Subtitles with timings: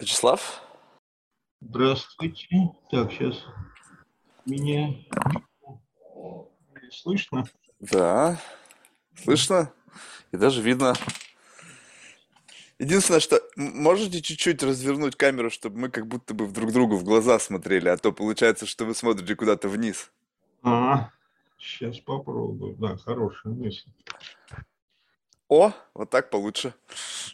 [0.00, 0.62] Вячеслав?
[1.60, 2.48] Здравствуйте.
[2.90, 3.44] Так, сейчас
[4.44, 4.94] меня
[6.90, 7.44] слышно?
[7.80, 8.40] Да,
[9.22, 9.72] слышно
[10.32, 10.94] и даже видно.
[12.78, 17.38] Единственное, что можете чуть-чуть развернуть камеру, чтобы мы как будто бы друг другу в глаза
[17.38, 20.10] смотрели, а то получается, что вы смотрите куда-то вниз.
[20.62, 21.10] А,
[21.58, 22.76] сейчас попробую.
[22.76, 23.88] Да, хорошая мысль.
[25.48, 26.74] О, вот так получше.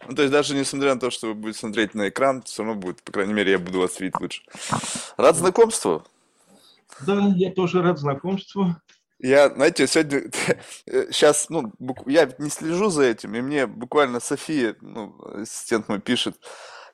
[0.09, 2.80] Ну, то есть даже несмотря на то, что вы будете смотреть на экран, все равно
[2.80, 4.43] будет, по крайней мере, я буду вас видеть лучше.
[5.17, 6.04] Рад знакомству.
[7.07, 8.77] Да, я тоже рад знакомству.
[9.18, 10.30] Я, знаете, сегодня,
[11.11, 11.72] сейчас, ну,
[12.07, 16.36] я не слежу за этим, и мне буквально София, ну, ассистент мой пишет,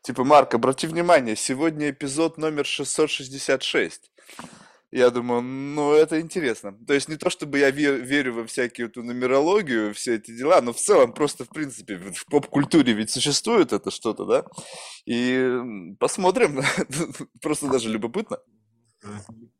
[0.02, 4.10] типа, Марк, обрати внимание, сегодня эпизод номер 666.
[4.90, 6.72] Я думаю, ну это интересно.
[6.86, 10.62] То есть не то, чтобы я вер, верю во всякие эту нумерологию, все эти дела,
[10.62, 14.44] но в целом просто, в принципе, в поп-культуре ведь существует это что-то, да?
[15.04, 16.62] И посмотрим.
[17.42, 18.38] просто даже любопытно.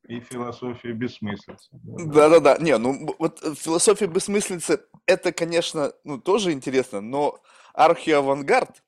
[0.08, 1.68] И философия бессмыслицы.
[1.72, 2.56] Да-да-да.
[2.58, 7.38] Не, ну вот философия бессмыслицы, это, конечно, ну тоже интересно, но
[7.74, 8.82] архиавангард,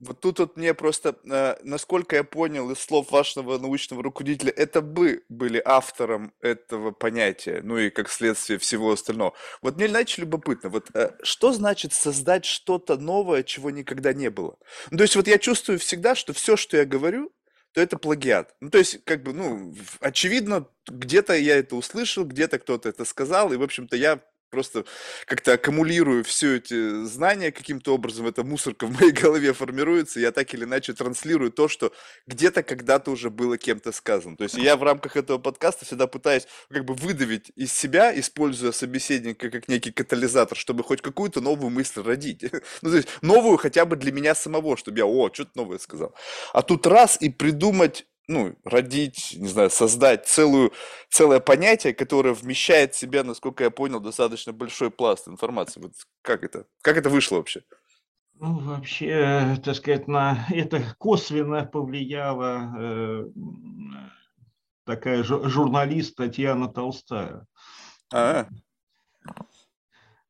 [0.00, 4.80] вот тут вот мне просто, э, насколько я понял из слов вашего научного руководителя, это
[4.80, 9.34] вы были автором этого понятия, ну и как следствие всего остального.
[9.60, 14.56] Вот мне иначе любопытно, вот э, что значит создать что-то новое, чего никогда не было?
[14.90, 17.32] Ну, то есть вот я чувствую всегда, что все, что я говорю,
[17.72, 18.54] то это плагиат.
[18.60, 23.52] Ну, то есть, как бы, ну, очевидно, где-то я это услышал, где-то кто-то это сказал,
[23.52, 24.84] и, в общем-то, я просто
[25.26, 30.32] как-то аккумулирую все эти знания каким-то образом, эта мусорка в моей голове формируется, и я
[30.32, 31.92] так или иначе транслирую то, что
[32.26, 34.36] где-то когда-то уже было кем-то сказано.
[34.36, 38.72] То есть я в рамках этого подкаста всегда пытаюсь как бы выдавить из себя, используя
[38.72, 42.44] собеседника как некий катализатор, чтобы хоть какую-то новую мысль родить.
[42.82, 46.14] Ну, то есть новую хотя бы для меня самого, чтобы я, о, что-то новое сказал.
[46.52, 50.72] А тут раз и придумать ну, родить, не знаю, создать целую,
[51.08, 55.80] целое понятие, которое вмещает в себя, насколько я понял, достаточно большой пласт информации.
[55.80, 56.66] Вот как это?
[56.82, 57.62] Как это вышло вообще?
[58.34, 63.24] Ну, вообще, так сказать, на это косвенно повлияла э,
[64.84, 67.46] такая журналист Татьяна Толстая.
[68.12, 68.46] А,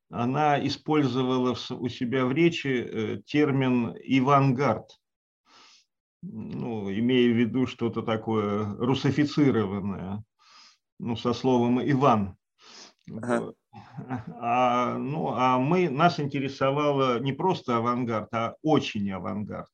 [0.09, 4.99] Она использовала у себя в речи э, термин «ивангард»
[6.23, 10.23] ну, имея в виду что-то такое русифицированное,
[10.99, 12.37] ну, со словом «Иван».
[13.11, 13.53] Ага.
[14.41, 19.71] А, ну, а мы, нас интересовало не просто авангард, а очень авангард.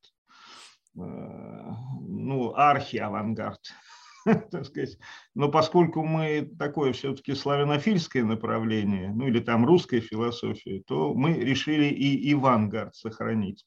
[0.97, 3.61] Э, ну, архи-авангард,
[4.51, 4.99] так сказать.
[5.35, 11.87] Но поскольку мы такое все-таки славянофильское направление, ну или там русская философия, то мы решили
[11.87, 13.65] и Ивангард сохранить.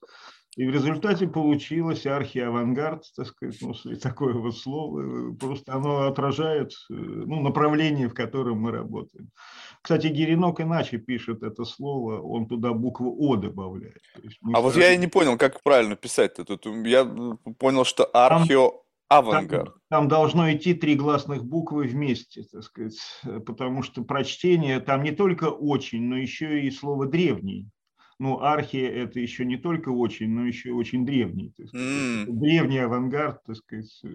[0.58, 6.94] И в результате получилось архиавангард, так сказать, ну, такое вот слово, просто оно отражает э,
[6.96, 9.30] ну, направление, в котором мы работаем.
[9.84, 14.02] Кстати, Геринок иначе пишет это слово, он туда букву О добавляет.
[14.52, 16.44] А вот я и не понял, как правильно писать-то.
[16.44, 17.06] Тут я
[17.60, 18.82] понял, что архио...
[19.10, 19.70] Авангард.
[19.70, 23.00] Там, там должно идти три гласных буквы вместе, так сказать,
[23.46, 27.70] потому что прочтение там не только очень, но еще и слово древний
[28.20, 31.54] ну, архия– это еще не только очень, но еще очень древний.
[31.58, 32.26] Так сказать, mm.
[32.28, 34.10] Древний авангард, так сказать, э,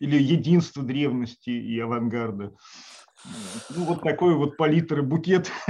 [0.00, 2.52] или единство древности и авангарда.
[3.70, 5.50] Ну, вот такой вот палитр букет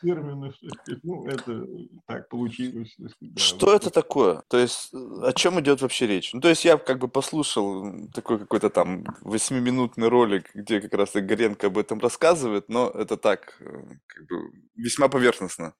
[0.00, 0.54] терминов.
[1.02, 1.66] Ну, это
[2.06, 2.96] так получилось.
[3.36, 4.42] Что это такое?
[4.48, 6.32] То есть, о чем идет вообще речь?
[6.32, 11.12] Ну, то есть, я как бы послушал такой какой-то там восьмиминутный ролик, где как раз
[11.12, 15.74] Горенко об этом рассказывает, но это так, э, как бы, весьма поверхностно.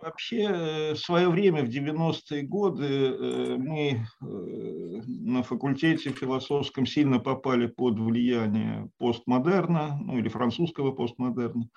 [0.00, 7.18] Вообще, э, в свое время, в 90-е годы, э, мы э, на факультете философском сильно
[7.18, 11.68] попали под влияние постмодерна, ну или французского постмодерна.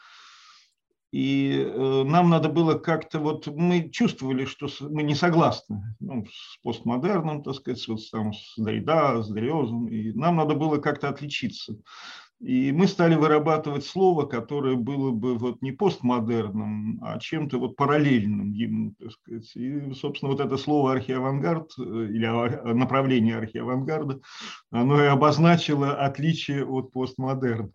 [1.11, 7.43] И нам надо было как-то, вот мы чувствовали, что мы не согласны ну, с постмодерном,
[7.43, 11.75] так сказать, вот там, с Дрида, с Дриозом, и нам надо было как-то отличиться.
[12.41, 18.51] И мы стали вырабатывать слово, которое было бы вот не постмодерным, а чем-то вот параллельным
[18.51, 19.55] ему, так сказать.
[19.55, 24.21] И, собственно, вот это слово архиавангард э, или направление архиавангарда,
[24.71, 27.69] оно и обозначило отличие от постмодерна.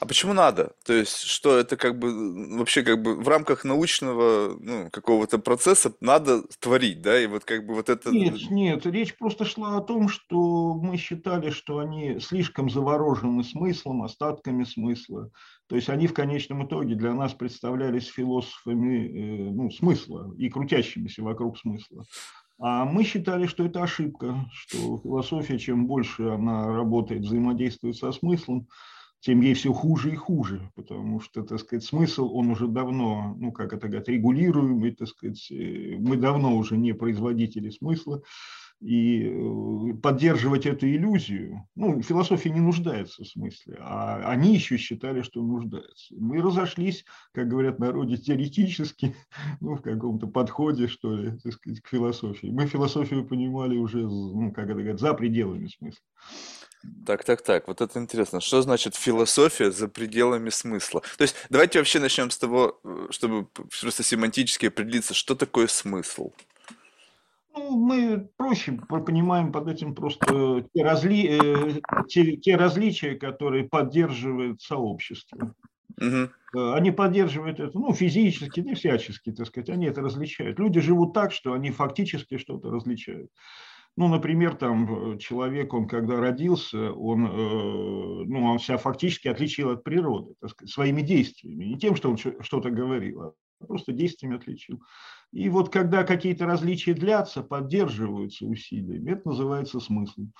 [0.00, 0.72] А почему надо?
[0.84, 5.92] То есть, что это как бы вообще как бы в рамках научного ну, какого-то процесса
[6.00, 7.20] надо творить, да?
[7.20, 8.10] И вот как бы вот это...
[8.10, 13.44] Нет, нет, речь просто шла о том, что мы считали, что они слишком заворожены выражены
[13.44, 15.30] смыслом, остатками смысла.
[15.68, 21.58] То есть они в конечном итоге для нас представлялись философами ну, смысла и крутящимися вокруг
[21.58, 22.04] смысла.
[22.60, 28.66] А мы считали, что это ошибка, что философия, чем больше она работает, взаимодействует со смыслом,
[29.20, 33.50] тем ей все хуже и хуже, потому что, так сказать, смысл, он уже давно, ну,
[33.52, 38.22] как это говорят, регулируемый, так сказать, э, мы давно уже не производители смысла,
[38.80, 45.22] и э, поддерживать эту иллюзию, ну, философия не нуждается в смысле, а они еще считали,
[45.22, 46.14] что нуждаются.
[46.16, 49.16] Мы разошлись, как говорят народе, теоретически,
[49.60, 52.48] ну, в каком-то подходе, что ли, так сказать, к философии.
[52.48, 56.04] Мы философию понимали уже, ну, как это говорят, за пределами смысла.
[57.04, 58.40] Так, так, так, вот это интересно.
[58.40, 61.02] Что значит философия за пределами смысла?
[61.16, 63.46] То есть давайте вообще начнем с того, э, чтобы
[63.80, 66.32] просто семантически определиться, что такое смысл.
[67.58, 71.28] Ну, мы проще понимаем под этим просто те, разли...
[71.28, 75.54] Э, те, те различия, которые поддерживает сообщество.
[76.00, 76.60] Угу.
[76.72, 80.58] Они поддерживают это, ну, физически, не всячески, так сказать, они это различают.
[80.60, 83.30] Люди живут так, что они фактически что-то различают.
[83.96, 87.22] Ну, например, там э, человек, он когда родился, он,
[88.28, 92.16] ну, он себя фактически отличил от природы, так сказать, своими действиями, не тем, что он
[92.16, 93.32] что-то говорил, а
[93.66, 94.82] просто действиями отличил.
[95.32, 100.32] И вот когда какие-то различия длятся, поддерживаются усилиями, это называется смыслом.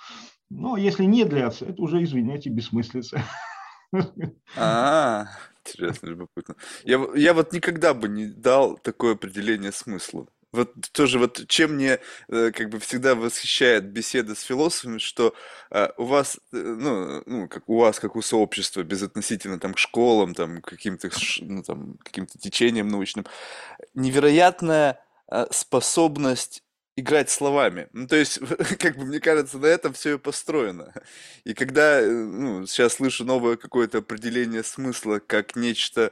[0.49, 3.23] Но если не длятся, это уже, извиняйте, бессмыслица.
[4.55, 5.25] А,
[5.65, 6.55] интересно, любопытно.
[6.83, 10.29] Я, я вот никогда бы не дал такое определение смыслу.
[10.51, 15.35] Вот тоже вот чем мне э, как бы всегда восхищает беседа с философами, что
[15.69, 19.77] э, у вас, э, ну, ну, как у вас, как у сообщества, безотносительно там к
[19.77, 21.09] школам, там, каким-то,
[21.41, 23.25] ну, там, каким-то течениям научным,
[23.93, 24.99] невероятная
[25.51, 26.63] способность
[26.99, 27.87] играть словами.
[27.93, 28.39] Ну, то есть,
[28.79, 30.93] как бы, мне кажется, на этом все и построено.
[31.43, 36.11] И когда, ну, сейчас слышу новое какое-то определение смысла как нечто,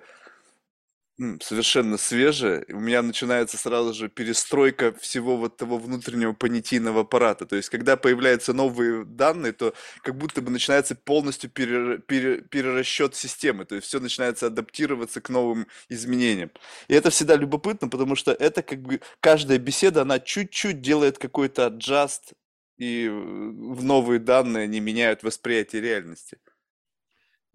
[1.42, 2.64] совершенно свежее.
[2.70, 7.46] У меня начинается сразу же перестройка всего вот того внутреннего понятийного аппарата.
[7.46, 9.74] То есть, когда появляются новые данные, то
[10.04, 13.66] как будто бы начинается полностью пере, пере, перерасчет системы.
[13.66, 16.52] То есть, все начинается адаптироваться к новым изменениям.
[16.88, 21.66] И это всегда любопытно, потому что это как бы каждая беседа, она чуть-чуть делает какой-то
[21.68, 22.34] аджаст,
[22.78, 26.38] и в новые данные они меняют восприятие реальности.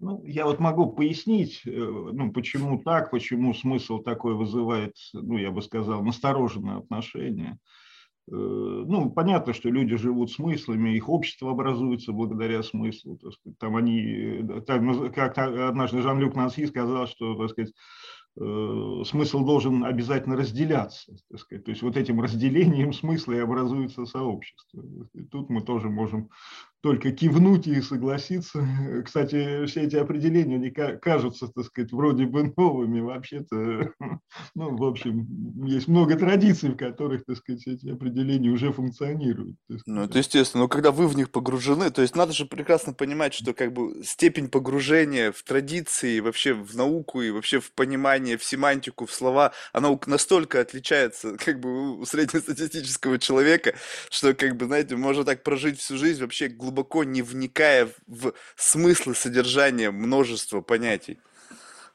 [0.03, 5.53] Ну, я вот могу пояснить, э, ну, почему так, почему смысл такой вызывает, ну, я
[5.53, 7.53] бы сказал, настороженное отношение.
[8.29, 13.17] Э, ну, понятно, что люди живут смыслами, их общество образуется благодаря смыслу.
[13.17, 17.73] Так сказать, там они, э, там, как однажды Жан-Люк Нанси сказал, что, так сказать,
[18.35, 21.13] смысл должен обязательно разделяться.
[21.31, 21.65] Так сказать.
[21.65, 24.83] То есть вот этим разделением смысла и образуется сообщество.
[25.13, 26.31] И тут мы тоже можем
[26.83, 28.67] только кивнуть и согласиться.
[29.05, 33.01] Кстати, все эти определения они кажутся, так сказать, вроде бы новыми.
[33.01, 33.93] Вообще-то,
[34.55, 39.57] ну, в общем, есть много традиций, в которых, так сказать, эти определения уже функционируют.
[39.87, 40.65] Ну, это естественно.
[40.65, 44.03] Но когда вы в них погружены, то есть надо же прекрасно понимать, что как бы
[44.05, 49.53] степень погружения в традиции, вообще в науку и вообще в понимание, в семантику, в слова,
[49.73, 53.75] она настолько отличается как бы у среднестатистического человека,
[54.11, 58.33] что как бы, знаете, можно так прожить всю жизнь вообще глубоко глубоко не вникая в
[58.57, 61.19] смыслы содержания множества понятий.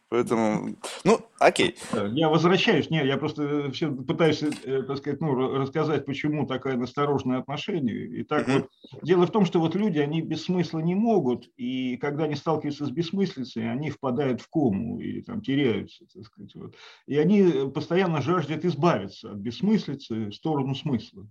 [0.10, 1.76] Поэтому, ну, окей.
[2.14, 7.40] Я возвращаюсь, нет, я просто все пытаюсь, э, так сказать, ну, рассказать, почему такое насторожное
[7.40, 8.22] отношение.
[8.22, 8.54] Итак, mm-hmm.
[8.94, 12.36] вот, дело в том, что вот люди, они без смысла не могут, и когда они
[12.36, 16.56] сталкиваются с бессмыслицей, они впадают в кому и там теряются, так сказать.
[16.56, 16.76] Вот.
[17.06, 21.28] И они постоянно жаждут избавиться от бессмыслицы в сторону смысла.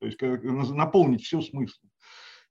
[0.00, 1.90] То есть наполнить все смыслом.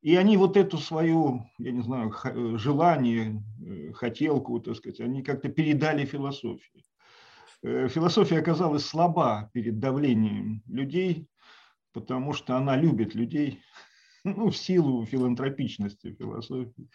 [0.06, 5.24] И они вот эту свою, я не знаю, э, желание, э, хотелку, так сказать, они
[5.24, 6.86] как-то передали философии.
[7.64, 11.28] Э, философия оказалась слаба перед давлением людей,
[11.92, 13.62] потому что она любит людей,
[14.24, 16.88] ну, в силу филантропичности философии.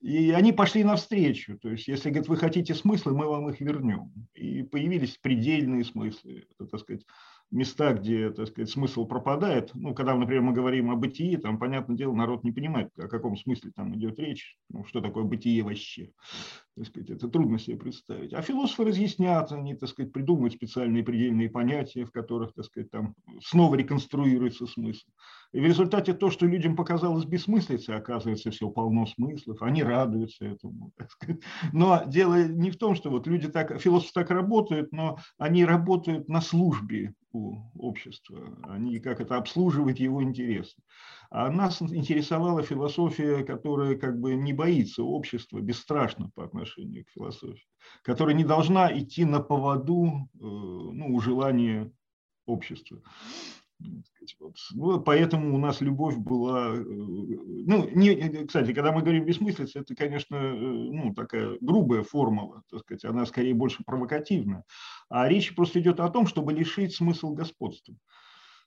[0.00, 1.60] И они пошли навстречу.
[1.60, 4.12] То есть, если, говорят, вы хотите смыслы, мы вам их вернем.
[4.34, 7.06] И появились предельные смыслы, это, так сказать,
[7.50, 11.96] места, где, так сказать, смысл пропадает, ну, когда, например, мы говорим о бытии, там, понятное
[11.96, 16.10] дело, народ не понимает, о каком смысле там идет речь, ну, что такое бытие вообще.
[16.76, 18.34] Так сказать, это трудно себе представить.
[18.34, 23.14] А философы разъяснят, они, так сказать, придумывают специальные предельные понятия, в которых, так сказать, там
[23.42, 25.06] снова реконструируется смысл.
[25.52, 30.92] И в результате то, что людям показалось бессмыслицей, оказывается, все полно смыслов, они радуются этому.
[31.72, 36.28] Но дело не в том, что вот люди так, философы так работают, но они работают
[36.28, 40.76] на службе у общества, они как это обслуживают его интересы.
[41.30, 47.66] А нас интересовала философия, которая как бы не боится общества, бесстрашна по отношению к философии,
[48.02, 51.92] которая не должна идти на поводу э, ну, у желания
[52.46, 53.02] общества.
[54.40, 54.56] Вот.
[54.74, 56.74] Ну, поэтому у нас любовь была...
[56.74, 62.62] Э, ну, не, кстати, когда мы говорим бессмыслица, это, конечно, э, ну, такая грубая формула,
[62.70, 64.64] так сказать, она скорее больше провокативная.
[65.08, 67.94] А речь просто идет о том, чтобы лишить смысл господства.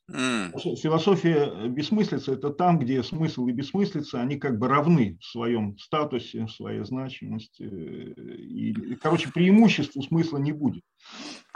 [0.10, 0.76] Mm.
[0.78, 6.46] Философия бессмыслицы– это там, где смысл и бессмыслица, они как бы равны в своем статусе,
[6.46, 7.64] в своей значимости.
[7.64, 10.84] И, короче, преимуществу смысла не будет.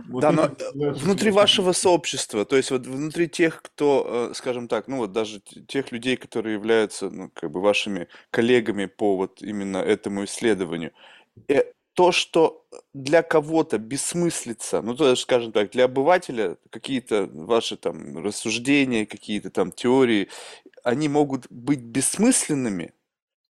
[0.08, 4.88] Вот да, но внутри вашего сообщества, то есть вот внутри тех, кто, э, скажем так,
[4.88, 9.78] ну вот даже тех людей, которые являются, ну, как бы вашими коллегами по вот именно
[9.78, 10.92] этому исследованию,
[11.48, 17.78] э, то, что для кого-то бессмыслица, ну, то есть, скажем так, для обывателя какие-то ваши
[17.78, 20.30] там рассуждения, какие-то там теории,
[20.84, 22.94] они могут быть бессмысленными,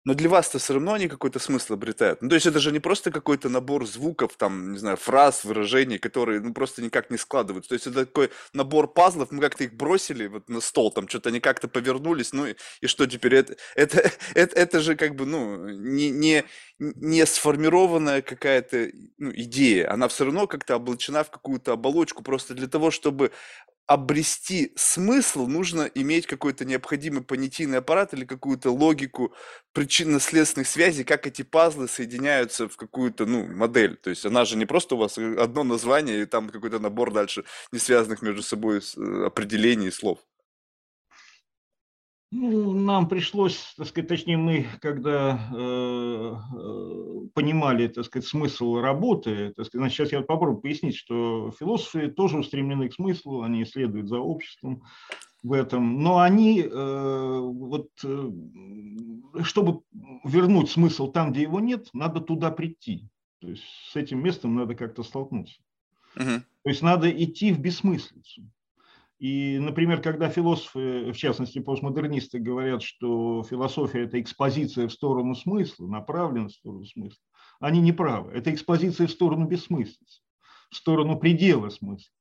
[0.06, 2.22] но для вас-то все равно они какой-то смысл обретают.
[2.22, 5.98] Ну, то есть это же не просто какой-то набор звуков, там, не знаю, фраз, выражений,
[5.98, 7.70] которые, ну, просто никак не складываются.
[7.70, 11.30] То есть это такой набор пазлов, мы как-то их бросили вот на стол, там, что-то
[11.30, 13.36] они как-то повернулись, ну, и, и что теперь?
[13.36, 16.44] Это, это, это, это же как бы, ну, не, не,
[16.80, 19.92] не сформированная какая-то ну, идея.
[19.92, 23.32] Она все равно как-то облачена в какую-то оболочку просто для того, чтобы
[23.86, 29.34] обрести смысл, нужно иметь какой-то необходимый понятийный аппарат или какую-то логику
[29.74, 33.98] причинно-следственных связей, как эти пазлы соединяются в какую-то ну, модель.
[33.98, 37.44] То есть она же не просто у вас одно название и там какой-то набор дальше
[37.72, 40.20] не связанных между собой э, определений и слов.
[42.36, 49.54] Ну, нам пришлось, так сказать, точнее мы, когда э, э, понимали, так сказать, смысл работы,
[49.56, 54.08] так сказать, значит, сейчас я попробую пояснить, что философы тоже устремлены к смыслу, они следуют
[54.08, 54.82] за обществом
[55.44, 58.32] в этом, но они, э, вот, э,
[59.44, 59.82] чтобы
[60.24, 63.08] вернуть смысл там, где его нет, надо туда прийти,
[63.42, 65.62] то есть с этим местом надо как-то столкнуться.
[66.16, 66.42] Uh-huh.
[66.64, 68.50] То есть надо идти в бессмыслицу.
[69.24, 75.88] И, например, когда философы, в частности постмодернисты, говорят, что философия– это экспозиция в сторону смысла,
[75.88, 77.24] направлена в сторону смысла,
[77.62, 78.34] они не правы.
[78.34, 80.20] Это экспозиция в сторону бессмыслицы,
[80.70, 82.12] в сторону предела смысла.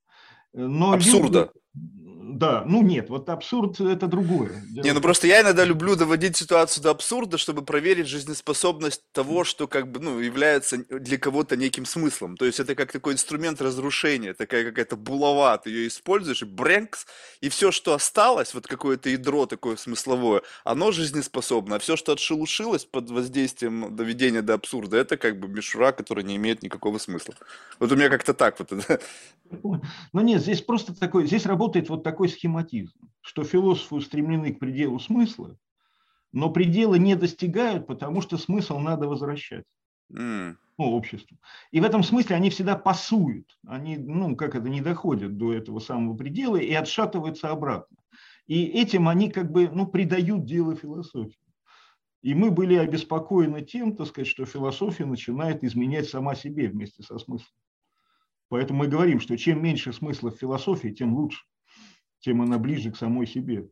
[0.52, 1.50] Но Абсурда.
[1.74, 4.64] Люди, да, ну нет, вот абсурд это другое.
[4.70, 9.68] Не, ну просто я иногда люблю доводить ситуацию до абсурда, чтобы проверить жизнеспособность того, что
[9.68, 12.36] как бы, ну, является для кого-то неким смыслом.
[12.36, 17.06] То есть это как такой инструмент разрушения, такая какая-то булава, ты ее используешь, и бренкс,
[17.40, 22.84] и все, что осталось, вот какое-то ядро такое смысловое, оно жизнеспособно, а все, что отшелушилось
[22.84, 27.34] под воздействием доведения до абсурда, это как бы мишура, которая не имеет никакого смысла.
[27.78, 28.72] Вот у меня как-то так вот.
[30.12, 34.98] Ну нет, здесь просто такой, здесь работает вот такой схематизм, что философы устремлены к пределу
[34.98, 35.56] смысла,
[36.32, 39.64] но пределы не достигают, потому что смысл надо возвращать.
[40.12, 40.56] Mm.
[40.78, 41.36] Ну, обществу.
[41.70, 45.78] И в этом смысле они всегда пасуют, они, ну, как это, не доходят до этого
[45.78, 47.96] самого предела и отшатываются обратно.
[48.46, 51.38] И этим они как бы, ну, придают дело философии.
[52.22, 57.18] И мы были обеспокоены тем, так сказать, что философия начинает изменять сама себе вместе со
[57.18, 57.52] смыслом.
[58.48, 61.44] Поэтому мы говорим, что чем меньше смысла в философии, тем лучше
[62.22, 63.64] тем она ближе к самой себе.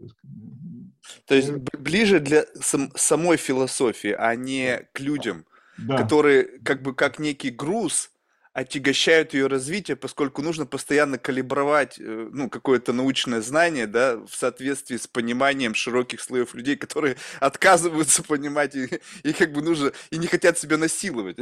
[1.26, 5.46] То есть ближе для сам, самой философии, а не к людям,
[5.78, 5.96] да.
[5.96, 8.09] которые как бы как некий груз
[8.52, 14.96] отягощают ее развитие, поскольку нужно постоянно калибровать э, ну, какое-то научное знание да, в соответствии
[14.96, 20.26] с пониманием широких слоев людей, которые отказываются понимать и, и как бы нужно и не
[20.26, 21.38] хотят себя насиловать.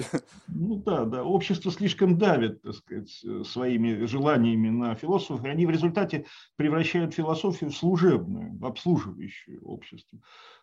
[0.49, 5.65] Ну да, да, общество слишком давит, так сказать, э, своими желаниями на философов, и они
[5.65, 10.21] в результате превращают философию в служебную, в обслуживающую общество.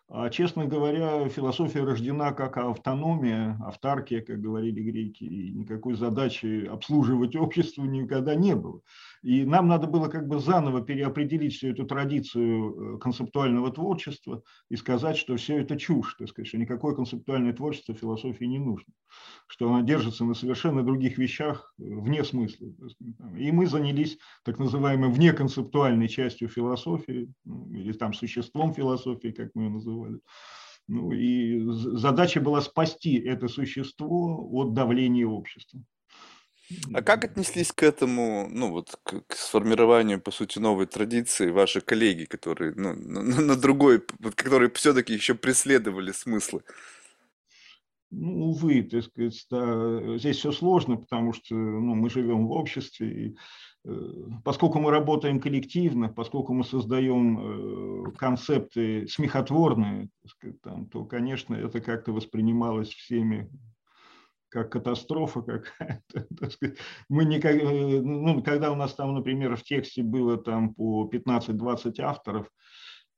[0.08, 7.34] А, честно говоря, философия рождена как автономия, автаркия, как говорили греки, и никакой задачи обслуживать
[7.36, 8.82] общество никогда не было.
[9.22, 14.76] И нам надо было как бы заново переопределить всю эту традицию э, концептуального творчества и
[14.76, 18.92] сказать, что все это чушь, так сказать, что никакое концептуальное творчество философии не нужно,
[19.46, 22.68] что она держится на совершенно других вещах э, вне смысла.
[23.36, 29.64] И мы занялись так называемой внеконцептуальной частью философии, ну, или там существом философии, как мы
[29.64, 30.20] ее называли.
[30.88, 35.80] Ну, и задача была спасти это существо от давления общества.
[36.92, 41.80] А как отнеслись к этому, ну вот к, к сформированию, по сути, новой традиции ваши
[41.80, 44.02] коллеги, которые, ну, на, на другой,
[44.34, 46.62] которые все-таки еще преследовали смыслы?
[48.10, 53.26] Ну, увы, так сказать, да, здесь все сложно, потому что ну, мы живем в обществе,
[53.26, 53.36] и,
[53.84, 54.12] э,
[54.44, 61.54] поскольку мы работаем коллективно, поскольку мы создаем э, концепты смехотворные, так сказать, там, то, конечно,
[61.54, 63.50] это как-то воспринималось всеми
[64.48, 66.26] как катастрофа какая-то.
[67.08, 72.00] Мы никак, э, ну, когда у нас там, например, в тексте было там по 15-20
[72.00, 72.48] авторов,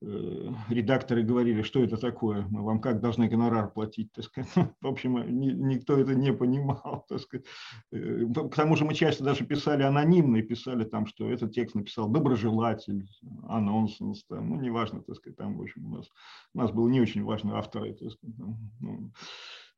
[0.00, 4.50] Э, редакторы говорили, что это такое, мы вам как должны гонорар платить, так сказать.
[4.80, 7.46] В общем, никто это не понимал, так сказать.
[7.90, 11.74] Э, к тому же мы часто даже писали анонимно и писали там, что этот текст
[11.74, 13.08] написал доброжелатель,
[13.48, 16.06] анонсенс, там, ну, неважно, так сказать, там, в общем, у нас,
[16.54, 19.12] у нас был не очень важный автор, так сказать, ну,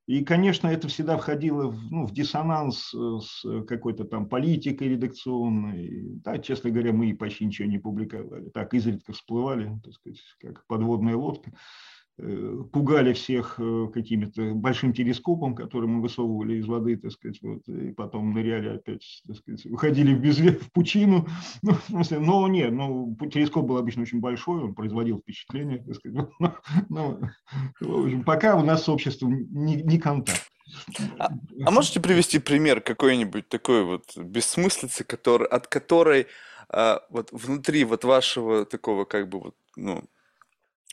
[0.07, 6.19] и, конечно, это всегда входило в, ну, в диссонанс э, с какой-то там политикой редакционной.
[6.25, 8.49] Да, честно говоря, мы почти ничего не публиковали.
[8.51, 11.53] Так, изредка всплывали, так сказать, как подводная лодка.
[12.23, 17.67] Э, пугали всех э, какими-то большим телескопом, который мы высовывали из воды, так сказать, вот,
[17.67, 21.27] и потом ныряли опять, так сказать, уходили в, безве, в пучину.
[21.63, 25.95] Ну, в смысле, но нет, ну, телескоп был обычно очень большой, он производил впечатление, так
[25.95, 26.57] сказать, но,
[26.89, 27.21] но,
[27.81, 30.51] в общем, пока у нас с обществом не, не контакт.
[31.19, 31.31] А,
[31.65, 36.27] а можете привести пример какой-нибудь такой вот бессмыслицы, который, от которой
[36.69, 40.05] а, вот внутри вот вашего такого как бы вот, ну,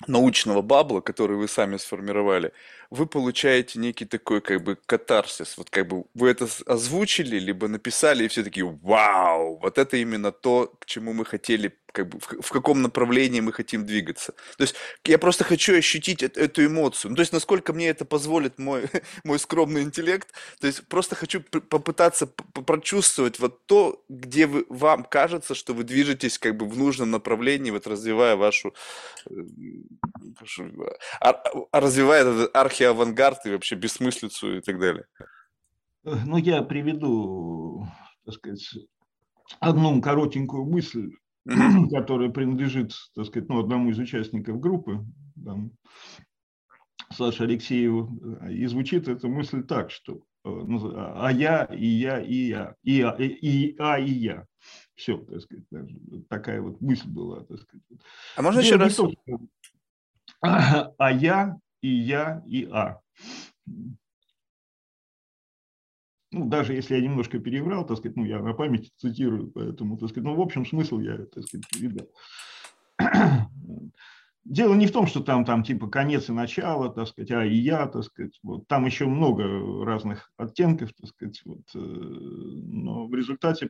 [0.06, 2.54] научного бабла, который вы сами сформировали,
[2.92, 5.58] вы получаете некий такой как бы катарсис.
[5.58, 10.32] Вот как бы вы это озвучили, либо написали, и все таки вау, вот это именно
[10.32, 14.34] то, к чему мы хотели как бы, в, в каком направлении мы хотим двигаться.
[14.58, 17.10] То есть я просто хочу ощутить эту, эту эмоцию.
[17.10, 18.84] Ну, то есть насколько мне это позволит мой,
[19.24, 20.32] мой скромный интеллект.
[20.60, 26.38] То есть просто хочу попытаться прочувствовать вот то, где вы, вам кажется, что вы движетесь
[26.38, 28.76] как бы в нужном направлении, вот развивая вашу,
[29.28, 29.34] э,
[30.40, 30.72] вашу
[31.20, 35.06] а, а, развивая этот архиавангард и вообще бессмыслицу и так далее.
[36.04, 37.88] Э, ну, я приведу,
[38.24, 38.70] так сказать,
[39.60, 41.10] одну коротенькую мысль
[41.92, 45.06] который принадлежит, так сказать, ну, одному из участников группы,
[45.44, 45.72] там,
[47.12, 52.36] Саше Алексееву, и звучит эта мысль так, что э, ну, а я, и я, и
[52.36, 54.46] я, и, а, и, и а, и я.
[54.96, 55.66] Все, так сказать,
[56.30, 57.86] такая вот мысль была, так сказать.
[58.36, 58.96] А можно Дело еще раз?
[58.96, 59.40] То, что,
[60.98, 63.00] а я, и я, и а
[66.32, 70.10] ну, даже если я немножко переврал, так сказать, ну, я на память цитирую, поэтому, так
[70.10, 72.08] сказать, ну, в общем смысл я, так сказать, передал.
[74.50, 77.54] Дело не в том, что там, там типа конец и начало, так сказать, а и
[77.54, 79.44] я, так сказать, вот, там еще много
[79.84, 83.68] разных оттенков, так сказать, вот, э, но в результате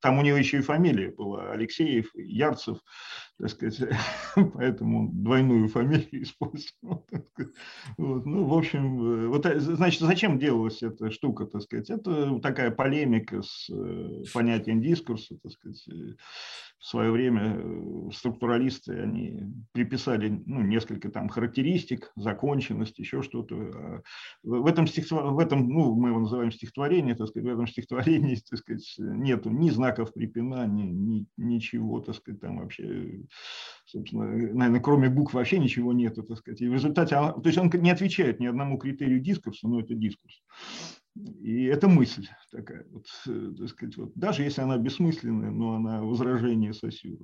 [0.00, 2.78] там у него еще и фамилия была Алексеев, Ярцев,
[3.38, 3.80] так сказать,
[4.54, 7.06] поэтому двойную фамилию использовал.
[7.96, 12.40] Вот, ну, в общем, э, вот, э, значит, зачем делалась эта штука, так сказать, это
[12.40, 13.70] такая полемика с
[14.34, 15.86] понятием дискурса, так сказать,
[16.80, 23.56] в свое время структуралисты, они приписали ну, несколько там характеристик, законченность, еще что-то.
[23.56, 24.02] А
[24.42, 25.32] в этом, стихотвор...
[25.32, 29.50] в этом, ну, мы его называем стихотворение, так сказать, в этом стихотворении, так сказать, нету
[29.50, 33.22] ни знаков препинания, ни, ничего, так сказать, там вообще,
[33.86, 36.60] собственно, наверное, кроме букв вообще ничего нету, так сказать.
[36.60, 40.42] И в результате, то есть он не отвечает ни одному критерию дискурса, но это дискурс.
[41.40, 46.02] И это мысль такая, вот, э, так сказать, вот, даже если она бессмысленная, но она
[46.02, 47.18] возражение Сосюра.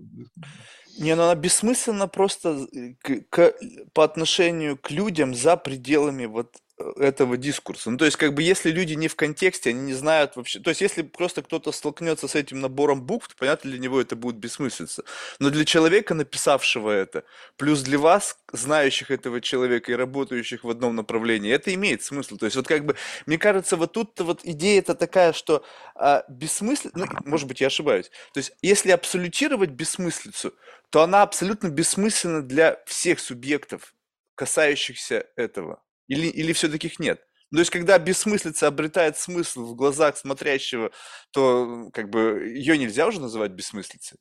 [0.98, 3.54] Не, ну она бессмысленна просто э, к, к,
[3.92, 7.90] по отношению к людям за пределами вот этого дискурса.
[7.90, 10.58] Ну, то есть, как бы, если люди не в контексте, они не знают вообще...
[10.58, 14.16] То есть, если просто кто-то столкнется с этим набором букв, то, понятно, для него это
[14.16, 15.04] будет бессмыслица.
[15.38, 17.24] Но для человека, написавшего это,
[17.56, 22.36] плюс для вас, знающих этого человека и работающих в одном направлении, это имеет смысл.
[22.36, 26.90] То есть, вот как бы, мне кажется, вот тут вот идея-то такая, что а, бессмыслица...
[26.96, 28.10] Ну, может быть, я ошибаюсь.
[28.32, 30.54] То есть, если абсолютировать бессмыслицу,
[30.90, 33.94] то она абсолютно бессмысленна для всех субъектов,
[34.34, 35.80] касающихся этого.
[36.08, 37.20] Или, или все-таки их нет?
[37.50, 40.90] Ну, то есть, когда бессмыслица обретает смысл в глазах смотрящего,
[41.30, 44.18] то как бы ее нельзя уже называть бессмыслицей.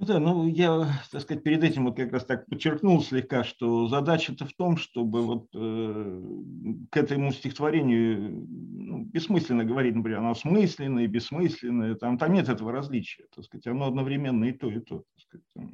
[0.00, 3.86] Ну да, ну я, так сказать, перед этим вот как раз так подчеркнул слегка, что
[3.86, 6.22] задача-то в том, чтобы вот э,
[6.90, 13.24] к этому стихотворению ну, бессмысленно говорить, например, оно смысленное, бессмысленное, там, там нет этого различия,
[13.34, 15.04] так сказать, оно одновременно и то, и то.
[15.30, 15.70] Так сказать.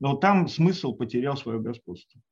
[0.00, 2.22] Но там смысл потерял свое господство.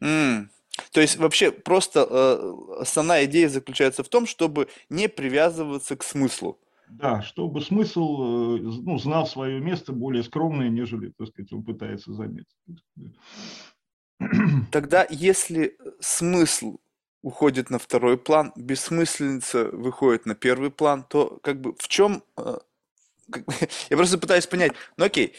[0.00, 0.46] Mm.
[0.92, 6.58] То есть вообще просто э, основная идея заключается в том, чтобы не привязываться к смыслу.
[6.88, 12.12] Да, чтобы смысл э, ну, знал свое место более скромное, нежели, так сказать, он пытается
[12.12, 12.56] заметить.
[14.70, 16.78] Тогда, если смысл
[17.22, 22.24] уходит на второй план, бессмысленница выходит на первый план, то как бы в чем...
[22.36, 22.58] Э,
[23.90, 25.34] я просто пытаюсь понять, ну окей,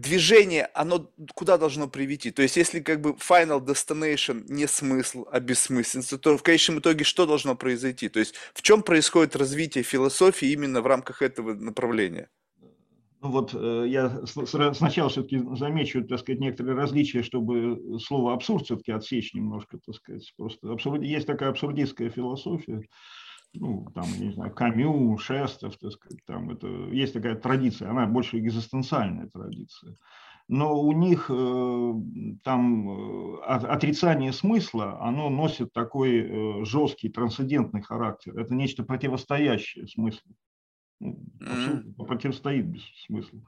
[0.00, 2.30] движение, оно куда должно привести?
[2.30, 7.04] То есть, если как бы final destination не смысл, а бессмысленность, то в конечном итоге
[7.04, 8.08] что должно произойти?
[8.08, 12.28] То есть, в чем происходит развитие философии именно в рамках этого направления?
[13.20, 18.92] Ну вот э, я сначала все-таки замечу, так сказать, некоторые различия, чтобы слово абсурд все-таки
[18.92, 20.32] отсечь немножко, так сказать.
[20.36, 21.02] Просто абсурд...
[21.02, 22.86] есть такая абсурдистская философия,
[23.54, 28.38] ну, там, не знаю, Камю, Шестов, так сказать, там это, есть такая традиция, она больше
[28.38, 29.96] экзистенциальная традиция.
[30.48, 31.92] Но у них э,
[32.42, 38.38] там э, отрицание смысла, оно носит такой э, жесткий, трансцендентный характер.
[38.38, 40.32] Это нечто противостоящее смыслу.
[41.00, 43.40] Ну, абсолютно противостоит без смысла.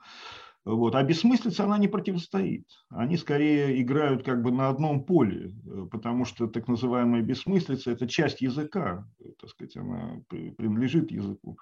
[0.64, 0.94] Вот.
[0.94, 2.66] А бессмыслица, она не противостоит.
[2.90, 8.07] Они скорее играют как бы на одном поле, э, потому что так называемая бессмыслица– это
[8.07, 9.09] часть языка,
[9.40, 11.59] так сказать, она принадлежит языку.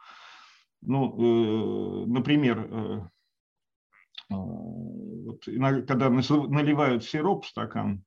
[0.80, 3.00] Ну, э, например, э,
[4.30, 8.04] вот, когда наливают сироп в стакан,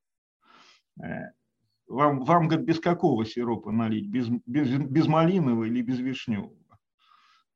[1.87, 4.07] вам, вам говорят, без какого сиропа налить?
[4.07, 6.55] Без, без, без малинового или без вишневого?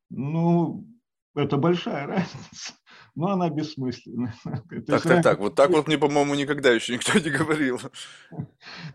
[0.09, 0.87] Ну,
[1.35, 2.73] это большая разница
[3.15, 4.33] но она бессмысленна.
[4.85, 7.79] Так, так, так, вот так вот мне, по-моему, никогда еще никто не говорил.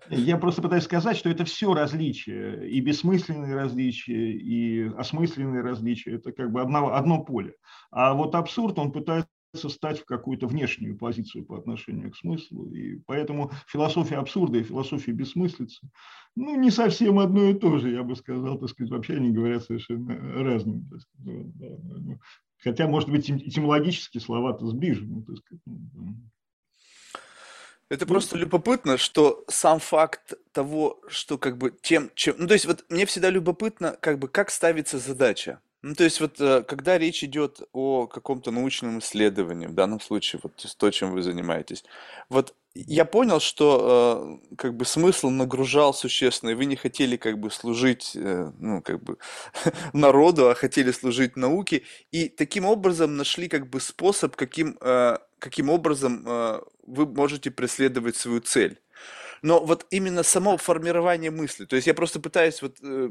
[0.09, 6.33] Я просто пытаюсь сказать, что это все различия, и бессмысленные различия, и осмысленные различия, это
[6.33, 7.54] как бы одно, одно поле.
[7.90, 9.28] А вот абсурд, он пытается
[9.68, 12.70] стать в какую-то внешнюю позицию по отношению к смыслу.
[12.70, 15.88] И поэтому философия абсурда и философия бессмыслицы,
[16.37, 19.64] ну, не совсем одно и то же, я бы сказал, так сказать, вообще они говорят
[19.64, 20.88] совершенно разным.
[22.62, 25.25] Хотя, может быть, этимологически слова-то сближены.
[25.27, 26.14] Ну,
[27.88, 32.37] это ну, просто любопытно, что сам факт того, что как бы тем, чем...
[32.38, 35.61] Ну, то есть вот мне всегда любопытно, как бы, как ставится задача.
[35.83, 40.40] Ну, то есть вот э, когда речь идет о каком-то научном исследовании, в данном случае
[40.43, 41.85] вот то, чем вы занимаетесь,
[42.29, 47.38] вот я понял, что э, как бы смысл нагружал существенно, и вы не хотели как
[47.38, 49.16] бы служить, э, ну, как бы
[49.95, 54.79] народу, а хотели служить науке, и таким образом нашли как бы способ, каким,
[55.38, 56.25] каким образом
[56.87, 58.79] вы можете преследовать свою цель.
[59.42, 63.11] Но вот именно само формирование мысли, то есть я просто пытаюсь вот э,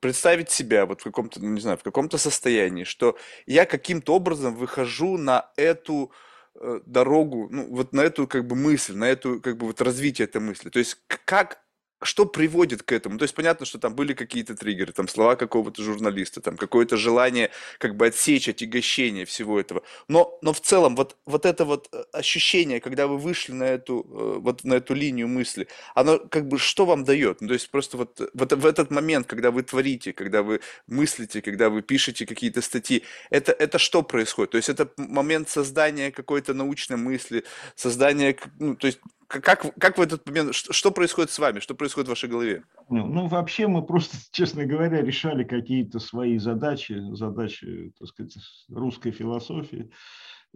[0.00, 4.54] представить себя вот в каком-то, ну, не знаю, в каком-то состоянии, что я каким-то образом
[4.54, 6.12] выхожу на эту
[6.56, 10.26] Э, дорогу, ну, вот на эту как бы мысль, на эту как бы вот развитие
[10.26, 10.68] этой мысли.
[10.68, 11.62] То есть как
[12.02, 13.18] что приводит к этому?
[13.18, 17.50] То есть понятно, что там были какие-то триггеры, там слова какого-то журналиста, там какое-то желание
[17.78, 19.82] как бы отсечь, отягощение всего этого.
[20.08, 24.00] Но, но в целом вот, вот это вот э, ощущение, когда вы вышли на эту,
[24.00, 27.40] э, вот на эту линию мысли, оно как бы что вам дает?
[27.40, 31.42] Ну, то есть просто вот, вот в этот момент, когда вы творите, когда вы мыслите,
[31.42, 34.52] когда вы пишете какие-то статьи, это, это что происходит?
[34.52, 40.00] То есть это момент создания какой-то научной мысли, создания, ну, то есть как, как в
[40.00, 42.64] этот момент, что, что происходит с вами, что происходит в вашей голове?
[42.88, 48.36] Ну, ну, вообще мы просто, честно говоря, решали какие-то свои задачи, задачи, так сказать,
[48.68, 49.90] русской философии.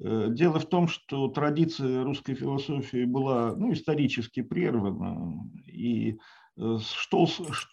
[0.02, 6.18] Э, дело в том, что традиция русской философии была ну, исторически прервана, и
[6.56, 7.28] э, шел,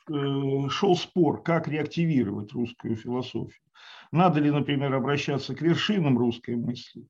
[0.10, 3.65] э, шел спор, как реактивировать русскую философию.
[4.12, 7.08] Надо ли, например, обращаться к вершинам русской мысли,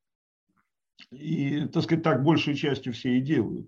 [1.11, 3.67] и, так сказать, так большей частью все и делают.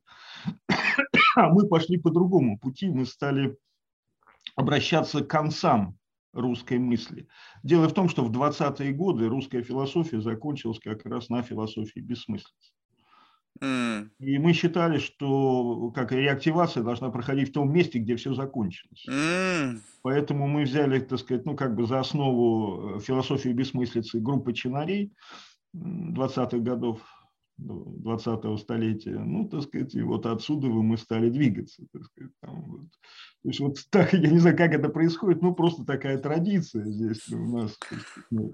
[1.35, 3.57] А мы пошли по другому пути, мы стали
[4.55, 5.97] обращаться к концам
[6.33, 7.27] русской мысли.
[7.63, 12.73] Дело в том, что в 20-е годы русская философия закончилась как раз на философии бессмыслицы.
[13.61, 14.09] Mm.
[14.19, 19.05] И мы считали, что как реактивация должна проходить в том месте, где все закончилось.
[19.07, 19.79] Mm.
[20.01, 25.13] Поэтому мы взяли, так сказать, ну как бы за основу философии бессмыслицы группы чинарей
[25.75, 26.99] 20-х годов
[27.59, 29.19] 20-го столетия.
[29.19, 31.83] Ну, так сказать, и вот отсюда мы стали двигаться.
[31.91, 32.81] Так сказать, там вот.
[33.43, 37.29] То есть вот так, я не знаю, как это происходит, ну, просто такая традиция здесь
[37.29, 37.77] у нас.
[38.31, 38.51] Ну,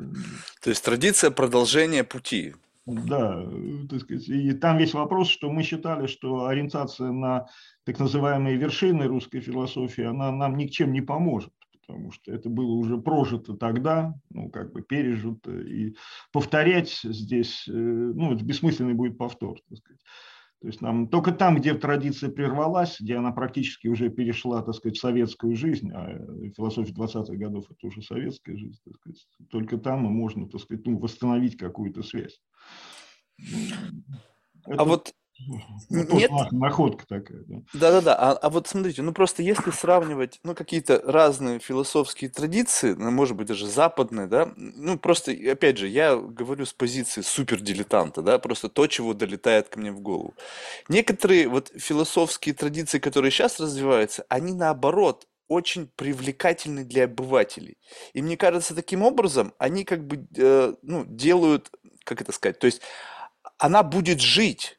[0.61, 2.55] То есть традиция продолжения пути.
[2.85, 3.47] Да,
[3.87, 7.47] так сказать, и там весь вопрос, что мы считали, что ориентация на
[7.85, 11.53] так называемые вершины русской философии, она нам ни к чем не поможет
[11.89, 15.95] потому что это было уже прожито тогда, ну, как бы пережито, и
[16.31, 20.01] повторять здесь, э, ну, это бессмысленный будет повтор, так сказать.
[20.61, 24.97] То есть нам только там, где традиция прервалась, где она практически уже перешла, так сказать,
[24.97, 26.19] в советскую жизнь, а
[26.55, 30.99] философия 20-х годов– это уже советская жизнь, так сказать, только там можно, так сказать, ну,
[30.99, 32.39] восстановить какую-то связь.
[33.39, 34.81] А это...
[34.81, 35.11] А вот
[35.89, 36.31] ну, Нет.
[36.51, 37.61] Находка такая, да.
[37.73, 38.15] Да-да-да.
[38.15, 43.35] А, а вот смотрите, ну просто если сравнивать, ну, какие-то разные философские традиции, ну, может
[43.35, 48.69] быть, даже западные, да, ну, просто, опять же, я говорю с позиции супердилетанта, да, просто
[48.69, 50.33] то, чего долетает ко мне в голову.
[50.89, 57.77] Некоторые вот философские традиции, которые сейчас развиваются, они наоборот очень привлекательны для обывателей.
[58.13, 61.71] И мне кажется, таким образом они как бы, э, ну, делают,
[62.03, 62.81] как это сказать, то есть
[63.57, 64.78] она будет жить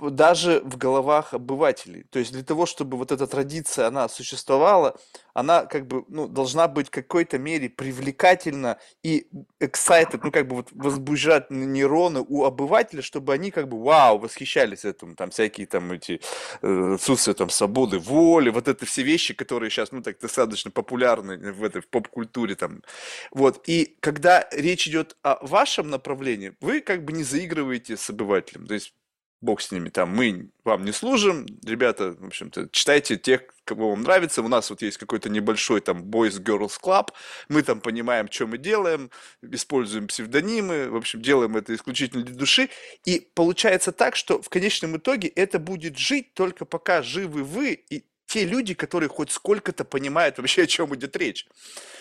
[0.00, 2.04] даже в головах обывателей.
[2.10, 4.98] То есть для того, чтобы вот эта традиция, она существовала,
[5.34, 9.26] она как бы, ну, должна быть в какой-то мере привлекательна и
[9.60, 14.84] excited, ну, как бы вот возбуждать нейроны у обывателя, чтобы они как бы, вау, восхищались
[14.84, 16.20] этим, там, всякие там эти
[16.62, 21.52] э, отсутствие там свободы воли, вот это все вещи, которые сейчас, ну, так достаточно популярны
[21.52, 22.82] в этой в поп-культуре там.
[23.30, 28.66] Вот, и когда речь идет о вашем направлении, вы как бы не заигрываете с обывателем,
[28.66, 28.94] то есть
[29.42, 34.02] бог с ними, там, мы вам не служим, ребята, в общем-то, читайте тех, кого вам
[34.02, 37.08] нравится, у нас вот есть какой-то небольшой там Boys Girls Club,
[37.48, 39.10] мы там понимаем, что мы делаем,
[39.42, 42.70] используем псевдонимы, в общем, делаем это исключительно для души,
[43.04, 48.04] и получается так, что в конечном итоге это будет жить только пока живы вы и
[48.32, 51.46] те люди, которые хоть сколько-то понимают вообще, о чем идет речь.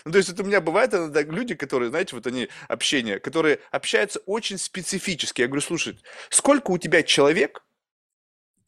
[0.05, 3.59] Ну, то есть это у меня бывает иногда люди, которые, знаете, вот они общение, которые
[3.69, 5.41] общаются очень специфически.
[5.41, 7.65] Я говорю, слушай, сколько у тебя человек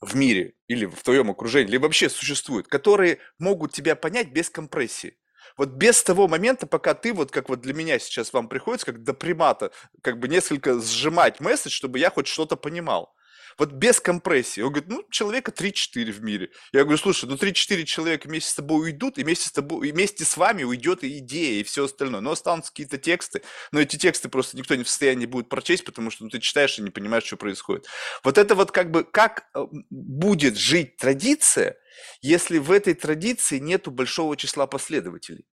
[0.02, 5.18] в мире или в твоем окружении, либо вообще существует, которые могут тебя понять без компрессии?
[5.56, 9.04] Вот без того момента, пока ты, вот как вот для меня сейчас вам приходится, как
[9.04, 9.72] до примата,
[10.02, 13.16] как бы несколько сжимать месседж, чтобы я хоть что-то понимал.
[13.58, 14.62] Вот без компрессии.
[14.62, 16.50] Он говорит, ну, человека 3-4 в мире.
[16.72, 19.92] Я говорю, слушай, ну 3-4 человека вместе с тобой уйдут, и вместе с тобой, и
[19.92, 22.22] вместе с вами уйдет и идея, и все остальное.
[22.22, 26.10] Но останутся какие-то тексты, но эти тексты просто никто не в состоянии будет прочесть, потому
[26.10, 27.88] что ну, ты читаешь и не понимаешь, что происходит.
[28.24, 31.78] Вот это вот как бы, как э, будет жить традиция,
[32.22, 35.46] если в этой традиции нету большого числа последователей?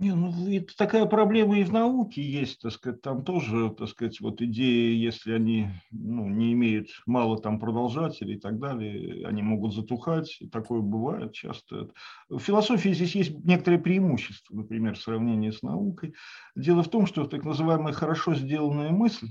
[0.00, 4.18] Не, ну, это такая проблема и в науке есть, так сказать, там тоже, так сказать,
[4.22, 9.74] вот идеи, если они ну, не имеют мало там продолжателей и так далее, они могут
[9.74, 11.90] затухать, и такое бывает часто.
[12.30, 16.14] В философии здесь есть некоторые преимущества, например, в сравнении с наукой.
[16.56, 19.28] Дело в том, что так называемая хорошо сделанная мысль,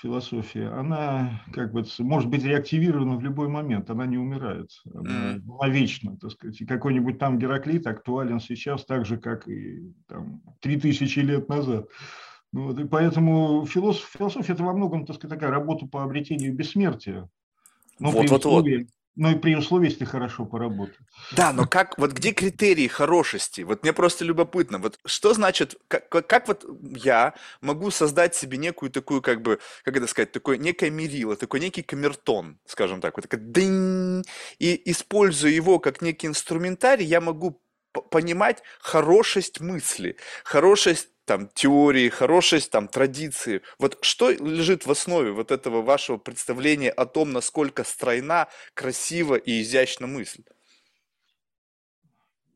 [0.00, 6.16] философия, она как бы может быть реактивирована в любой момент, она не умирает, она, вечна,
[6.16, 6.60] так сказать.
[6.60, 11.88] И какой-нибудь там Гераклит актуален сейчас так же, как и там 3000 лет назад.
[12.52, 16.54] Ну вот, и поэтому философ, философия это во многом, так сказать, такая работа по обретению
[16.54, 17.28] бессмертия.
[17.98, 18.66] Но вот, вот, вот.
[19.18, 20.96] Ну и при условии, если хорошо поработать.
[21.32, 23.62] Да, но как, вот где критерии хорошести?
[23.62, 28.92] Вот мне просто любопытно, вот что значит, как, как вот я могу создать себе некую
[28.92, 33.28] такую, как бы, как это сказать, такое некое мерило, такой некий камертон, скажем так, вот
[33.28, 34.22] такой дынь,
[34.60, 37.60] и используя его как некий инструментарий, я могу
[37.92, 43.62] понимать хорошесть мысли, хорошесть там теории, хорошесть там традиции.
[43.78, 49.60] Вот что лежит в основе вот этого вашего представления о том, насколько стройна, красива и
[49.60, 50.42] изящна мысль?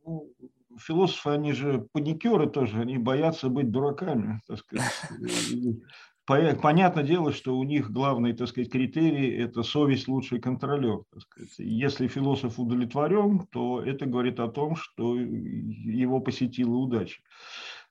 [0.04, 0.32] Ну,
[0.78, 4.92] философы, они же паникеры тоже, они боятся быть дураками, так сказать.
[6.24, 11.02] Понятное дело, что у них главный, так сказать, критерий– это совесть лучший контролер.
[11.12, 11.54] Так сказать.
[11.58, 17.20] Если философ удовлетворен, то это говорит о том, что его посетила удача.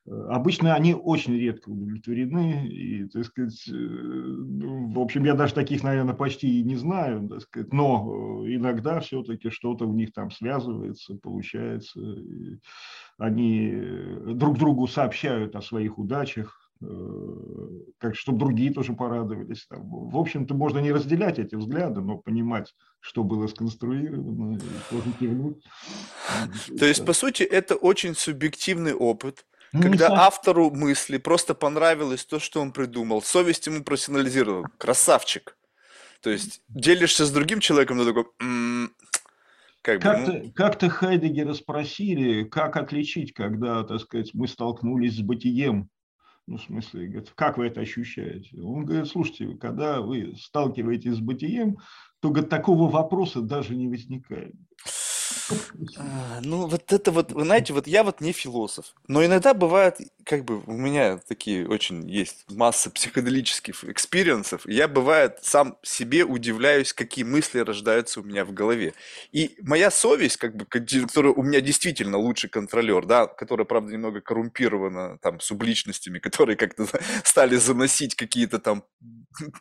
[0.08, 5.84] Обычно они очень редко удовлетворены, и, так сказать, э, ну, в общем, я даже таких,
[5.84, 10.32] наверное, почти и не знаю, так сказать, но э, иногда все-таки что-то у них там
[10.32, 12.00] связывается, получается,
[13.20, 16.61] они э, друг другу сообщают о своих удачах,
[18.00, 19.68] как чтобы другие тоже порадовались.
[19.68, 19.82] Там.
[20.10, 25.64] В общем-то, можно не разделять эти взгляды, но понимать, что было сконструировано, и тоже кивнуть.
[26.78, 32.26] То есть, по сути, это очень субъективный опыт, ну, когда не автору мысли просто понравилось
[32.26, 34.68] то, что он придумал, совесть ему профессионализировала.
[34.78, 35.56] Красавчик.
[36.22, 38.92] То есть делишься с другим человеком, но такой, м-м,
[39.82, 40.52] как как-то, ну...
[40.52, 45.90] как-то Хайдегера спросили, как отличить, когда, так сказать, мы столкнулись с бытием.
[46.48, 48.60] Ну, в смысле, говорит, как вы это ощущаете?
[48.62, 51.78] Он говорит, слушайте, когда вы сталкиваетесь с бытием,
[52.20, 54.54] то говорит, такого вопроса даже не возникает.
[55.98, 59.98] А, ну, вот это вот, вы знаете, вот я вот не философ, но иногда бывает,
[60.26, 66.24] как бы у меня такие очень есть масса психоделических experience ов, я бывает сам себе
[66.24, 68.94] удивляюсь, какие мысли рождаются у меня в голове.
[69.32, 74.22] И моя совесть, как бы, которая у меня действительно лучший контролер, да, которая, правда, немного
[74.22, 76.88] коррумпирована там субличностями, которые как-то
[77.24, 78.84] стали заносить какие-то там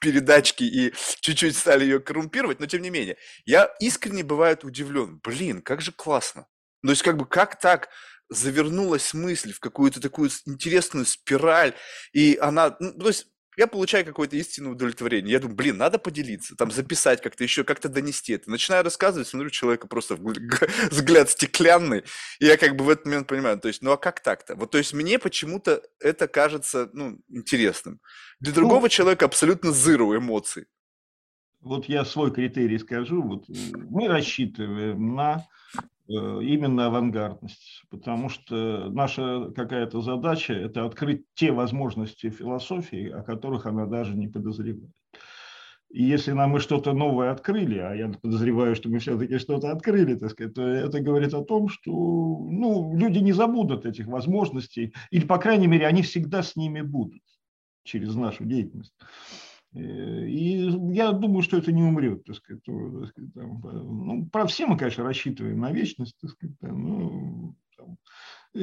[0.01, 5.63] передачки и чуть-чуть стали ее коррумпировать, но тем не менее, я искренне бывает удивлен, блин,
[5.63, 6.47] как же классно классно.
[6.83, 7.89] То есть как бы как так
[8.29, 11.75] завернулась мысль в какую-то такую интересную спираль,
[12.13, 15.33] и она, ну, то есть я получаю какое-то истинное удовлетворение.
[15.33, 18.51] Я думаю, блин, надо поделиться, там записать как-то еще, как-то донести это.
[18.51, 20.17] Начинаю рассказывать, смотрю, человека просто
[20.91, 22.05] взгляд стеклянный,
[22.39, 24.55] и я как бы в этот момент понимаю, то есть, ну а как так-то?
[24.55, 28.01] Вот, то есть мне почему-то это кажется, ну, интересным.
[28.39, 30.67] Для ну, другого ну, человека абсолютно зыру эмоций.
[31.61, 33.23] Вот я свой критерий скажу.
[33.23, 33.45] Вот
[33.75, 35.45] мы рассчитываем на
[36.11, 43.67] Э, именно авангардность, потому что наша какая-то задача– это открыть те возможности философии, о которых
[43.67, 44.91] она даже не подозревает.
[45.89, 50.17] И если нам мы что-то новое открыли, а я подозреваю, что мы все-таки что-то открыли,
[50.17, 55.25] так сказать, то это говорит о том, что ну, люди не забудут этих возможностей, или,
[55.25, 57.23] по крайней мере, они всегда с ними будут
[57.85, 58.95] через нашу деятельность.
[59.75, 62.63] Э, и я думаю, что это не умрет, так сказать.
[62.65, 67.57] Так сказать там, ну, про все мы, конечно, рассчитываем на вечность, так сказать, там, ну,
[67.77, 67.97] там.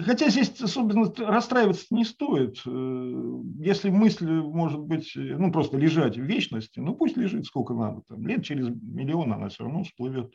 [0.03, 2.61] Хотя здесь особенно расстраиваться не стоит.
[2.65, 8.01] Э, если мысль может быть, ну, просто лежать в вечности, ну, пусть лежит сколько надо.
[8.07, 10.33] Там, лет через миллион она все равно всплывет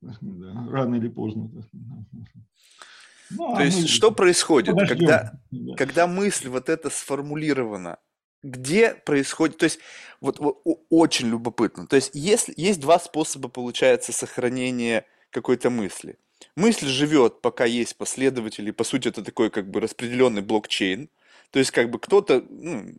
[0.00, 1.50] да, рано или поздно.
[3.30, 5.74] Ну, То а есть, что происходит, когда, да.
[5.76, 7.98] когда мысль вот эта сформулирована,
[8.42, 9.78] где происходит, то есть
[10.20, 16.18] вот, вот очень любопытно, то есть есть, есть два способа, получается, сохранения какой-то мысли.
[16.56, 21.08] Мысль живет, пока есть последователи, по сути это такой как бы распределенный блокчейн,
[21.50, 22.92] то есть как бы кто-то ну,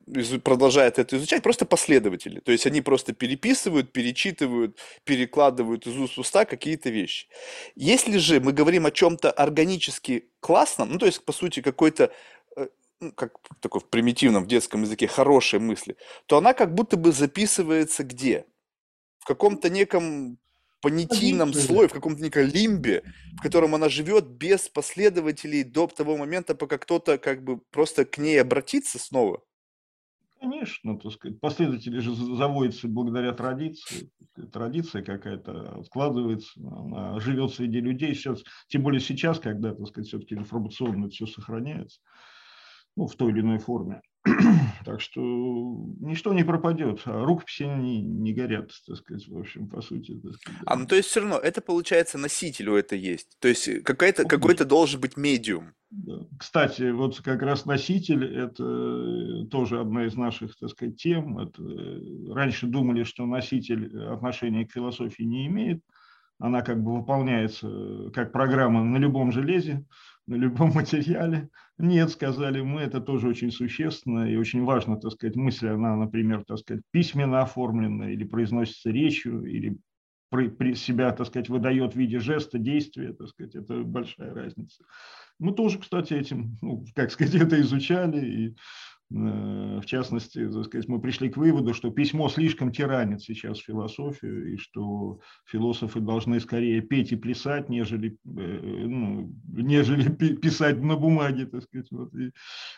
[0.43, 2.39] продолжает это изучать, просто последователи.
[2.39, 7.27] То есть они просто переписывают, перечитывают, перекладывают из уст в уста какие-то вещи.
[7.75, 12.11] Если же мы говорим о чем-то органически классном, ну то есть по сути какой-то
[12.99, 17.11] ну, как такой в примитивном в детском языке, хорошие мысли, то она как будто бы
[17.11, 18.45] записывается где?
[19.19, 20.37] В каком-то неком
[20.81, 23.03] понятийном слое, в каком-то неком лимбе,
[23.37, 28.17] в котором она живет без последователей до того момента, пока кто-то как бы просто к
[28.17, 29.41] ней обратится снова.
[30.39, 34.09] Конечно, так сказать, последователи же заводятся благодаря традиции.
[34.53, 38.15] Традиция какая-то складывается, она живет среди людей.
[38.15, 41.99] Сейчас, тем более сейчас, когда, так сказать, все-таки информационно все сохраняется
[42.99, 44.01] ну, в той или иной форме.
[44.85, 49.81] так что ничто не пропадет, а рукописи не, не горят, так сказать, в общем, по
[49.81, 50.19] сути.
[50.19, 50.61] Так сказать.
[50.65, 54.25] А, ну то есть все равно, это получается носителю это есть, то есть э, какой-то
[54.25, 55.71] какой должен быть медиум.
[55.91, 56.25] Да.
[56.37, 61.39] Кстати, вот как раз носитель– это тоже одна из наших, так сказать, тем.
[61.39, 65.81] Это, э, раньше думали, что носитель отношения к философии не имеет,
[66.37, 69.85] она как бы выполняется э, как программа на любом железе,
[70.29, 71.49] на любом материале.
[71.77, 76.43] Нет, сказали мы, это тоже очень существенно и очень важно, так сказать, мысль, она, например,
[76.45, 79.77] так сказать, письменно оформлена или произносится речью, или
[80.29, 84.83] при, себя, так сказать, выдает в виде жеста, действия, так сказать, это большая разница.
[85.39, 88.55] Мы тоже, кстати, этим, ну, как сказать, это изучали, и
[89.11, 94.57] в частности, так сказать, мы пришли к выводу, что письмо слишком тиранит сейчас философию, и
[94.57, 101.47] что философы должны скорее петь и плясать, нежели, э, ну, нежели писать на бумаге.
[101.47, 101.87] Так сказать.
[101.89, 102.13] Вот.
[102.13, 102.31] И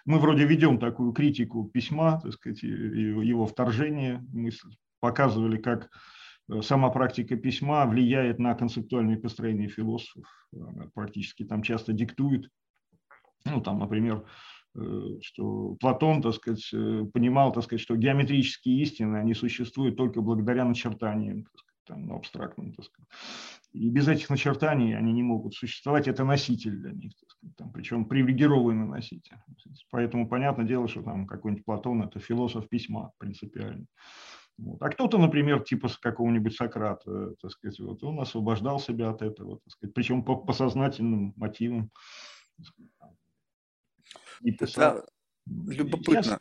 [0.06, 4.24] мы вроде ведем такую критику письма, так сказать, его вторжение.
[4.32, 4.52] Мы
[5.02, 5.89] показывали, как
[6.50, 10.26] э, сама практика письма влияет на концептуальное построение философов.
[10.54, 12.48] Она практически там часто диктует.
[13.44, 14.61] Ну, там, например, Э,
[15.21, 20.65] что Платон, так сказать, э, понимал, так сказать, что геометрические истины, они существуют только благодаря
[20.65, 23.10] начертаниям, так сказать, там, ну, абстрактным, так сказать.
[23.73, 27.71] И без этих начертаний они не могут существовать, это носитель для них, так сказать, там,
[27.71, 29.38] причем привилегированный носитель.
[29.89, 33.86] Поэтому понятное дело, что там какой-нибудь Платон– это философ письма принципиально.
[34.57, 34.81] Вот.
[34.81, 39.71] А кто-то, например, типа какого-нибудь Сократа, так сказать, вот, он освобождал себя от этого, так
[39.71, 41.89] сказать, причем по, по сознательным мотивам
[44.43, 44.97] и писал.
[44.97, 45.08] Это
[45.47, 46.39] любопытно.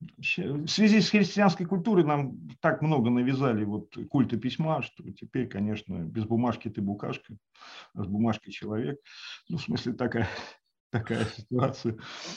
[0.00, 5.98] в связи с христианской культурой нам так много навязали вот культа письма, что теперь, конечно,
[5.98, 7.36] без бумажки ты букашка,
[7.94, 8.98] а с бумажкой человек.
[9.48, 10.28] Ну, в смысле, такая,
[10.90, 11.96] такая ситуация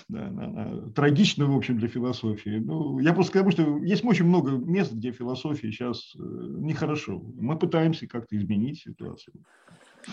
[0.10, 2.60] да, она, она, трагична, в общем, для философии.
[2.60, 7.20] Ну, я просто скажу, что есть очень много мест, где философия сейчас э, нехорошо.
[7.20, 9.36] Мы пытаемся как-то изменить ситуацию.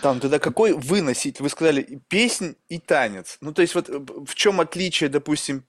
[0.01, 1.43] Там тогда какой вы носитель?
[1.43, 3.37] Вы сказали песнь и танец.
[3.41, 5.65] Ну, то есть вот э, в чем отличие, допустим,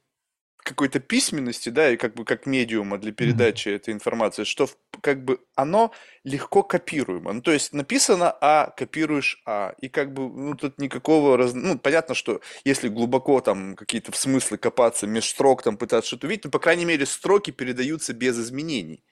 [0.70, 3.76] какой-то письменности, да, и как бы как медиума для передачи mm-hmm.
[3.76, 4.68] этой информации, что
[5.02, 5.92] как бы оно
[6.24, 7.32] легко копируемо.
[7.32, 11.52] Ну, то есть написано А, копируешь А, и как бы, ну, тут никакого, раз...
[11.54, 16.26] ну, понятно, что если глубоко там какие-то в смыслы копаться, меж строк там пытаться что-то
[16.26, 19.02] увидеть, ну, по крайней мере, строки передаются без изменений.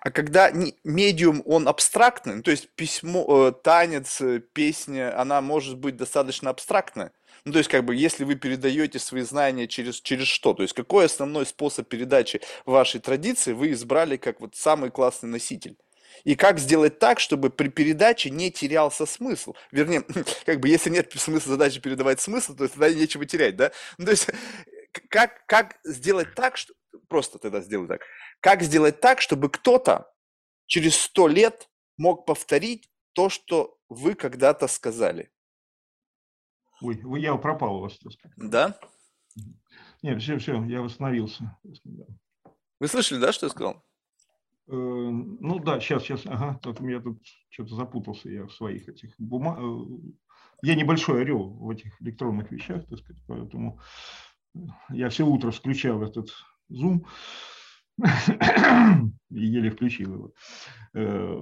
[0.00, 0.52] А когда
[0.84, 6.50] медиум, он абстрактный, ну, то есть письмо, э, танец, э, песня, она может быть достаточно
[6.50, 7.12] абстрактная,
[7.44, 10.54] ну, то есть, как бы, если вы передаете свои знания через, через что?
[10.54, 15.76] То есть, какой основной способ передачи вашей традиции вы избрали как вот самый классный носитель?
[16.24, 19.54] И как сделать так, чтобы при передаче не терялся смысл?
[19.70, 20.02] Вернее,
[20.46, 23.72] как бы, если нет смысла задачи передавать смысл, то тогда нечего терять, да?
[23.98, 24.28] Ну, то есть,
[25.08, 26.74] как, как сделать так, что...
[27.08, 28.02] Просто тогда сделай так.
[28.40, 30.10] Как сделать так, чтобы кто-то
[30.66, 35.30] через сто лет мог повторить то, что вы когда-то сказали?
[36.80, 37.98] Ой, я пропал у вас.
[38.36, 38.78] Да?
[40.02, 41.58] Нет, все, все, я восстановился.
[42.80, 43.84] Вы слышали, да, что я сказал?
[44.68, 47.20] Э, ну да, сейчас, сейчас, ага, тут я тут
[47.50, 49.64] что-то запутался я в своих этих бумагах.
[49.64, 50.10] Э,
[50.62, 53.80] я небольшой орел в этих электронных вещах, так сказать, поэтому
[54.90, 56.30] я все утро включал этот
[56.70, 57.06] Zoom
[59.30, 60.32] еле включил его.
[60.94, 61.34] Э,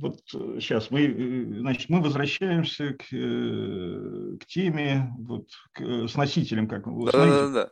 [0.00, 0.20] вот
[0.60, 7.50] сейчас мы, значит, мы возвращаемся к, к теме вот, к, с носителем, как да, да,
[7.50, 7.70] да.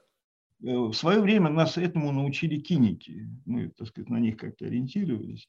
[0.59, 3.29] В свое время нас этому научили киники.
[3.45, 5.49] Мы, так сказать, на них как-то ориентировались.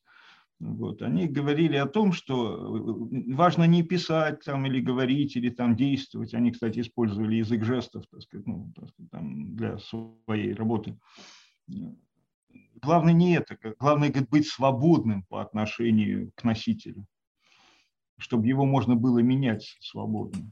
[0.60, 1.02] Вот.
[1.02, 2.80] Они говорили о том, что
[3.28, 6.34] важно не писать там, или говорить, или там действовать.
[6.34, 10.98] Они, кстати, использовали язык жестов так сказать, ну, так сказать, там, для своей работы
[12.82, 17.06] главное не это, главное говорит, быть свободным по отношению к носителю,
[18.18, 20.52] чтобы его можно было менять свободно.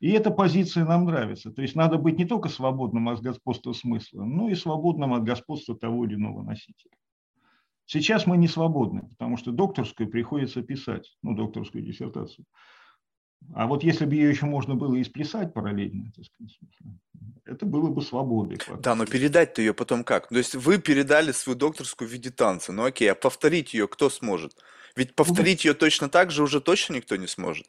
[0.00, 1.50] И эта позиция нам нравится.
[1.50, 5.76] То есть надо быть не только свободным от господства смысла, но и свободным от господства
[5.76, 6.92] того или иного носителя.
[7.86, 12.44] Сейчас мы не свободны, потому что докторскую приходится писать, ну, докторскую диссертацию.
[13.54, 16.58] А вот если бы ее еще можно было и сплясать параллельно, так сказать,
[17.44, 18.58] это было бы свободой.
[18.80, 20.28] Да, но передать-то ее потом как?
[20.28, 24.10] То есть вы передали свою докторскую в виде танца, ну окей, а повторить ее кто
[24.10, 24.56] сможет?
[24.96, 27.66] Ведь ну, повторить ее точно так же уже точно никто не сможет.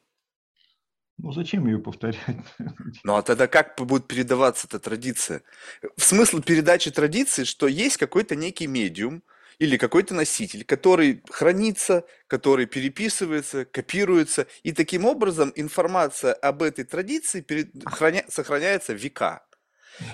[1.18, 2.20] Ну зачем ее повторять?
[3.03, 5.41] Ну а тогда как будет передаваться эта традиция?
[5.97, 9.24] Смысл передачи традиции, что есть какой-то некий медиум,
[9.60, 17.41] или какой-то носитель, который хранится, который переписывается, копируется, и таким образом информация об этой традиции
[17.41, 19.43] перед, храня, сохраняется века.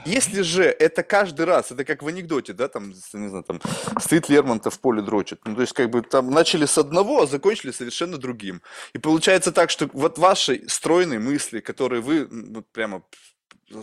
[0.05, 3.59] Если же это каждый раз, это как в анекдоте, да, там, не знаю, там,
[3.99, 7.27] стоит Лермонтов в поле дрочит, ну, то есть, как бы, там, начали с одного, а
[7.27, 8.61] закончили совершенно другим.
[8.93, 13.03] И получается так, что вот ваши стройные мысли, которые вы вот, прямо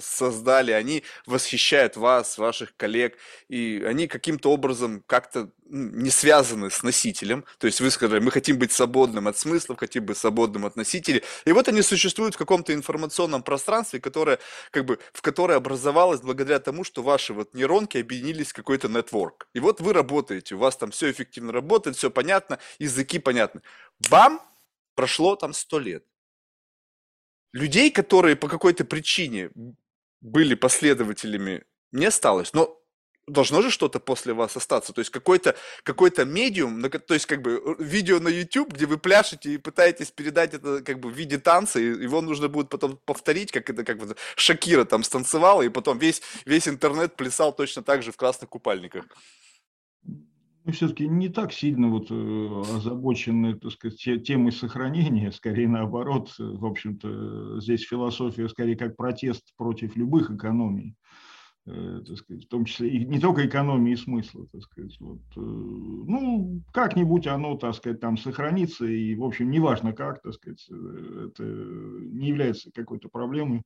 [0.01, 3.17] создали, они восхищают вас, ваших коллег,
[3.49, 7.45] и они каким-то образом как-то не связаны с носителем.
[7.59, 11.23] То есть вы сказали, мы хотим быть свободным от смыслов, хотим быть свободным от носителей.
[11.45, 14.39] И вот они существуют в каком-то информационном пространстве, которое,
[14.71, 19.49] как бы, в которое образовалось благодаря тому, что ваши вот нейронки объединились в какой-то нетворк.
[19.55, 23.63] И вот вы работаете, у вас там все эффективно работает, все понятно, языки понятны.
[24.11, 24.41] Бам!
[24.97, 26.05] Прошло там сто лет
[27.53, 29.51] людей, которые по какой-то причине
[30.21, 32.53] были последователями, не осталось.
[32.53, 32.81] Но
[33.27, 34.93] должно же что-то после вас остаться.
[34.93, 39.55] То есть какой-то какой медиум, то есть как бы видео на YouTube, где вы пляшете
[39.55, 43.53] и пытаетесь передать это как бы в виде танца, и его нужно будет потом повторить,
[43.53, 48.03] как это как бы Шакира там станцевала, и потом весь, весь интернет плясал точно так
[48.03, 49.05] же в красных купальниках
[50.65, 56.65] мы все-таки не так сильно вот э, озабочены, так сказать, темой сохранения, скорее наоборот, в
[56.65, 60.97] общем-то, здесь философия скорее как протест против любых экономий,
[61.67, 65.41] э, так сказать, в том числе и не только экономии смысла, так сказать, вот, э,
[65.41, 71.43] ну, как-нибудь оно, так сказать, там сохранится, и, в общем, неважно как, так сказать, это
[71.43, 73.63] не является какой-то проблемой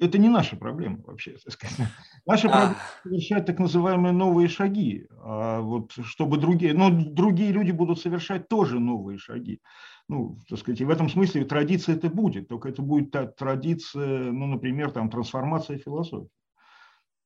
[0.00, 1.36] это не наша проблема вообще.
[1.44, 1.88] Так сказать.
[2.26, 2.50] Наша а.
[2.50, 8.48] проблема совершать так называемые новые шаги, а вот чтобы другие, но другие люди будут совершать
[8.48, 9.60] тоже новые шаги.
[10.08, 14.32] Ну, так сказать, и в этом смысле традиция это будет, только это будет та традиция,
[14.32, 16.30] ну, например, там трансформация философии.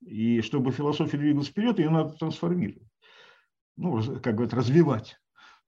[0.02, 2.88] И чтобы философия двигалась вперед, ее надо трансформировать,
[3.76, 5.18] ну, как говорят, развивать.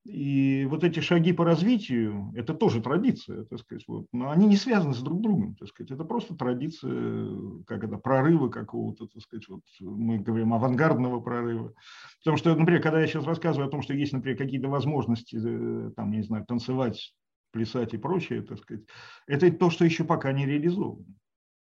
[0.08, 4.56] И вот эти шаги по развитию, это тоже традиция, так сказать, вот, но они не
[4.56, 7.28] связаны с друг другом, так сказать, это просто традиция,
[7.66, 11.72] как это, прорыва какого-то, так сказать, вот мы говорим авангардного прорыва.
[12.20, 15.90] Потому что, например, когда я сейчас рассказываю о том, что есть, например, какие-то возможности, э,
[15.96, 17.12] там, не знаю, танцевать
[17.50, 18.84] плясать и прочее, так сказать,
[19.26, 21.06] это то, что еще пока не реализовано.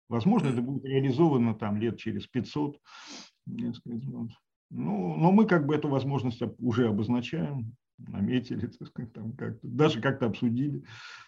[0.08, 2.78] Возможно, это будет реализовано там лет через 500.
[3.46, 4.28] Ну,
[4.70, 10.26] но мы как бы эту возможность уже обозначаем, наметили, так сказать, там как даже как-то
[10.26, 10.82] обсудили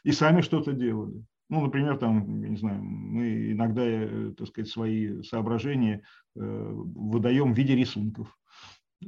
[0.04, 1.24] и сами что-то делали.
[1.48, 6.04] Ну, например, там, не знаю, мы иногда, э, так сказать, свои соображения
[6.36, 8.36] э, выдаем в виде рисунков.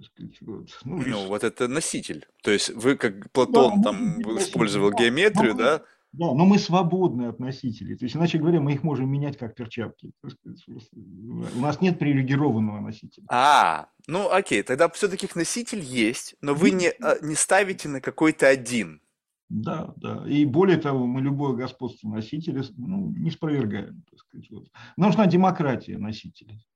[0.03, 0.69] Сказать, вот.
[0.85, 1.15] Ну, рис...
[1.15, 2.27] ну, вот это носитель.
[2.43, 5.83] То есть вы, как Платон, да, там использовал да, геометрию, да?
[6.13, 7.97] Да, но мы свободны от носителей.
[7.97, 10.13] То есть, иначе говоря, мы их можем менять как перчатки.
[10.23, 13.25] У нас нет привилегированного носителя.
[13.31, 18.47] А, ну окей, тогда все-таки носитель есть, но вы не, а, не ставите на какой-то
[18.47, 19.01] один.
[19.49, 20.25] Да, да.
[20.27, 24.03] И более того, мы любое господство носителя ну, не спровергаем.
[24.11, 24.51] Так сказать.
[24.51, 24.69] Вот.
[24.97, 26.67] Нужна демократия носителей.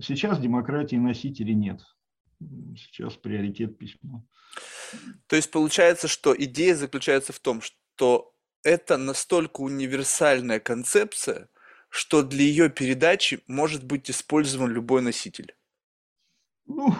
[0.00, 1.82] Сейчас демократии носителей нет.
[2.76, 4.26] Сейчас приоритет письма.
[5.26, 8.31] То есть получается, что идея заключается в том, что
[8.62, 11.48] это настолько универсальная концепция,
[11.88, 15.54] что для ее передачи может быть использован любой носитель.
[16.66, 16.94] Ну,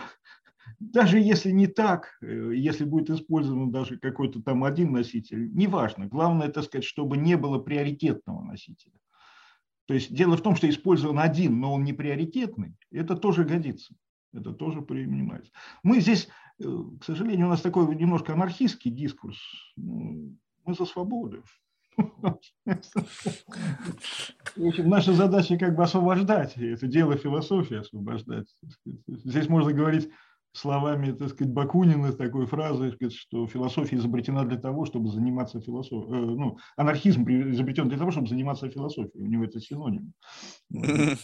[0.80, 6.06] даже если не так, э, если будет использован даже какой-то там один носитель, неважно.
[6.06, 8.94] Главное, так сказать, чтобы не было приоритетного носителя.
[9.86, 13.94] То есть дело в том, что использован один, но он не приоритетный, это тоже годится.
[14.32, 15.52] Это тоже принимается.
[15.82, 16.64] Мы здесь, э,
[17.00, 19.38] к сожалению, у нас такой немножко анархистский дискурс.
[19.76, 21.42] Ну, мы за свободу.
[24.56, 26.56] Наша задача как бы освобождать.
[26.56, 28.46] Это дело философии освобождать.
[29.06, 30.10] Здесь можно говорить
[30.52, 36.10] словами, так сказать, Бакунина, такой фразы, что философия изобретена для того, чтобы заниматься философией.
[36.10, 39.24] Э, ну, анархизм изобретен для того, чтобы заниматься философией.
[39.24, 40.12] У него это синоним.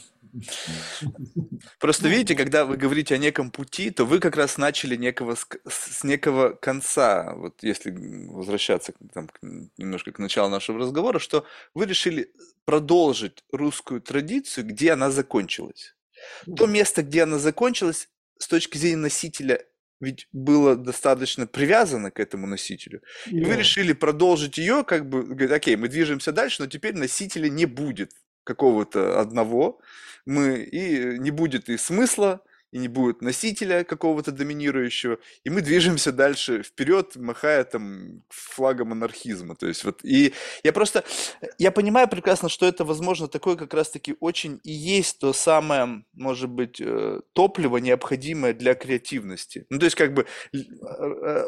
[1.78, 5.36] Просто ну, видите, когда вы говорите о неком пути, то вы как раз начали некого,
[5.36, 9.28] с некого конца, вот если возвращаться там,
[9.76, 12.30] немножко к началу нашего разговора, что вы решили
[12.64, 15.94] продолжить русскую традицию, где она закончилась.
[16.56, 18.08] То место, где она закончилась,
[18.38, 19.64] с точки зрения носителя
[20.00, 23.02] ведь было достаточно привязано к этому носителю.
[23.26, 23.40] Yeah.
[23.40, 27.48] И вы решили продолжить ее, как бы, говорить, окей, мы движемся дальше, но теперь носителя
[27.48, 28.12] не будет
[28.44, 29.80] какого-то одного,
[30.24, 36.12] мы и не будет и смысла, и не будет носителя какого-то доминирующего, и мы движемся
[36.12, 39.56] дальше вперед, махая там флагом анархизма.
[39.56, 41.04] То есть вот, и я просто,
[41.58, 46.50] я понимаю прекрасно, что это, возможно, такое как раз-таки очень и есть то самое, может
[46.50, 49.64] быть, э, топливо, необходимое для креативности.
[49.70, 51.44] Ну, то есть как бы э, э,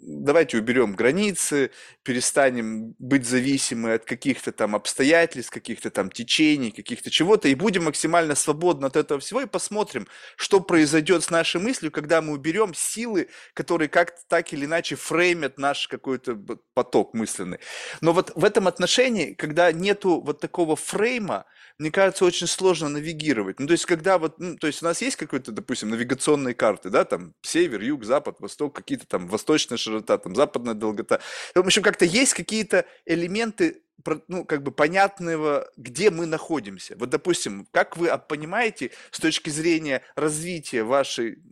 [0.00, 1.70] давайте уберем границы,
[2.02, 8.34] перестанем быть зависимы от каких-то там обстоятельств, каких-то там течений, каких-то чего-то, и будем максимально
[8.34, 10.06] свободны от этого всего, и посмотрим,
[10.36, 15.58] что произойдет с нашей мыслью, когда мы уберем силы, которые как-то так или иначе фреймят
[15.58, 16.38] наш какой-то
[16.74, 17.58] поток мысленный.
[18.00, 21.44] Но вот в этом отношении, когда нету вот такого фрейма,
[21.78, 23.58] мне кажется, очень сложно навигировать.
[23.58, 26.90] Ну, то есть, когда вот, ну, то есть у нас есть какой-то, допустим, навигационные карты,
[26.90, 31.20] да, там север, юг, запад, восток, какие-то там восточная широта, там западная долгота.
[31.54, 33.82] В общем, как-то есть какие-то элементы
[34.28, 36.96] ну, как бы понятного, где мы находимся.
[36.96, 41.42] Вот, допустим, как вы понимаете с точки зрения развития вашей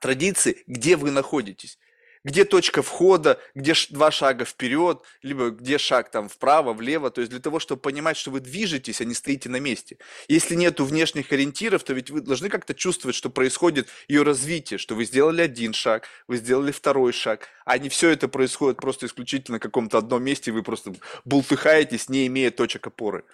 [0.00, 1.78] традиции, где вы находитесь?
[2.24, 7.30] Где точка входа, где два шага вперед, либо где шаг там вправо, влево, то есть
[7.30, 9.98] для того, чтобы понимать, что вы движетесь, а не стоите на месте.
[10.28, 14.94] Если нету внешних ориентиров, то ведь вы должны как-то чувствовать, что происходит ее развитие, что
[14.94, 19.56] вы сделали один шаг, вы сделали второй шаг, а не все это происходит просто исключительно
[19.56, 20.94] на каком-то одном месте, вы просто
[21.24, 23.24] бултыхаетесь, не имея точек опоры.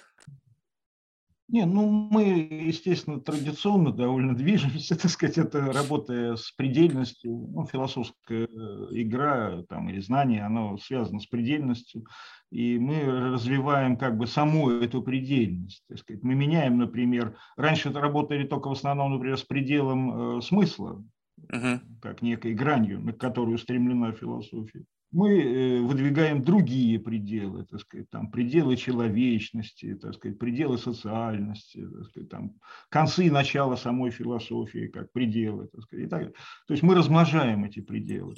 [1.49, 8.47] Не, ну мы, естественно, традиционно довольно движемся, так сказать, это работая с предельностью, ну, философская
[8.47, 12.05] э, игра там, или знание, оно связано с предельностью,
[12.51, 15.83] и мы развиваем как бы саму эту предельность.
[15.89, 16.23] Так сказать.
[16.23, 21.03] Мы меняем, например, раньше это работали только в основном, например, с пределом э, смысла,
[21.51, 21.81] uh-huh.
[22.03, 28.31] как некой гранью, на которую устремлена философия мы э, выдвигаем другие пределы, так сказать, там,
[28.31, 32.53] пределы человечности, так сказать, пределы социальности, так сказать, там,
[32.91, 35.69] концы и начала самой философии как пределы.
[35.69, 36.33] Так сказать, и так.
[36.67, 38.35] То есть мы размножаем эти пределы.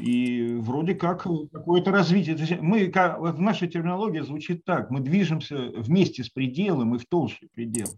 [0.00, 2.36] И вроде как какое-то развитие.
[2.60, 7.92] Мы, в нашей терминологии звучит так, мы движемся вместе с пределом и в толще предела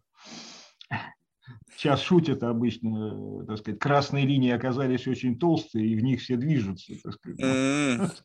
[1.77, 6.95] сейчас шутят обычно, так сказать, красные линии оказались очень толстые, и в них все движутся.
[7.03, 8.23] Так сказать.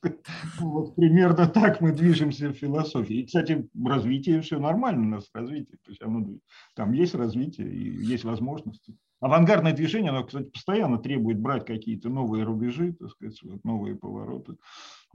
[0.59, 3.17] Вот примерно так мы движемся в философии.
[3.17, 5.77] И, кстати, развитие все нормально у нас развитие.
[5.83, 6.27] То есть оно,
[6.75, 8.95] там есть развитие и есть возможности.
[9.23, 14.57] Авангардное движение, оно, кстати, постоянно требует брать какие-то новые рубежи, так сказать, вот, новые повороты.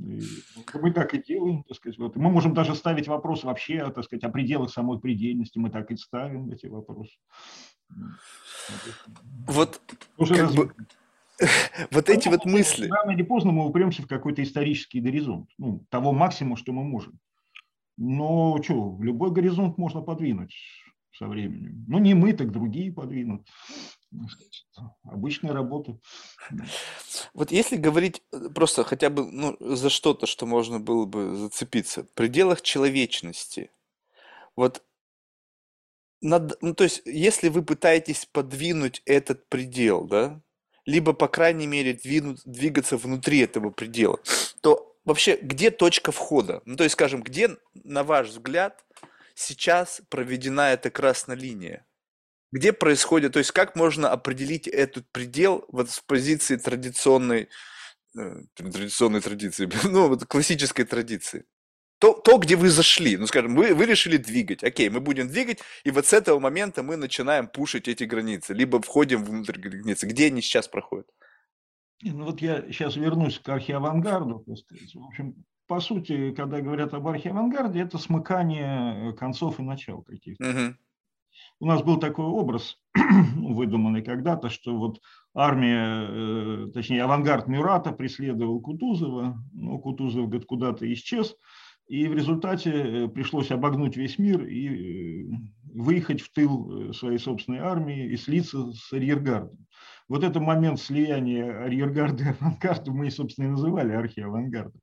[0.00, 0.22] И
[0.80, 1.98] мы так и делаем, так сказать.
[1.98, 2.16] Вот.
[2.16, 5.58] Мы можем даже ставить вопрос вообще, так сказать, о пределах самой предельности.
[5.58, 7.18] Мы так и ставим эти вопросы.
[9.46, 9.80] Вот,
[10.16, 10.74] Уже как бы,
[11.90, 12.88] вот эти вот мысли.
[12.88, 17.18] Рано или поздно мы упремся в какой-то исторический горизонт, ну, того максимума, что мы можем.
[17.96, 20.54] Но что, любой горизонт можно подвинуть
[21.12, 21.84] со временем.
[21.88, 23.46] Ну, не мы, так другие подвинут.
[25.02, 25.98] Обычная работа.
[27.34, 32.04] Вот если говорить э, просто хотя бы ну, за что-то, что можно было бы зацепиться,
[32.04, 33.70] в пределах человечности,
[34.56, 34.82] вот
[36.20, 40.40] над, ну, то есть, если вы пытаетесь подвинуть этот предел, да,
[40.84, 44.18] либо, по крайней мере, двинуть, двигаться внутри этого предела,
[44.60, 46.62] то вообще где точка входа?
[46.64, 48.84] Ну, то есть, скажем, где, на ваш взгляд,
[49.34, 51.86] сейчас проведена эта красная линия?
[52.50, 57.50] Где происходит, то есть как можно определить этот предел вот с позиции традиционной,
[58.18, 61.44] э, традиционной традиции, ну, вот классической традиции?
[61.98, 65.58] То, то, где вы зашли, ну, скажем, вы, вы решили двигать, окей, мы будем двигать,
[65.82, 70.06] и вот с этого момента мы начинаем пушить эти границы, либо входим внутрь границы.
[70.06, 71.08] Где они сейчас проходят?
[72.02, 74.94] Ну, вот я сейчас вернусь к архиавангарду, так сказать.
[74.94, 80.48] В общем, по сути, когда говорят об архиавангарде, это смыкание концов и начал каких-то.
[80.48, 80.76] Угу.
[81.60, 85.00] У нас был такой образ, ну, выдуманный когда-то, что вот
[85.34, 91.36] армия, э, точнее, авангард Мюрата преследовал Кутузова, но Кутузов, говорит, куда-то исчез,
[91.88, 95.30] и в результате э, пришлось обогнуть весь мир и э,
[95.74, 99.66] выехать в тыл своей собственной армии и слиться с арьергардом.
[100.08, 104.80] Вот этот момент слияния арьергарда и авангарда мы, собственно, и называли архиавангардом.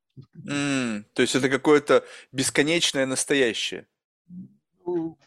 [0.47, 3.87] Mm, то есть это какое-то бесконечное настоящее.
[4.85, 5.17] Ну,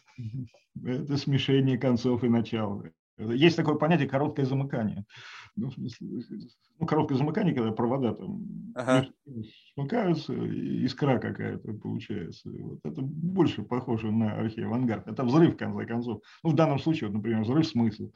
[0.85, 2.83] это смешение концов и начала.
[3.19, 5.05] Есть такое понятие короткое замыкание.
[5.55, 5.71] Ну,
[6.79, 9.07] ну, короткое замыкание, когда провода там ага.
[9.73, 12.49] смыкаются, искра какая-то получается.
[12.49, 15.07] Вот это больше похоже на архиавангард.
[15.07, 16.21] Это взрыв, в конце концов.
[16.43, 18.09] Ну, в данном случае, вот, например, взрыв смысла.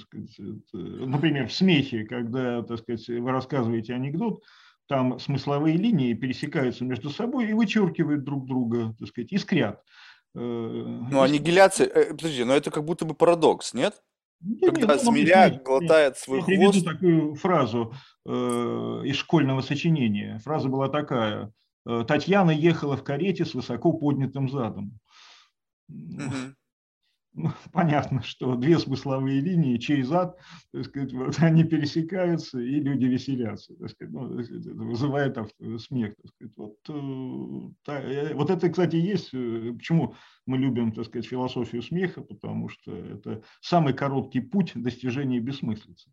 [0.00, 4.42] Сказать, это, например, в смехе, когда так сказать, вы рассказываете анекдот,
[4.88, 9.82] там смысловые линии пересекаются между собой и вычеркивают друг друга, так сказать, искрят.
[10.34, 14.02] Э, ну, аннигиляция, э, подожди, но это как будто бы парадокс, нет?
[14.40, 16.58] Да Когда нет, ну, змея нет, глотает свой я хвост.
[16.58, 17.94] Я приведу такую фразу
[18.26, 20.38] э, из школьного сочинения.
[20.44, 21.52] Фраза была такая.
[21.86, 24.98] «Э, Татьяна ехала в карете с высоко поднятым задом.
[25.88, 26.54] Угу.
[27.72, 30.38] Понятно, что две смысловые линии через ад,
[30.72, 35.38] так сказать, вот, они пересекаются, и люди веселятся, так сказать, ну, это вызывает
[35.80, 36.14] смех.
[36.16, 36.52] Так сказать.
[36.56, 40.14] Вот, э, та, э, вот это, кстати, есть, э, почему
[40.46, 46.10] мы любим, так сказать, философию смеха, потому что это самый короткий путь достижения бессмыслицы.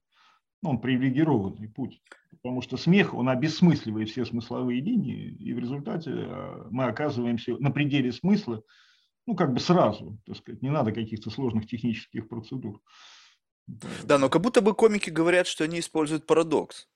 [0.62, 2.02] Ну, он привилегированный путь,
[2.32, 6.12] потому что смех, он обесмысливает все смысловые линии, и в результате
[6.72, 8.64] мы оказываемся на пределе смысла,
[9.26, 12.82] ну, как бы сразу, так сказать, не надо каких-то сложных технических процедур.
[13.68, 16.88] Да, но как будто бы комики говорят, что они используют парадокс.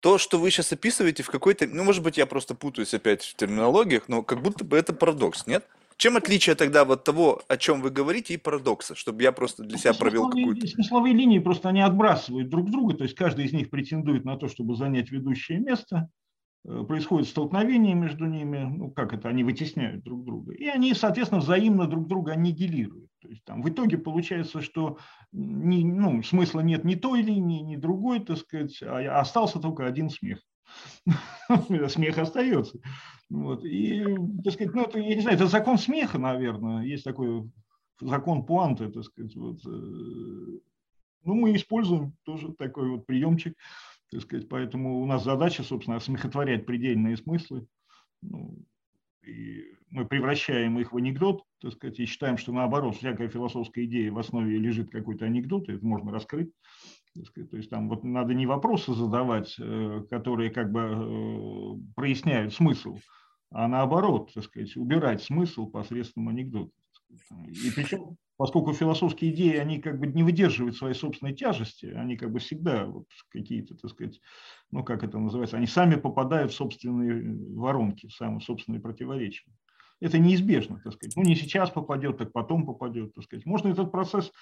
[0.00, 1.66] То, что вы сейчас описываете в какой-то...
[1.66, 5.46] Ну, может быть, я просто путаюсь опять в терминологиях, но как будто бы это парадокс,
[5.46, 5.66] нет?
[5.96, 9.76] Чем отличие тогда вот того, о чем вы говорите, и парадокса, чтобы я просто для
[9.76, 10.66] себя провел какую-то...
[10.66, 14.48] Смысловые линии просто они отбрасывают друг друга, то есть каждый из них претендует на то,
[14.48, 16.08] чтобы занять ведущее место,
[16.64, 21.86] происходит столкновение между ними, ну как это, они вытесняют друг друга, и они, соответственно, взаимно
[21.86, 23.10] друг друга аннигилируют.
[23.20, 24.98] То есть там в итоге получается, что
[25.32, 30.10] ни, ну, смысла нет ни той линии, ни другой, так сказать, а остался только один
[30.10, 30.40] смех.
[31.88, 32.78] Смех остается.
[33.28, 33.64] Вот.
[33.64, 34.04] И,
[34.44, 36.84] так сказать, ну, это, я не знаю, это закон смеха, наверное.
[36.84, 37.50] Есть такой
[38.00, 39.34] закон пуанты, так сказать.
[39.36, 39.58] Вот.
[39.66, 39.68] Э,
[41.24, 43.56] ну, мы используем тоже такой вот приемчик.
[44.10, 47.66] Так сказать, поэтому у нас задача, собственно, смехотворять предельные смыслы.
[48.22, 48.58] Ну,
[49.22, 54.10] и мы превращаем их в анекдот, так сказать, и считаем, что наоборот, всякая философская идея
[54.10, 56.50] в основе лежит какой-то анекдот, и это можно раскрыть.
[57.24, 62.54] Сказать, то есть там вот надо не вопросы задавать, э, которые как бы э, проясняют
[62.54, 62.98] смысл,
[63.50, 66.70] а наоборот, так сказать, убирать смысл посредством анекдота.
[67.48, 72.32] И причем поскольку философские идеи, они как бы не выдерживают своей собственной тяжести, они как
[72.32, 74.18] бы всегда вот какие-то, так сказать,
[74.70, 79.44] ну как это называется, они сами попадают в собственные воронки, в самые собственные противоречия.
[80.00, 81.14] Это неизбежно, так сказать.
[81.16, 83.44] Ну не сейчас попадет, так потом попадет, так сказать.
[83.44, 84.32] Можно этот процесс,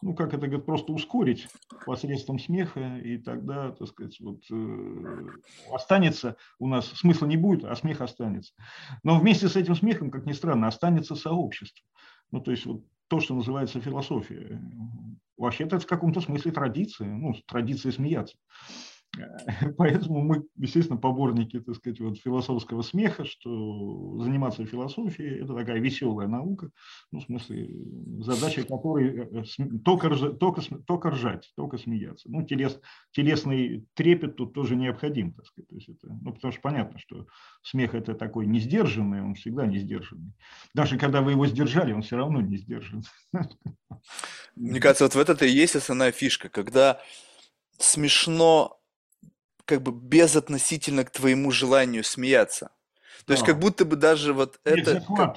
[0.00, 1.48] ну как это говорит, просто ускорить
[1.86, 5.26] посредством смеха, и тогда, так сказать, вот э,
[5.72, 8.54] останется у нас, смысла не будет, а смех останется.
[9.02, 11.84] Но вместе с этим смехом, как ни странно, останется сообщество.
[12.30, 14.58] Ну, то есть вот то, что называется философией.
[15.36, 18.36] Вообще-то это в каком-то смысле традиция, ну, традиция смеяться.
[19.76, 26.28] Поэтому мы, естественно, поборники, так сказать, вот философского смеха, что заниматься философией– это такая веселая
[26.28, 26.70] наука,
[27.10, 27.68] ну, в смысле,
[28.20, 29.44] задача которой
[29.84, 32.30] только, только, только ржать, только смеяться.
[32.30, 32.80] Ну, телес,
[33.12, 35.68] телесный трепет тут тоже необходим, так сказать.
[35.68, 37.26] То есть это, ну, потому что понятно, что
[37.62, 40.32] смех– это такой несдержанный, он всегда не сдержанный.
[40.74, 43.02] Даже когда вы его сдержали, он все равно не сдержан.
[44.54, 47.00] Мне кажется, вот в это и есть основная фишка, когда
[47.78, 48.79] смешно
[49.70, 52.70] как бы безотносительно к твоему желанию смеяться.
[53.20, 53.34] То да.
[53.34, 55.04] есть как будто бы даже вот Нет, это...
[55.16, 55.36] Как,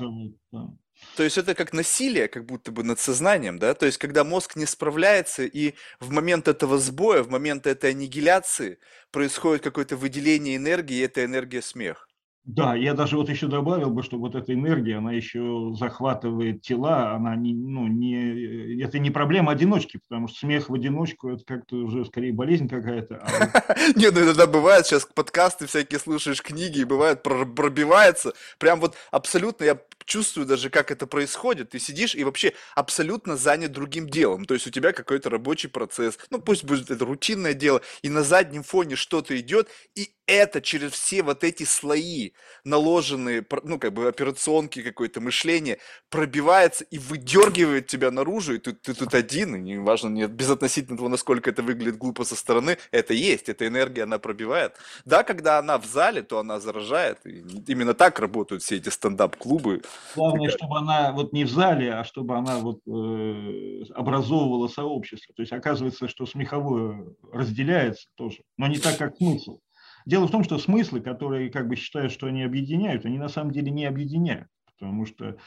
[0.51, 0.69] да.
[1.15, 3.75] То есть это как насилие, как будто бы над сознанием, да?
[3.75, 8.79] То есть когда мозг не справляется, и в момент этого сбоя, в момент этой аннигиляции
[9.11, 12.07] происходит какое-то выделение энергии, и эта энергия смех.
[12.45, 17.13] Да, я даже вот еще добавил бы, что вот эта энергия, она еще захватывает тела,
[17.13, 21.77] она не, ну, не, это не проблема одиночки, потому что смех в одиночку это как-то
[21.77, 23.23] уже скорее болезнь какая-то.
[23.23, 28.95] А не, ну иногда бывает, сейчас подкасты всякие слушаешь, книги, и бывает пробивается, прям вот
[29.11, 31.69] абсолютно, я чувствую даже, как это происходит.
[31.69, 34.43] Ты сидишь и вообще абсолютно занят другим делом.
[34.43, 38.23] То есть у тебя какой-то рабочий процесс, ну пусть будет это рутинное дело, и на
[38.23, 42.31] заднем фоне что-то идет, и это через все вот эти слои,
[42.63, 48.93] наложенные, ну, как бы операционки какое-то мышление, пробивается и выдергивает тебя наружу, и ты, ты
[48.93, 53.49] тут один, и неважно, нет, безотносительно того, насколько это выглядит глупо со стороны, это есть,
[53.49, 54.77] эта энергия, она пробивает.
[55.05, 59.81] Да, когда она в зале, то она заражает, и именно так работают все эти стендап-клубы.
[60.15, 65.33] Главное, чтобы она вот не в зале, а чтобы она вот э, образовывала сообщество.
[65.35, 69.59] То есть оказывается, что смеховое разделяется тоже, но не так, как смысл.
[70.05, 73.51] Дело в том, что смыслы, которые как бы считают, что они объединяют, они на самом
[73.51, 75.37] деле не объединяют, потому что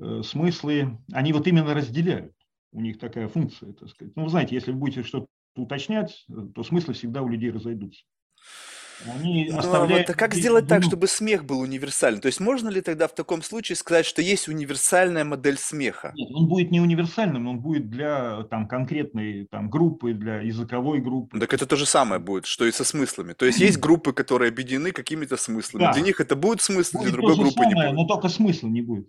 [0.00, 2.34] э, смыслы, они вот именно разделяют.
[2.72, 4.16] У них такая функция, так сказать.
[4.16, 5.26] Ну, вы знаете, если вы будете что-то
[5.56, 6.24] уточнять,
[6.54, 8.02] то смыслы всегда у людей разойдутся.
[9.06, 10.08] Они Но оставляют...
[10.08, 12.20] вот, а как сделать так, чтобы смех был универсальным?
[12.20, 16.12] То есть можно ли тогда в таком случае сказать, что есть универсальная модель смеха?
[16.14, 21.38] Нет, он будет не универсальным, он будет для там, конкретной там, группы, для языковой группы.
[21.38, 23.32] Так это то же самое будет, что и со смыслами.
[23.32, 25.82] То есть есть группы, которые объединены какими-то смыслами.
[25.82, 25.92] Да.
[25.92, 27.94] Для них это будет смысл, будет для другой группы самое, не будет.
[27.94, 29.08] Но только смысла не будет.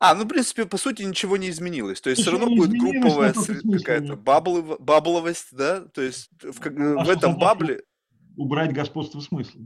[0.00, 2.00] А, ну, в принципе, по сути, ничего не изменилось.
[2.02, 5.80] То есть ничего все равно будет групповая какая-то бабловость, да?
[5.80, 7.84] То есть в, а в этом бабле
[8.36, 9.60] убрать господство смысла.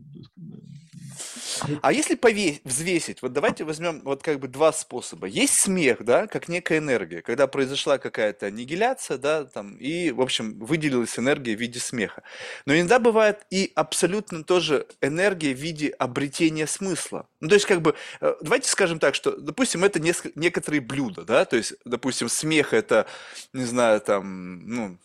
[1.83, 5.27] А если повесь, взвесить, вот давайте возьмем вот как бы два способа.
[5.27, 10.59] Есть смех, да, как некая энергия, когда произошла какая-то аннигиляция, да, там, и, в общем,
[10.59, 12.23] выделилась энергия в виде смеха.
[12.67, 17.27] Но иногда бывает и абсолютно тоже энергия в виде обретения смысла.
[17.41, 21.25] Ну, то есть, как бы, э, давайте скажем так, что, допустим, это несколько, некоторые блюда,
[21.25, 23.07] да, то есть, допустим, смех это,
[23.53, 24.99] не знаю, там, ну,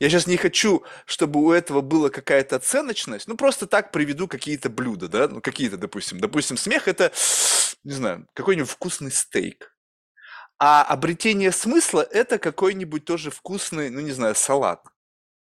[0.00, 3.28] я сейчас не хочу, чтобы у этого была какая-то оценочность.
[3.28, 6.18] Ну, просто так приведу какие-то блюда, да, ну, какие-то, допустим.
[6.20, 7.12] Допустим, смех– это,
[7.84, 9.76] не знаю, какой-нибудь вкусный стейк.
[10.58, 14.82] А обретение смысла– это какой-нибудь тоже вкусный, ну, не знаю, салат.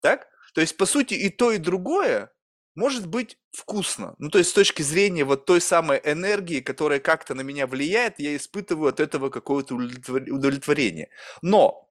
[0.01, 0.27] Так?
[0.53, 2.31] То есть, по сути, и то, и другое
[2.75, 4.13] может быть вкусно.
[4.19, 8.19] Ну, то есть, с точки зрения вот той самой энергии, которая как-то на меня влияет,
[8.19, 11.09] я испытываю от этого какое-то удовлетворение.
[11.41, 11.89] Но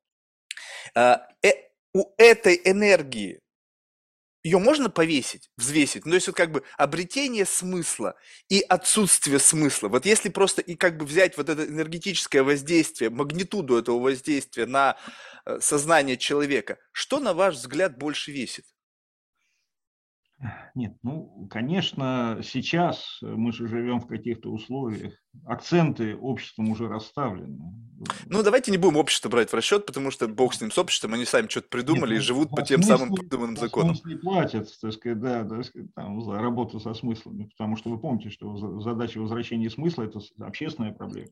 [0.94, 3.40] э, э у этой энергии
[4.42, 6.04] ее можно повесить, взвесить?
[6.04, 8.14] Ну, то есть вот как бы обретение смысла
[8.50, 9.88] и отсутствие смысла.
[9.88, 14.98] Вот если просто и как бы взять вот это энергетическое воздействие, магнитуду этого воздействия на
[15.46, 18.66] э, сознание человека, что, на ваш взгляд, больше весит?
[20.74, 25.14] Нет, ну, конечно, сейчас мы же живем в каких-то условиях.
[25.46, 27.58] Акценты обществом уже расставлены.
[28.26, 31.14] Ну, давайте не будем общество брать в расчет, потому что бог с ним, с обществом,
[31.14, 33.96] они сами что-то придумали Нет, и ну, живут по тем смысле, самым придуманным законам.
[34.04, 37.98] не платят, так сказать, да, так сказать, там, за работу со смыслами, потому что вы
[37.98, 41.30] помните, что задача возвращения смысла– это общественная проблема.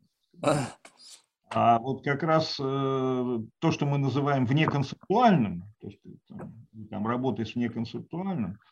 [1.55, 6.55] А вот как раз э, то, что мы называем внеконцептуальным, то есть там,
[6.89, 8.72] там работаешь внеконцептуальным, Э,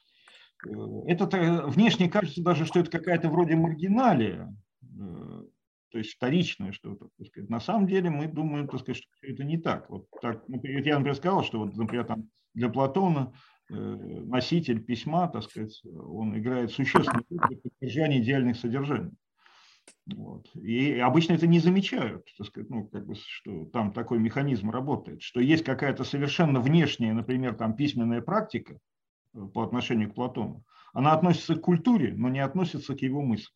[0.65, 5.43] это внешне кажется даже, что это какая-то вроде маргиналия, э,
[5.91, 7.09] то есть вторичное что-то.
[7.49, 9.89] На самом деле мы думаем, так сказать, что это не так.
[9.91, 13.33] Вот так например, я, например, сказал, что вот, например, там для Платона
[13.71, 19.13] э, носитель письма, так сказать, он играет существенную роль в поддержании идеальных содержаний.
[20.15, 20.49] Вот.
[20.57, 25.23] И обычно это не замечают, так сказать, ну, как бы, что там такой механизм работает,
[25.23, 28.79] что есть какая-то совершенно внешняя, например, там письменная практика,
[29.55, 30.65] по отношению к Платону.
[30.93, 33.55] Она относится к культуре, но не относится к его мысли.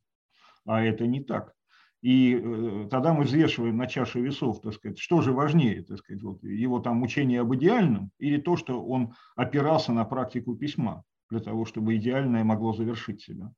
[0.65, 1.55] А это не так.
[2.01, 6.23] И э, тогда мы взвешиваем на чашу весов, так сказать, что же важнее, так сказать,
[6.23, 11.41] вот, его там учение об идеальном или то, что он опирался на практику письма для
[11.41, 13.51] того, чтобы идеальное могло завершить себя.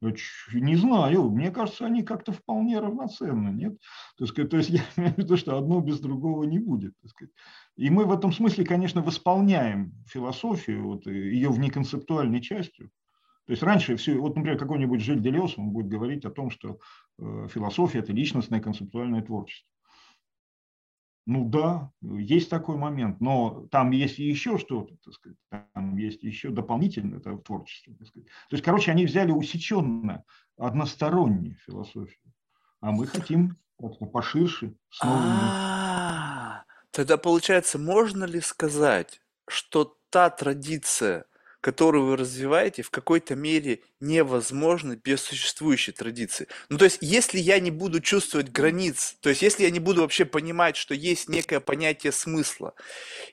[0.00, 3.78] Не знаю, мне кажется, они как-то вполне равноценны, нет?
[4.16, 6.94] То есть, то есть я имею в виду, что одно без другого не будет.
[7.02, 7.34] Так сказать.
[7.76, 12.90] И мы в этом смысле, конечно, восполняем философию, вот, ее внеконцептуальной частью.
[13.46, 16.78] То есть раньше все, вот, например, какой-нибудь Жиль Делес, он будет говорить о том, что
[17.18, 19.70] э, философия– это личностное концептуальное творчество.
[21.28, 25.36] Ну да, есть такой момент, но там есть еще что-то, так сказать,
[25.74, 27.94] там есть еще дополнительное это творчество.
[27.98, 28.28] Так сказать.
[28.48, 30.24] То есть, короче, они взяли усеченно,
[30.56, 32.32] одностороннюю философию,
[32.80, 35.38] а мы хотим как-то поширше, с новыми.
[35.52, 41.26] А, тогда получается, можно ли сказать, что та традиция,
[41.60, 46.46] которую вы развиваете, в какой-то мере невозможно без существующей традиции.
[46.68, 50.02] Ну, то есть, если я не буду чувствовать границ, то есть, если я не буду
[50.02, 52.74] вообще понимать, что есть некое понятие смысла,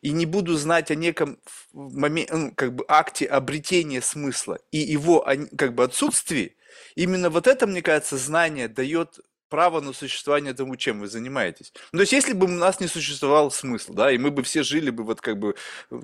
[0.01, 1.39] и не буду знать о неком
[1.73, 5.26] моменте, ну, как бы акте обретения смысла и его
[5.57, 6.55] как бы отсутствии,
[6.95, 9.19] именно вот это, мне кажется, знание дает
[9.50, 11.74] право на существование тому, чем вы занимаетесь.
[11.91, 14.64] Ну, то есть, если бы у нас не существовал смысл, да, и мы бы все
[14.64, 15.56] жили бы вот как бы,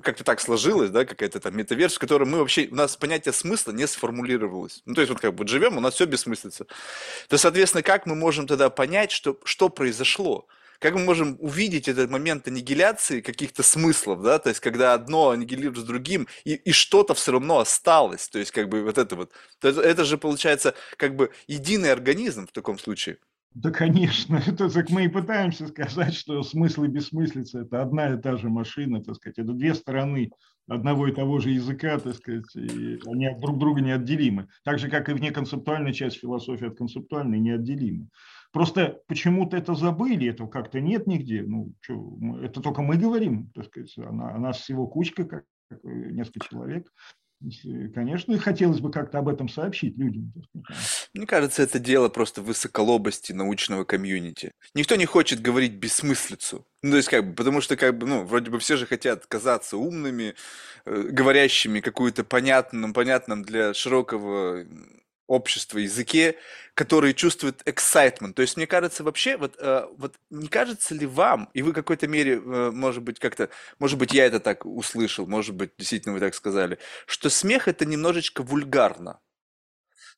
[0.02, 3.72] как-то так сложилось, да, какая-то там метаверс, в которой мы вообще, у нас понятие смысла
[3.72, 4.82] не сформулировалось.
[4.86, 6.66] Ну, то есть, вот как бы живем, у нас все бессмыслица.
[7.28, 10.46] То, соответственно, как мы можем тогда понять, что, что произошло?
[10.82, 15.78] Как мы можем увидеть этот момент аннигиляции каких-то смыслов, да, то есть когда одно аннигилирует
[15.78, 19.30] с другим, и, и что-то все равно осталось, то есть как бы вот это вот,
[19.62, 23.18] это, это же получается как бы единый организм в таком случае.
[23.54, 24.36] Да, конечно.
[24.46, 28.48] Это так мы и пытаемся сказать, что смысл и бессмыслица– это одна и та же
[28.48, 29.38] машина, так сказать.
[29.38, 30.30] Это две стороны
[30.68, 34.48] одного и того же языка, так сказать, и они друг друга неотделимы.
[34.64, 38.08] Так же, как и внеконцептуальная часть философии от концептуальной неотделимы.
[38.52, 41.42] Просто почему-то это забыли, этого как-то нет нигде.
[41.42, 46.46] Ну, что, это только мы говорим, так сказать, а, нас всего кучка, как, как несколько
[46.48, 46.92] человек.
[47.94, 50.32] Конечно, хотелось бы как-то об этом сообщить людям.
[51.14, 54.52] Мне кажется, это дело просто высоколобости научного комьюнити.
[54.74, 56.66] Никто не хочет говорить бессмыслицу.
[56.82, 59.26] Ну, то есть, как бы, потому что, как бы, ну, вроде бы все же хотят
[59.26, 60.34] казаться умными,
[60.84, 64.64] э, говорящими какую-то понятным, понятным для широкого
[65.32, 66.36] общества языке,
[66.74, 68.34] который чувствует excitement.
[68.34, 71.74] То есть, мне кажется, вообще, вот, э, вот не кажется ли вам, и вы в
[71.74, 76.14] какой-то мере, э, может быть, как-то, может быть, я это так услышал, может быть, действительно
[76.14, 79.20] вы так сказали, что смех это немножечко вульгарно.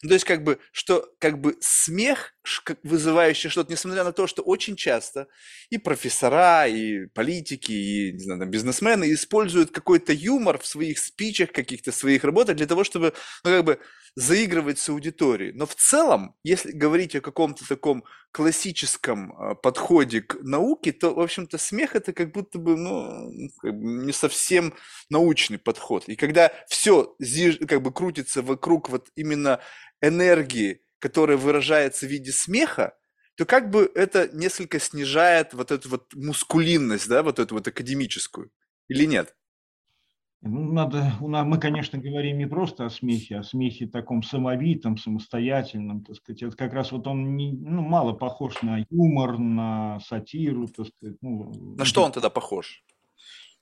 [0.02, 2.33] Ну, то есть, как бы, что, как бы, смех,
[2.82, 5.28] вызывающий что-то, несмотря на то, что очень часто
[5.70, 11.52] и профессора, и политики, и, не знаю, там, бизнесмены используют какой-то юмор в своих спичах,
[11.52, 13.14] каких-то своих работах для того, чтобы,
[13.44, 13.80] ну, как бы,
[14.16, 15.52] заигрывать с аудиторией.
[15.52, 21.20] Но в целом, если говорить о каком-то таком классическом а, подходе к науке, то, в
[21.20, 23.30] общем-то, смех это как будто бы, ну,
[23.60, 24.74] как бы не совсем
[25.10, 26.08] научный подход.
[26.08, 27.16] И когда все
[27.66, 29.60] как бы крутится вокруг вот именно
[30.00, 32.96] энергии, которая выражается в виде смеха,
[33.34, 38.50] то как бы это несколько снижает вот эту вот мускулинность, да, вот эту вот академическую,
[38.88, 39.36] или нет?
[40.40, 44.22] Ну, надо, у нас, мы, конечно, говорим не просто о смехе, а о смехе таком
[44.22, 46.42] самовитом, самостоятельном, так сказать.
[46.42, 51.18] Это как раз вот он не, ну, мало похож на юмор, на сатиру, так сказать.
[51.20, 52.82] Ну, на что он тогда похож?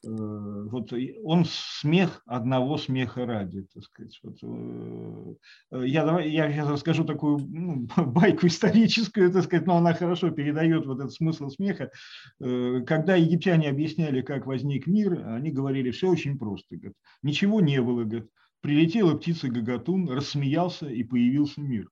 [0.05, 0.93] Э, вот
[1.23, 4.19] он смех одного смеха ради, так сказать.
[4.23, 5.35] Вот, э,
[5.73, 10.31] э, я, давай, я сейчас расскажу такую ну, байку историческую, так сказать, но она хорошо
[10.31, 11.91] передает вот этот смысл смеха.
[12.39, 16.77] Когда египтяне объясняли, как возник мир, они говорили, все очень просто.
[16.77, 18.05] Говорят, ничего не было.
[18.05, 18.29] Говорят,
[18.61, 21.89] прилетела птица Гагатун, рассмеялся и появился мир.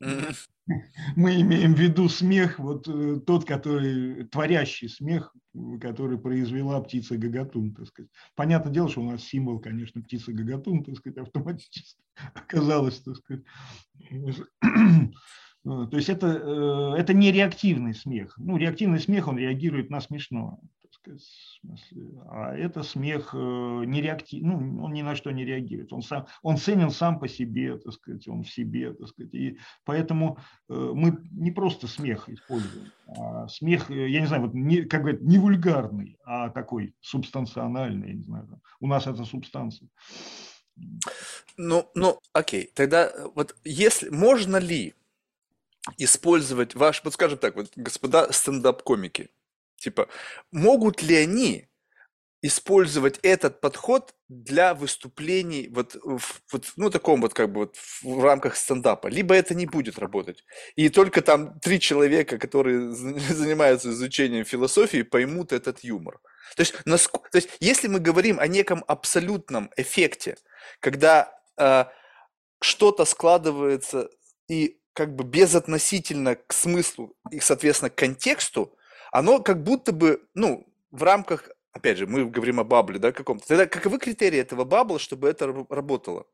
[0.00, 5.34] Мы имеем в виду смех, вот э, тот, который, творящий смех,
[5.80, 8.10] который произвела птица Гагатун, так сказать.
[8.34, 12.02] Понятное дело, что у нас символ, конечно, птица Гагатун, так сказать, автоматически
[12.34, 13.44] оказалось, так сказать.
[15.64, 18.34] То есть это, э, это не реактивный смех.
[18.38, 20.60] Ну, реактивный смех, он реагирует на смешно
[21.04, 21.22] сказать,
[21.60, 26.02] смысле, а это смех э, не реактив, ну, он ни на что не реагирует, он,
[26.02, 30.38] сам, он ценен сам по себе, так сказать, он в себе, так сказать, и поэтому
[30.68, 35.02] э, мы не просто смех используем, а смех, э, я не знаю, вот не, как
[35.02, 39.88] говорят, не вульгарный, а такой субстанциональный, я не знаю, у нас это субстанция.
[41.56, 44.94] Ну, ну, окей, тогда вот если, можно ли
[45.98, 49.30] использовать ваш, вот скажем так, вот, господа стендап-комики,
[49.84, 50.08] Типа,
[50.50, 51.68] могут ли они
[52.40, 58.24] использовать этот подход для выступлений вот, в, вот ну таком вот как бы вот в
[58.24, 60.42] рамках стендапа, либо это не будет работать.
[60.74, 66.18] И только там три человека, которые занимаются изучением философии, поймут этот юмор.
[66.56, 70.38] То есть, насколько, то есть если мы говорим о неком абсолютном эффекте,
[70.80, 71.84] когда э,
[72.60, 74.08] что-то складывается
[74.48, 78.74] и как бы безотносительно к смыслу и, соответственно, к контексту,
[79.14, 83.46] оно как будто бы, ну, в рамках, опять же, мы говорим о бабле, да, каком-то.
[83.46, 86.26] Тогда каковы критерии этого бабла, чтобы это работало?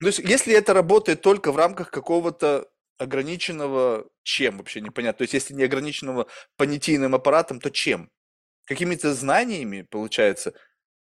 [0.00, 5.18] То есть, если это работает только в рамках какого-то ограниченного чем, вообще непонятно.
[5.18, 8.08] То есть, если не ограниченного понятийным аппаратом, то чем?
[8.64, 10.54] Какими-то знаниями, получается,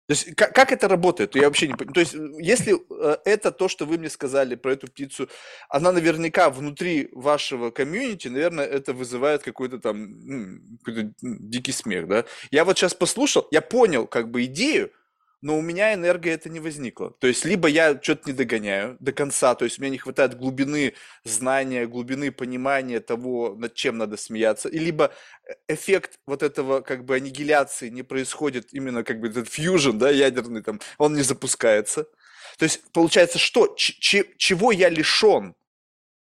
[0.09, 1.37] то есть как, как это работает?
[1.37, 1.93] Я вообще не понимаю.
[1.93, 5.29] То есть если э, это то, что вы мне сказали про эту птицу,
[5.69, 12.25] она наверняка внутри вашего комьюнити, наверное, это вызывает какой-то там какой-то дикий смех, да?
[12.51, 14.91] Я вот сейчас послушал, я понял как бы идею,
[15.41, 17.11] но у меня энергия это не возникла.
[17.11, 20.95] То есть, либо я что-то не догоняю до конца, то есть, мне не хватает глубины
[21.25, 25.13] знания, глубины понимания того, над чем надо смеяться, и либо
[25.45, 30.11] э, эффект вот этого как бы аннигиляции не происходит, именно как бы этот фьюжн, да,
[30.11, 32.05] ядерный там, он не запускается.
[32.59, 35.55] То есть, получается, что, чего я лишен,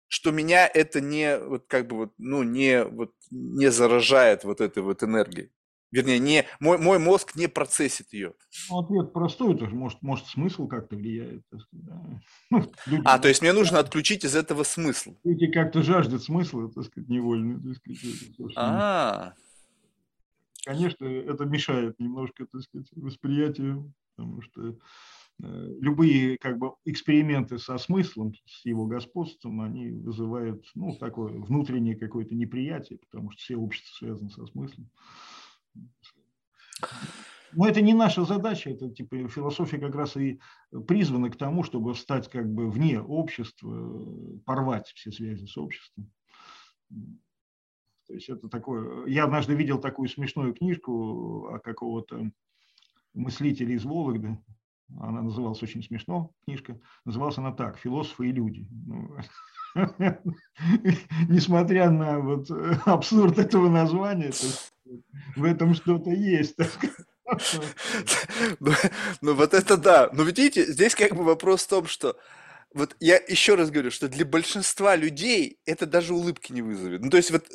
[0.07, 4.83] что меня это не, вот как бы вот, ну, не, вот, не заражает вот этой
[4.83, 5.49] вот энергией.
[5.93, 8.33] Вернее, не, мой, мой мозг не процессит ее.
[8.71, 11.43] Ну, ответ простой, тоже может, может смысл как-то влияет.
[11.71, 12.01] Да.
[12.49, 15.15] Ну, люди, а, то есть мне нужно отключить из этого смысл.
[15.23, 17.61] Люди как-то жаждут смысла, так сказать, невольно.
[17.61, 19.33] Так сказать, а
[20.65, 24.75] Конечно, это мешает немножко, так сказать, восприятию, потому что э,
[25.79, 32.33] любые как бы эксперименты со смыслом, с его господством, они вызывают ну, такое внутреннее какое-то
[32.33, 34.89] неприятие, потому что все общества связаны со смыслом.
[37.55, 40.39] Но это не наша задача, это типа философия как раз и
[40.87, 46.11] призвана к тому, чтобы встать как бы вне общества, порвать все связи с обществом.
[48.07, 49.05] То есть это такое.
[49.07, 52.31] Я однажды видел такую смешную книжку о какого-то
[53.13, 54.37] мыслителя из Вологды.
[54.99, 56.79] Она называлась очень смешно, книжка.
[57.05, 58.67] Называлась она так «Философы и люди».
[58.85, 59.17] Ну,
[61.29, 62.51] несмотря на вот
[62.85, 64.31] абсурд этого названия,
[65.35, 66.55] в этом что-то есть.
[68.59, 68.71] Ну,
[69.21, 70.09] ну вот это да.
[70.13, 72.17] Но видите, здесь как бы вопрос в том, что
[72.73, 77.01] вот я еще раз говорю, что для большинства людей это даже улыбки не вызовет.
[77.01, 77.45] Ну то есть вот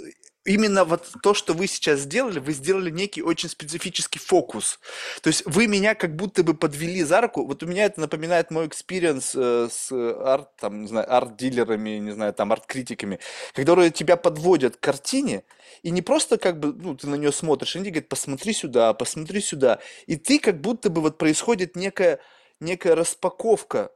[0.49, 4.81] именно вот то, что вы сейчас сделали, вы сделали некий очень специфический фокус.
[5.23, 7.45] То есть вы меня как будто бы подвели за руку.
[7.45, 12.13] Вот у меня это напоминает мой experience э, с арт, там, не знаю, арт-дилерами, не
[12.13, 13.21] знаю, там, арт-критиками,
[13.53, 15.45] которые тебя подводят к картине,
[15.83, 19.41] и не просто как бы, ну, ты на нее смотришь, они говорят, посмотри сюда, посмотри
[19.41, 19.79] сюда.
[20.07, 22.21] И ты как будто бы вот происходит некая,
[22.59, 23.91] некая распаковка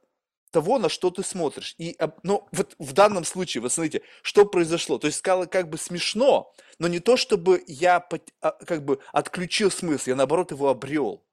[0.53, 1.75] того, на что ты смотришь.
[1.79, 4.99] И, ну, вот в данном случае, вот смотрите, что произошло.
[4.99, 8.07] То есть сказала как бы смешно, но не то, чтобы я
[8.41, 11.25] а, как бы отключил смысл, я наоборот его обрел.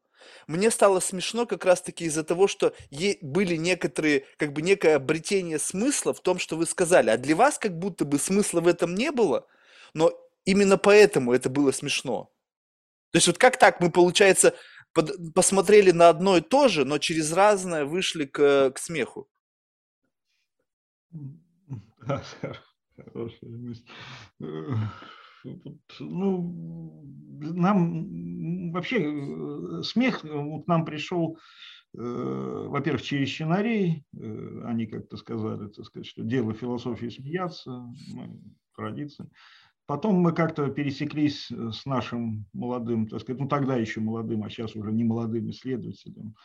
[0.47, 2.73] Мне стало смешно как раз-таки из-за того, что
[3.21, 7.09] были некоторые, как бы некое обретение смысла в том, что вы сказали.
[7.09, 9.45] А для вас как будто бы смысла в этом не было,
[9.93, 10.11] но
[10.45, 12.31] именно поэтому это было смешно.
[13.11, 14.53] То есть вот как так мы, получается,
[14.93, 19.27] под, посмотрели на одно и то же, но через разное вышли к, к смеху.
[24.41, 25.45] Э,
[26.01, 27.01] ну,
[27.39, 31.37] нам вообще э, смех вот нам пришел,
[31.97, 34.03] э, во-первых, через сценарий,
[34.65, 37.71] они как-то сказали, так сказать, что дело философии смеяться,
[38.13, 38.41] ну,
[38.75, 39.29] традиция.
[39.89, 44.49] Потом мы как-то пересеклись э, с нашим молодым, так сказать, ну тогда еще молодым, а
[44.51, 46.35] сейчас уже не молодым исследователем,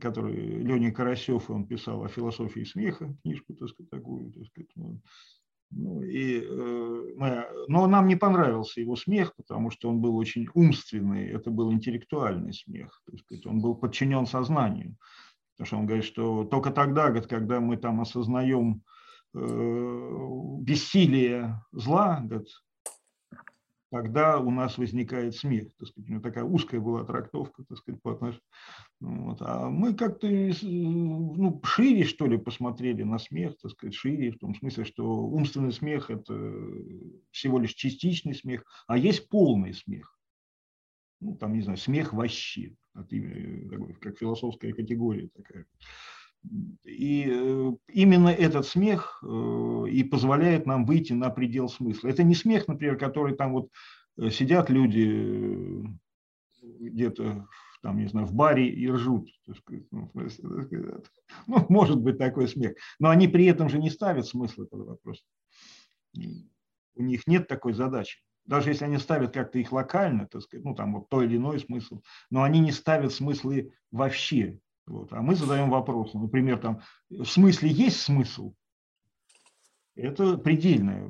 [0.00, 4.70] который Леня Карасев, он писал о философии смеха, книжку, так сказать, такую, так сказать,
[5.70, 10.48] ну, и, э, мы, но нам не понравился его смех, потому что он был очень
[10.52, 14.96] умственный, это был интеллектуальный смех, так сказать, он был подчинен сознанию.
[15.52, 18.82] Потому что он говорит, что только тогда, говорит, когда мы там осознаем
[19.34, 22.26] бессилие зла,
[23.90, 25.68] тогда у нас возникает смех.
[25.78, 28.42] Так сказать, у него такая узкая была трактовка, так сказать, по отношению.
[29.00, 29.38] Вот.
[29.40, 34.56] А мы как-то ну, шире, что ли, посмотрели на смех, так сказать, шире, в том
[34.56, 36.34] смысле, что умственный смех– это
[37.30, 40.18] всего лишь частичный смех, а есть полный смех.
[41.20, 45.66] Ну, там, не знаю, смех вообще, как философская категория такая.
[46.84, 52.08] И э, именно этот смех э, и позволяет нам выйти на предел смысла.
[52.08, 53.70] Это не смех, например, который там вот
[54.18, 55.84] э, сидят люди
[56.62, 57.46] где-то
[57.82, 59.28] там, не знаю, в баре и ржут.
[59.90, 60.10] Ну, ну,
[61.68, 62.74] может быть такой смех.
[62.98, 65.22] Но они при этом же не ставят смысл этого вопроса.
[66.16, 68.20] У них нет такой задачи.
[68.46, 71.60] Даже если они ставят как-то их локально, так сказать, ну там вот то или иной
[71.60, 74.58] смысл, но они не ставят смыслы вообще.
[74.86, 75.12] Вот.
[75.12, 76.18] А мы задаем вопросы.
[76.18, 78.54] Например, там, в смысле есть смысл?
[79.96, 81.08] Это предельный,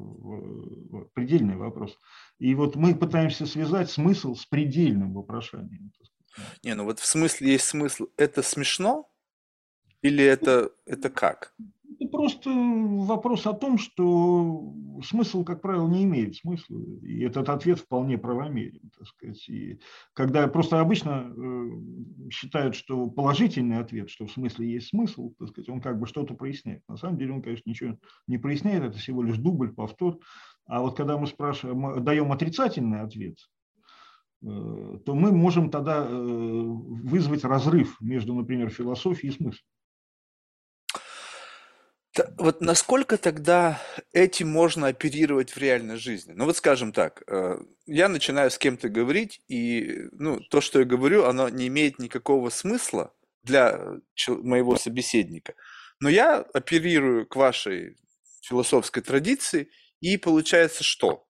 [1.14, 1.98] предельный вопрос.
[2.38, 5.90] И вот мы пытаемся связать смысл с предельным вопрошанием.
[6.62, 8.06] Не, ну вот в смысле есть смысл.
[8.16, 9.10] Это смешно?
[10.02, 11.54] Или это, это как?
[12.04, 16.78] Это просто вопрос о том, что смысл, как правило, не имеет смысла.
[17.02, 18.90] И этот ответ вполне правомерен.
[18.96, 19.48] Так сказать.
[19.48, 19.80] И
[20.12, 25.70] когда просто обычно э, считают, что положительный ответ, что в смысле есть смысл, так сказать,
[25.70, 26.82] он как бы что-то проясняет.
[26.88, 27.96] На самом деле он, конечно, ничего
[28.26, 30.18] не проясняет, это всего лишь дубль, повтор.
[30.66, 33.38] А вот когда мы спрашиваем, мы даем отрицательный ответ,
[34.44, 39.66] Э, то мы можем тогда э, вызвать разрыв между, например, философией и смыслом.
[42.38, 46.32] Вот насколько тогда этим можно оперировать в реальной жизни?
[46.32, 50.84] Ну вот скажем так, э, я начинаю с кем-то говорить, и ну, то, что я
[50.84, 53.12] говорю, оно не имеет никакого смысла
[53.42, 53.80] для
[54.28, 55.54] моего собеседника.
[56.00, 57.96] Но я оперирую к вашей
[58.42, 61.26] философской традиции, и получается что?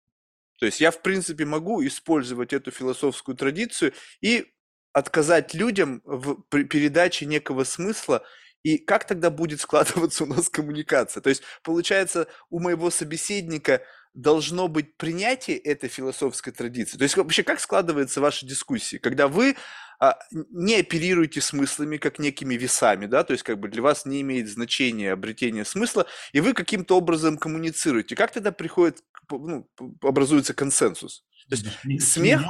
[0.59, 4.53] То есть я, в принципе, могу использовать эту философскую традицию и
[4.93, 8.24] отказать людям в передаче некого смысла,
[8.65, 11.21] и как тогда будет складываться у нас коммуникация?
[11.21, 13.83] То есть, получается, у моего собеседника
[14.15, 16.97] должно быть принятие этой философской традиции.
[16.97, 19.55] То есть, вообще, как складывается ваша дискуссия, когда вы
[20.01, 24.23] а, не оперируете смыслами как некими весами, да, то есть как бы для вас не
[24.23, 28.17] имеет значения обретение смысла, и вы каким-то образом коммуницируете.
[28.17, 29.69] Как тогда приходит, ну,
[30.03, 31.25] образуется консенсус?
[31.51, 32.42] То есть смех...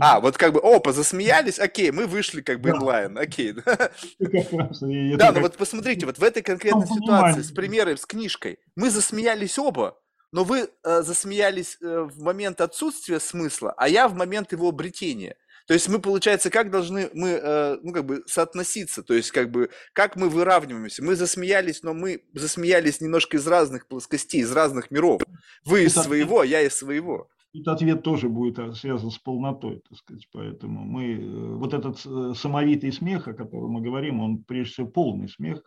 [0.00, 3.52] А, вот как бы, опа, засмеялись, окей, мы вышли как бы онлайн, окей.
[3.52, 3.90] Да,
[5.32, 9.98] ну вот посмотрите, вот в этой конкретной ситуации с примером, с книжкой, мы засмеялись оба,
[10.32, 15.36] но вы э, засмеялись э, в момент отсутствия смысла, а я в момент его обретения.
[15.66, 19.50] То есть мы, получается, как должны мы, э, ну, как бы соотноситься, то есть как
[19.50, 21.02] бы, как мы выравниваемся.
[21.02, 25.22] Мы засмеялись, но мы засмеялись немножко из разных плоскостей, из разных миров.
[25.64, 27.30] Вы из своего, я из своего.
[27.52, 32.00] Тут ответ тоже будет э, связан с полнотой, так сказать, поэтому мы, э, вот этот
[32.06, 35.62] э, самовитый смех, о котором мы говорим, он прежде всего полный смех,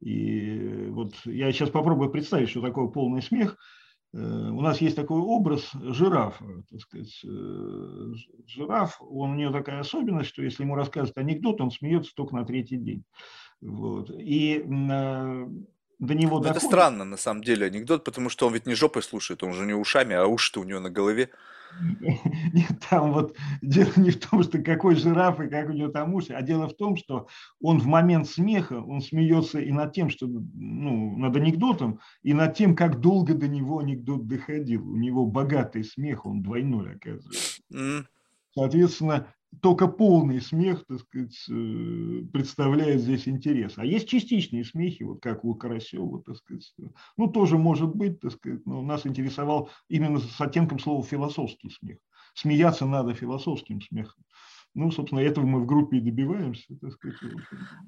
[0.00, 3.56] и вот я сейчас попробую представить, что такое полный смех–
[4.14, 7.20] Э, у нас есть такой образ жирафа, так сказать.
[7.24, 8.12] Э,
[8.46, 12.44] жираф, он, у него такая особенность, что если ему рассказывают анекдот, он смеется только на
[12.44, 13.04] третий день.
[13.60, 14.10] Вот.
[14.10, 15.48] И э,
[15.98, 16.62] до него доходит...
[16.62, 19.66] Это странно, на самом деле, анекдот, потому что он ведь не жопой слушает, он же
[19.66, 21.30] не ушами, а уши-то у него на голове.
[22.52, 26.14] Нет, там вот дело не в том, что какой жираф и как у него там
[26.14, 27.28] уши, а дело в том, что
[27.60, 32.56] он в момент смеха, он смеется и над тем, что, ну, над анекдотом, и над
[32.56, 34.88] тем, как долго до него анекдот доходил.
[34.88, 37.62] У него богатый смех, он двойной, оказывается.
[38.54, 43.74] Соответственно, только полный смех, так сказать, э, представляет здесь интерес.
[43.76, 46.72] А есть частичные смехи, вот как у Карасева, так сказать.
[47.16, 51.98] Ну, тоже может быть, так сказать, но нас интересовал именно с оттенком слова философский смех.
[52.34, 54.22] Смеяться надо философским смехом.
[54.74, 57.16] Ну, собственно, этого мы в группе и добиваемся, так сказать.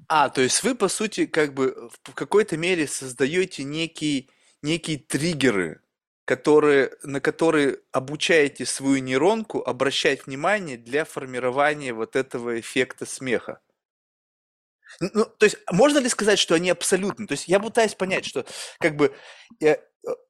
[0.08, 4.28] А, то есть вы, по сути, как бы в какой-то мере создаете некие,
[4.62, 5.82] некие триггеры,
[6.30, 13.60] которые, на которые обучаете свою нейронку обращать внимание для формирования вот этого эффекта смеха.
[15.00, 17.26] Ну, то есть, можно ли сказать, что они абсолютно?
[17.26, 18.46] То есть, я пытаюсь понять, что,
[18.78, 19.12] как бы,
[19.60, 19.78] э,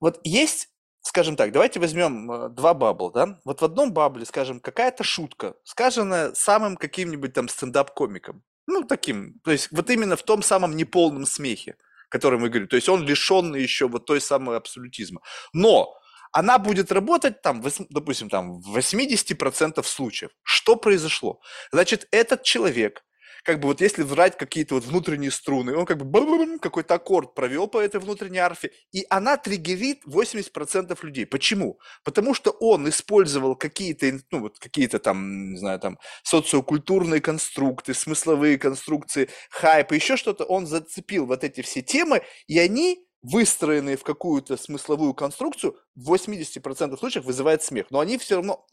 [0.00, 0.70] вот есть,
[1.02, 3.40] скажем так, давайте возьмем э, два бабла, да?
[3.44, 8.42] Вот в одном бабле, скажем, какая-то шутка, сказанная самым каким-нибудь там стендап-комиком.
[8.66, 11.76] Ну, таким, то есть, вот именно в том самом неполном смехе
[12.10, 12.68] который мы говорим.
[12.68, 15.22] То есть он лишенный еще вот той самой абсолютизма.
[15.54, 15.94] Но
[16.32, 20.30] она будет работать там, допустим, там в 80% случаев.
[20.42, 21.40] Что произошло?
[21.72, 23.02] Значит, этот человек
[23.44, 27.66] как бы вот если врать какие-то вот внутренние струны, он как бы какой-то аккорд провел
[27.68, 31.26] по этой внутренней арфе, и она триггерит 80% людей.
[31.26, 31.78] Почему?
[32.04, 38.58] Потому что он использовал какие-то, ну вот какие-то там, не знаю, там социокультурные конструкты, смысловые
[38.58, 44.56] конструкции, хайп, еще что-то, он зацепил вот эти все темы, и они выстроенные в какую-то
[44.56, 47.86] смысловую конструкцию, в 80% случаев вызывает смех.
[47.90, 48.66] Но они все равно,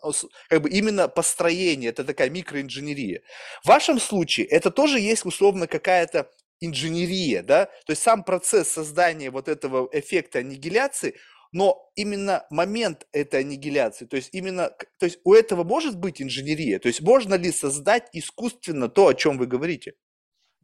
[0.49, 3.21] как бы именно построение, это такая микроинженерия.
[3.63, 9.29] В вашем случае это тоже есть условно какая-то инженерия, да, то есть сам процесс создания
[9.29, 11.15] вот этого эффекта аннигиляции,
[11.51, 14.69] но именно момент этой аннигиляции, то есть именно,
[14.99, 19.13] то есть у этого может быть инженерия, то есть можно ли создать искусственно то, о
[19.13, 19.93] чем вы говорите?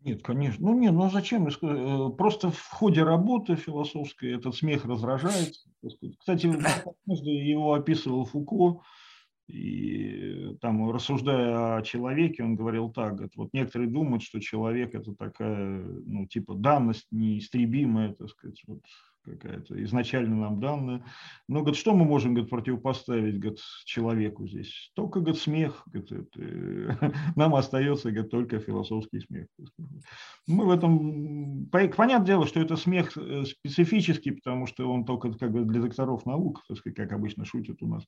[0.03, 0.67] Нет, конечно.
[0.67, 1.47] Ну, нет, ну а зачем?
[1.47, 5.69] Э, просто в ходе работы философской этот смех раздражается.
[6.19, 6.47] Кстати,
[7.05, 8.81] его описывал Фуко,
[9.47, 15.13] и там, рассуждая о человеке, он говорил так, говорит, вот некоторые думают, что человек это
[15.15, 18.81] такая, ну, типа данность неистребимая, так сказать, вот
[19.23, 21.03] какая-то изначально нам данная.
[21.47, 24.91] Но, говорит, что мы можем, говорит, противопоставить, говорит, человеку здесь?
[24.95, 25.83] Только, говорит, смех.
[25.87, 26.29] Говорит,
[27.35, 29.47] нам остается, говорит, только философский смех.
[30.47, 31.67] Мы в этом...
[31.71, 36.25] Понятное дело, что это смех э, специфический, потому что он только как бы для докторов
[36.25, 38.03] наук, так сказать, как обычно шутят у нас.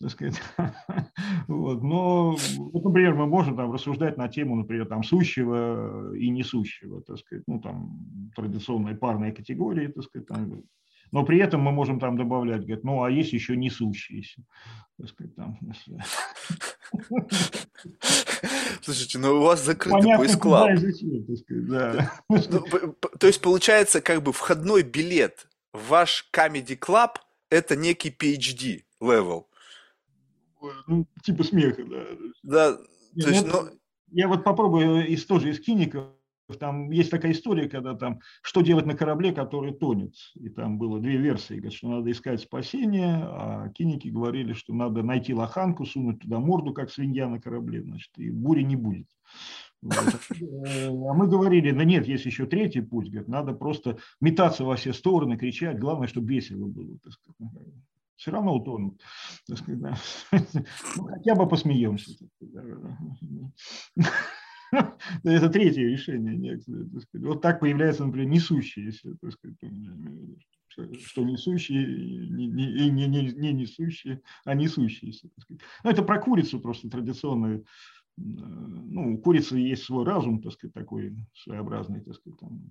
[0.00, 0.40] Так сказать.
[1.48, 2.36] Но,
[2.72, 7.60] например, мы можем там рассуждать на тему, например, там, сущего и несущего, так сказать, ну,
[7.60, 10.51] там, традиционные парные категории, так сказать, там,
[11.12, 14.42] но при этом мы можем там добавлять, говорит, ну, а есть еще несущиеся.
[14.98, 15.58] Так сказать, там,
[18.82, 22.12] Слушайте, ну у вас закрытый Понятно, поиск да.
[22.28, 22.38] Ну,
[23.18, 27.16] то есть получается, как бы входной билет в ваш Comedy Club–
[27.50, 29.44] это некий PhD level.
[30.86, 32.04] Ну, типа смеха, да.
[32.42, 33.68] Да, то есть, ну...
[34.10, 36.04] Я вот попробую из тоже из киников
[36.58, 40.14] там есть такая история, когда там, что делать на корабле, который тонет.
[40.34, 45.02] И там было две версии, говорят, что надо искать спасение, а киники говорили, что надо
[45.02, 49.06] найти лоханку, сунуть туда морду, как свинья на корабле, значит, и бури не будет.
[49.82, 49.94] Вот.
[51.12, 54.92] А мы говорили, да нет, есть еще третий путь, говорит, надо просто метаться во все
[54.92, 56.98] стороны, кричать, главное, чтобы весело было.
[57.02, 57.52] Так сказать.
[58.16, 59.00] Все равно утонут.
[59.48, 59.96] Так сказать, да.
[60.96, 62.12] ну, хотя бы посмеемся.
[65.24, 66.88] Это третье решение некоторые.
[67.14, 69.58] Вот так появляется, например, несущиеся, так сказать,
[71.04, 75.28] что несущие не, не, не, не, не несущие, а несущиеся.
[75.36, 75.58] Так.
[75.84, 77.66] Ну, это про курицу просто традиционную.
[78.16, 82.62] Ну, у курицы есть свой разум, так сказать, такой своеобразный, так сказать, там,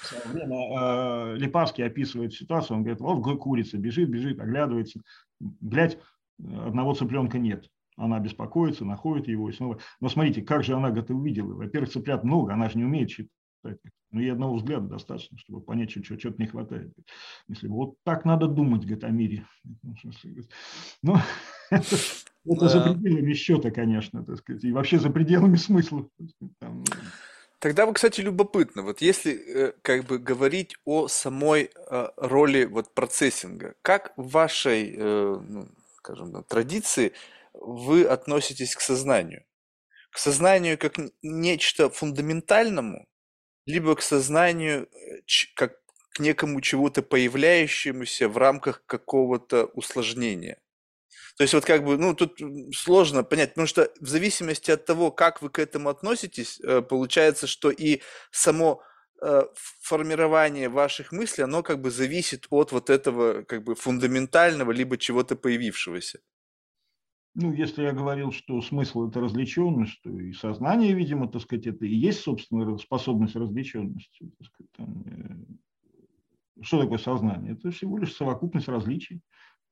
[0.00, 5.00] в время э, Липавский описывает ситуацию, он говорит, вот курица бежит, бежит, оглядывается,
[5.40, 5.98] глядь,
[6.38, 7.68] одного цыпленка нет.
[7.98, 9.78] Она беспокоится, находит его и снова.
[10.00, 11.54] Но смотрите, как же она это увидела.
[11.54, 13.28] Во-первых, цыплят много, она же не умеет читать.
[14.10, 16.92] Но и одного взгляда достаточно, чтобы понять, что что-то не хватает.
[17.48, 19.46] Если вот так надо думать, говорит, о мире.
[21.02, 21.16] Ну,
[21.70, 21.96] это,
[22.46, 26.08] это за пределами счета, конечно, так сказать, и вообще за пределами смысла.
[26.60, 26.84] Там,
[27.58, 32.94] Тогда вот, кстати, любопытно, вот если э, как бы говорить о самой э, роли вот
[32.94, 37.12] процессинга, как в вашей, э, ну, скажем, традиции
[37.52, 39.44] вы относитесь к сознанию?
[40.10, 43.06] К сознанию как нечто фундаментальному,
[43.66, 45.22] либо к сознанию э,
[45.54, 45.78] как
[46.14, 50.58] к некому чего-то появляющемуся в рамках какого-то усложнения?
[51.38, 52.40] То есть вот как бы, ну, тут
[52.74, 57.46] сложно понять, потому что в зависимости от того, как вы к этому относитесь, э, получается,
[57.46, 58.00] что и
[58.32, 58.82] само
[59.22, 59.42] э,
[59.82, 65.36] формирование ваших мыслей, оно как бы зависит от вот этого как бы фундаментального, либо чего-то
[65.36, 66.18] появившегося.
[67.40, 71.86] Ну, если я говорил, что смысл– это развлеченность, то и сознание, видимо, так сказать, это
[71.86, 74.32] и есть, собственно, способность развлеченности.
[74.38, 77.52] Так сказать, там, э, что такое сознание?
[77.52, 79.20] Это всего лишь совокупность различий,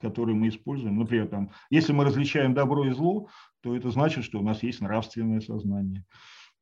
[0.01, 0.97] которые мы используем.
[0.97, 3.31] Например, там, если мы различаем добро и зло,
[3.63, 6.05] то это значит, что у нас есть нравственное сознание.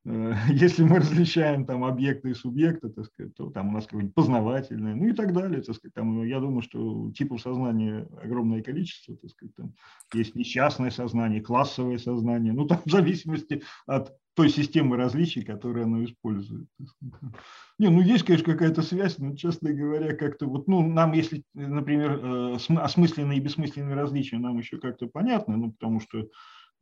[0.04, 4.14] Э, если мы различаем там объекты и субъекты, так сказать, то там у нас какое-нибудь
[4.14, 5.62] познавательное, ну и так далее.
[5.62, 9.16] Так сказать, там, я думаю, что типов сознания огромное количество.
[9.16, 9.74] Так сказать, там
[10.12, 16.04] есть несчастное сознание, классовое сознание, ну там в зависимости от той системы различий, которую оно
[16.04, 16.66] использует.
[17.78, 22.20] Не, ну есть, конечно, какая-то связь, но, честно говоря, как-то вот, ну, нам, если, например,
[22.20, 26.28] э, осмысленные и бессмысленные различия нам еще как-то понятны, ну, потому что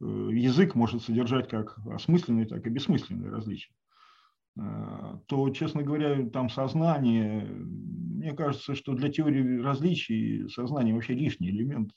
[0.03, 3.73] язык может содержать как осмысленные, так и бессмысленные различия,
[4.57, 11.51] э, то, честно говоря, там сознание, мне кажется, что для теории различий сознание вообще лишний
[11.51, 11.93] элемент.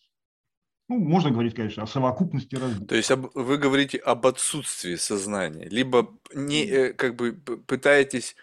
[0.87, 2.85] Ну, можно говорить, конечно, о совокупности различий.
[2.85, 8.35] То есть вы говорите об отсутствии сознания, либо не, э, как бы пытаетесь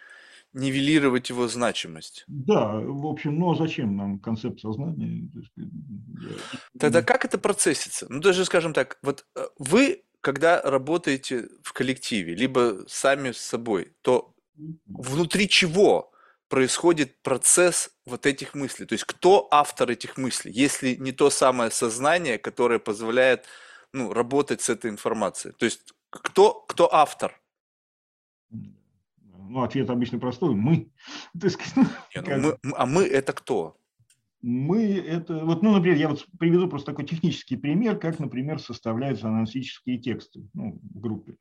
[0.52, 2.24] нивелировать его значимость.
[2.26, 5.28] Да, в общем, ну а зачем нам концепт сознания?
[6.78, 8.06] Тогда как это процессится?
[8.08, 13.92] Ну, даже, скажем так, вот э, вы, когда работаете в коллективе, либо сами с собой,
[14.02, 14.34] то
[14.86, 16.12] внутри чего
[16.48, 18.86] происходит процесс вот этих мыслей?
[18.86, 23.46] То есть кто автор этих мыслей, если не то самое сознание, которое позволяет
[23.92, 25.54] ну, работать с этой информацией?
[25.56, 27.40] То есть кто, кто автор?
[29.52, 30.54] Ну, ответ обычно простой.
[30.54, 30.90] Мы.
[32.14, 33.76] Ну, ну, мы а мы это кто?
[34.40, 39.28] мы это, вот, ну, например, я вот приведу просто такой технический пример, как, например, составляются
[39.28, 41.36] аналитические тексты ну, в группе.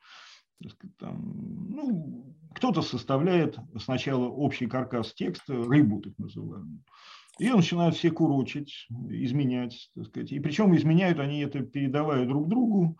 [1.00, 6.84] Там, ну, кто-то составляет сначала общий каркас текста, рыбу так называемую,
[7.40, 10.32] и начинают все курочить, изменять, так сказать.
[10.32, 13.00] И причем изменяют они это, передавая друг другу,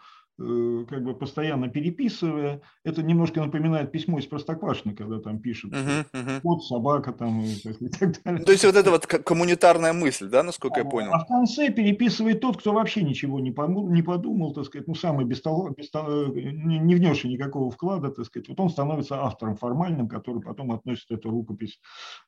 [0.90, 2.62] как бы постоянно переписывая.
[2.84, 6.42] Это немножко напоминает письмо из Простоквашино, когда там пишет uh-huh, uh-huh.
[6.42, 8.44] кот, собака там и, так, и так далее.
[8.44, 11.12] То есть вот это вот коммунитарная мысль, да, насколько а, я понял?
[11.14, 14.96] А в конце переписывает тот, кто вообще ничего не, подумал, не подумал, так сказать, ну,
[14.96, 15.70] самый бестол...
[15.70, 16.34] Бестол...
[16.34, 21.30] не внесший никакого вклада, так сказать, вот он становится автором формальным, который потом относит эту
[21.30, 21.80] рукопись,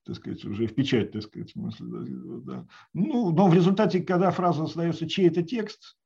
[0.06, 1.88] так сказать, уже в печать, так сказать, в смысле,
[2.46, 2.66] да.
[2.94, 5.98] Ну, но в результате, когда фраза остается чей-то текст,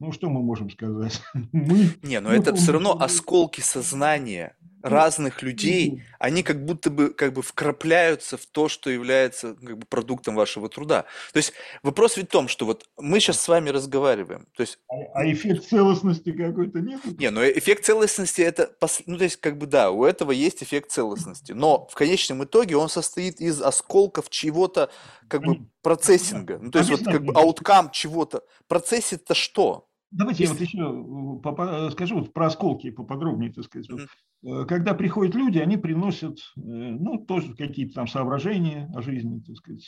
[0.00, 1.20] ну, что мы можем сказать?
[1.52, 7.32] Мы, не, но это все равно осколки сознания разных людей, они как будто бы как
[7.32, 11.04] бы вкрапляются в то, что является как бы продуктом вашего труда.
[11.32, 11.52] То есть
[11.82, 14.78] вопрос ведь в том, что вот мы сейчас с вами разговариваем, то есть...
[14.88, 17.00] А, а эффект целостности какой-то нет?
[17.18, 18.70] Не, ну эффект целостности это,
[19.06, 22.76] ну то есть как бы да, у этого есть эффект целостности, но в конечном итоге
[22.76, 24.90] он состоит из осколков чего-то
[25.26, 28.42] как бы процессинга, ну то есть вот как бы ауткам чего-то.
[28.68, 29.87] Процессит-то что?
[30.10, 33.90] Давайте я вот еще скажу вот про осколки поподробнее, так сказать.
[33.90, 39.86] Вот, когда приходят люди, они приносят, ну, тоже какие-то там соображения о жизни, так сказать.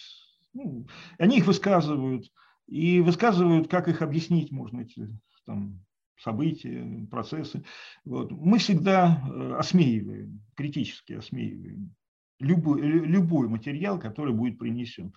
[0.52, 0.86] Ну,
[1.18, 2.30] они их высказывают,
[2.66, 5.08] и высказывают, как их объяснить можно, эти
[5.46, 5.80] там,
[6.18, 7.64] события, процессы.
[8.04, 8.30] Вот.
[8.30, 9.24] Мы всегда
[9.58, 11.94] осмеиваем, критически осмеиваем
[12.40, 15.14] любой, любой материал, который будет принесен.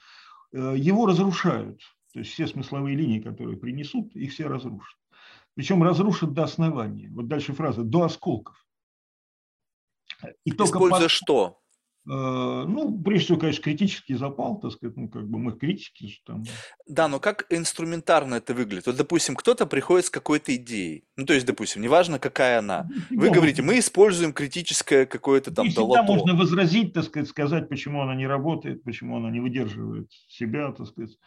[0.53, 1.81] Его разрушают
[2.13, 4.97] то есть все смысловые линии, которые принесут, их все разрушат.
[5.55, 7.09] Причем разрушат до основания.
[7.09, 8.55] Вот дальше фраза «до осколков».
[10.45, 11.09] И Используя по...
[11.09, 11.59] что?
[12.05, 16.17] Э, ну, прежде всего, конечно, критический запал, так сказать, ну, как бы мы критики же
[16.25, 16.43] там.
[16.85, 18.87] Да, но как инструментарно это выглядит?
[18.87, 22.89] Вот, допустим, кто-то приходит с какой-то идеей, ну, то есть, допустим, неважно, какая она.
[23.09, 26.03] Ну, Вы говорите, мы используем критическое какое-то там и долото.
[26.03, 30.87] можно возразить, так сказать, сказать, почему она не работает, почему она не выдерживает себя, так
[30.87, 31.17] сказать.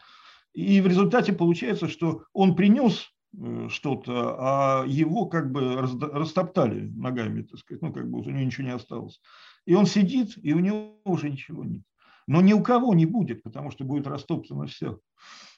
[0.57, 7.43] И в результате получается, что он принес э, что-то, а его как бы растоптали ногами,
[7.43, 9.21] так сказать, ну как бы у него ничего не осталось.
[9.67, 11.83] И он сидит, и у него уже ничего нет.
[12.25, 14.99] Но ни у кого не будет, потому что будет растоптано все.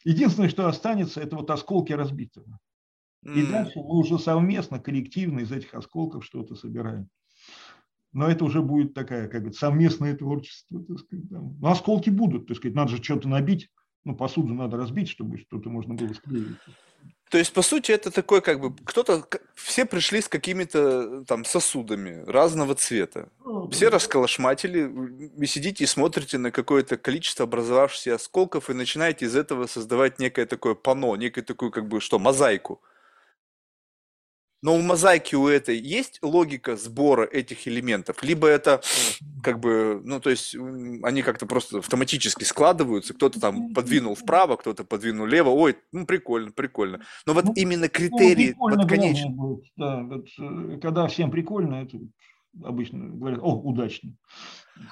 [0.04, 2.60] Единственное, что останется, это вот осколки разбитого.
[3.24, 3.52] И mm.
[3.52, 7.08] дальше мы уже совместно, коллективно из этих осколков что-то собираем.
[8.12, 10.84] Но это уже будет такая, как бы, совместное творчество.
[10.84, 11.26] Так сказать.
[11.32, 13.70] Но осколки будут, так сказать, надо же что-то набить
[14.06, 16.58] ну, посуду надо разбить, чтобы что-то можно было склеить.
[17.30, 19.24] То есть, по сути, это такой, как бы, кто-то,
[19.54, 23.30] все пришли с какими-то там сосудами разного цвета.
[23.46, 23.96] Ну, все да.
[23.96, 30.18] расколошматили, вы сидите и смотрите на какое-то количество образовавшихся осколков и начинаете из этого создавать
[30.18, 32.82] некое такое пано, некое такую, как бы, что, мозаику.
[34.61, 38.81] Но у мозаики у этой есть логика сбора этих элементов, либо это
[39.41, 44.84] как бы, ну то есть они как-то просто автоматически складываются, кто-то там подвинул вправо, кто-то
[44.84, 47.02] подвинул лево, ой, ну прикольно, прикольно.
[47.26, 49.31] Но вот ну, именно ну, критерии, ну, вот конечно.
[49.77, 51.98] Да, вот, э, когда всем прикольно, это
[52.64, 54.15] обычно говорят, о, удачно.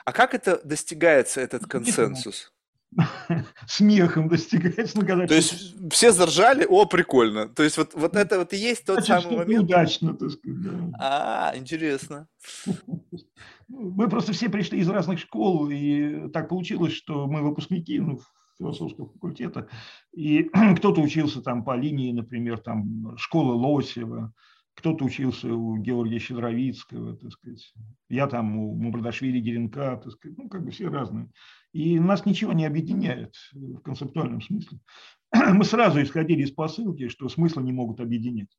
[0.06, 2.54] А как это достигается, этот консенсус?
[3.68, 5.00] смехом достигается.
[5.00, 7.48] Ну, когда То есть все заржали, о, прикольно.
[7.48, 9.64] То есть вот, вот это вот и есть тот Значит, самый момент.
[9.66, 10.62] Удачно, так сказать.
[10.62, 10.92] Да.
[11.00, 12.28] А, интересно.
[13.68, 18.22] Мы просто все пришли из разных школ, и так получилось, что мы выпускники ну,
[18.58, 19.68] философского факультета,
[20.14, 20.44] и
[20.78, 24.34] кто-то учился там по линии, например, там школа Лосева,
[24.78, 27.74] кто-то учился у Георгия Щедровицкого, так сказать.
[28.10, 30.38] Я там у Мурдашвили Деренка, так сказать.
[30.38, 31.32] Ну, как бы все разные.
[31.74, 34.80] И нас ничего не объединяет в концептуальном смысле.
[35.34, 38.50] Мы сразу исходили из посылки, что смыслы не могут объединять.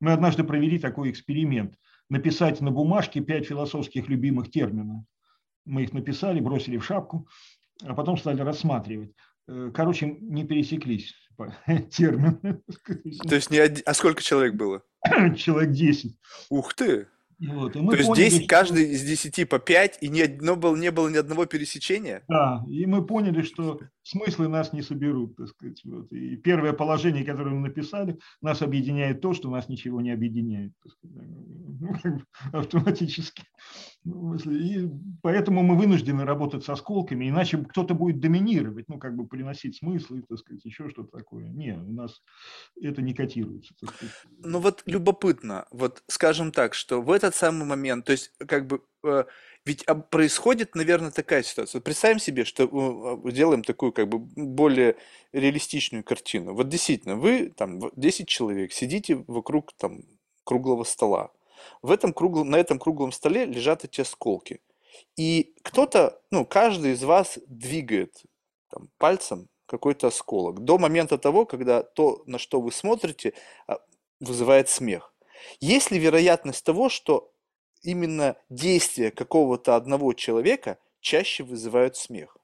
[0.00, 1.78] Мы однажды провели такой эксперимент.
[2.10, 5.04] Написать на бумажке пять философских любимых терминов.
[5.64, 7.26] Мы их написали, бросили в шапку,
[7.82, 9.12] а потом стали рассматривать.
[9.48, 11.14] Э, короче, не пересеклись
[11.90, 12.62] термины.
[13.26, 13.82] То есть не один...
[13.86, 14.82] А сколько человек было?
[15.36, 16.18] Человек 10.
[16.50, 17.08] Ух ты!
[17.38, 18.48] Вот, То есть поняли, 10, что...
[18.48, 22.22] каждый из 10 по 5, и ни одно было, не было ни одного пересечения?
[22.28, 25.80] Да, и мы поняли, что смыслы нас не соберут, так сказать.
[25.84, 26.12] Вот.
[26.12, 30.92] И первое положение, которое мы написали, нас объединяет то, что нас ничего не объединяет, так
[30.92, 31.28] сказать,
[31.80, 33.44] ну, как бы автоматически.
[34.04, 34.88] И
[35.22, 40.22] поэтому мы вынуждены работать с осколками, иначе кто-то будет доминировать, ну, как бы приносить смыслы,
[40.28, 41.48] так сказать, еще что-то такое.
[41.48, 42.22] Не, у нас
[42.80, 43.74] это не котируется.
[44.38, 48.82] Ну вот любопытно, вот скажем так, что в этот самый момент, то есть как бы
[49.04, 49.24] э,
[49.64, 51.80] ведь происходит, наверное, такая ситуация.
[51.80, 52.64] Представим себе, что
[53.24, 54.96] э, делаем такую как бы более
[55.32, 56.52] реалистичную картину.
[56.52, 60.02] Вот действительно, вы там 10 человек сидите вокруг там
[60.44, 61.30] круглого стола.
[61.82, 64.60] В этом круглом, на этом круглом столе лежат эти осколки.
[65.16, 68.22] И кто-то, ну, каждый из вас двигает
[68.70, 73.32] там, пальцем какой-то осколок до момента того, когда то, на что вы смотрите,
[73.66, 73.78] а,
[74.20, 75.14] вызывает смех.
[75.60, 77.32] Есть ли вероятность того, что
[77.82, 82.36] именно действия какого-то одного человека чаще вызывают смех?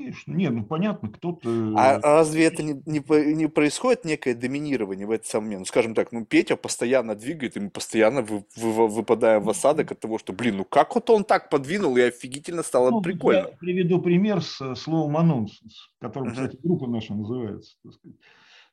[0.00, 1.74] Конечно, не, ну понятно, кто-то...
[1.76, 5.60] А разве это не, не, не происходит некое доминирование в этот самый момент?
[5.60, 9.92] Ну, скажем так, ну Петя постоянно двигает, и мы постоянно вы, вы, выпадаем в осадок
[9.92, 13.48] от того, что, блин, ну как вот он так подвинул, и офигительно стало ну, прикольно.
[13.50, 15.60] Я приведу пример с словом анонс,
[16.00, 17.74] которым, кстати, группа наша называется.
[17.84, 18.16] Так сказать.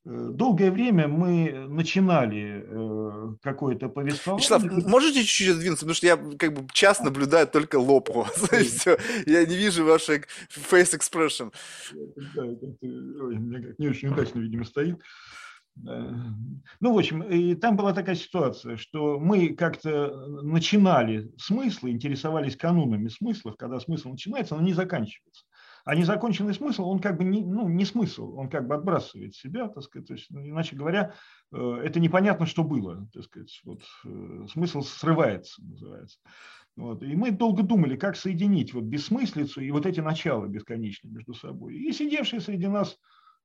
[0.10, 4.40] Э, долгое время мы начинали э, какое-то повествование.
[4.40, 8.54] Вячеслав, можете чуть-чуть сдвинуться, потому что я как бы час наблюдаю только лоб у вас,
[8.54, 8.98] и все.
[9.26, 10.20] Я не вижу вашей
[10.50, 11.54] face expression.
[12.36, 14.98] Да, это, не очень удачно, видимо, стоит.
[15.76, 23.10] Ну, в общем, и там была такая ситуация, что мы как-то начинали смыслы, интересовались канунами
[23.10, 25.44] смыслов, когда смысл начинается, но не заканчивается.
[25.88, 29.70] А незаконченный смысл, он как бы не, ну, не смысл, он как бы отбрасывает себя,
[29.70, 31.14] так сказать, то есть, ну, иначе говоря,
[31.54, 36.20] э, это непонятно, что было, так сказать, вот, э, смысл срывается, называется.
[36.76, 37.02] Вот.
[37.04, 41.76] И мы долго думали, как соединить вот бессмыслицу и вот эти начала бесконечные между собой.
[41.76, 42.98] И сидевший среди нас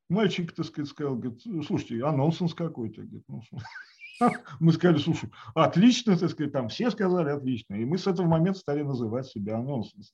[0.09, 3.02] мальчик, так сказать, сказал, говорит, слушайте, а нонсенс какой-то.
[3.02, 3.40] Говорит, ну,
[4.61, 7.74] мы сказали, слушай, отлично, так сказать, там все сказали отлично.
[7.74, 10.12] И мы с этого момента стали называть себя нонсенс.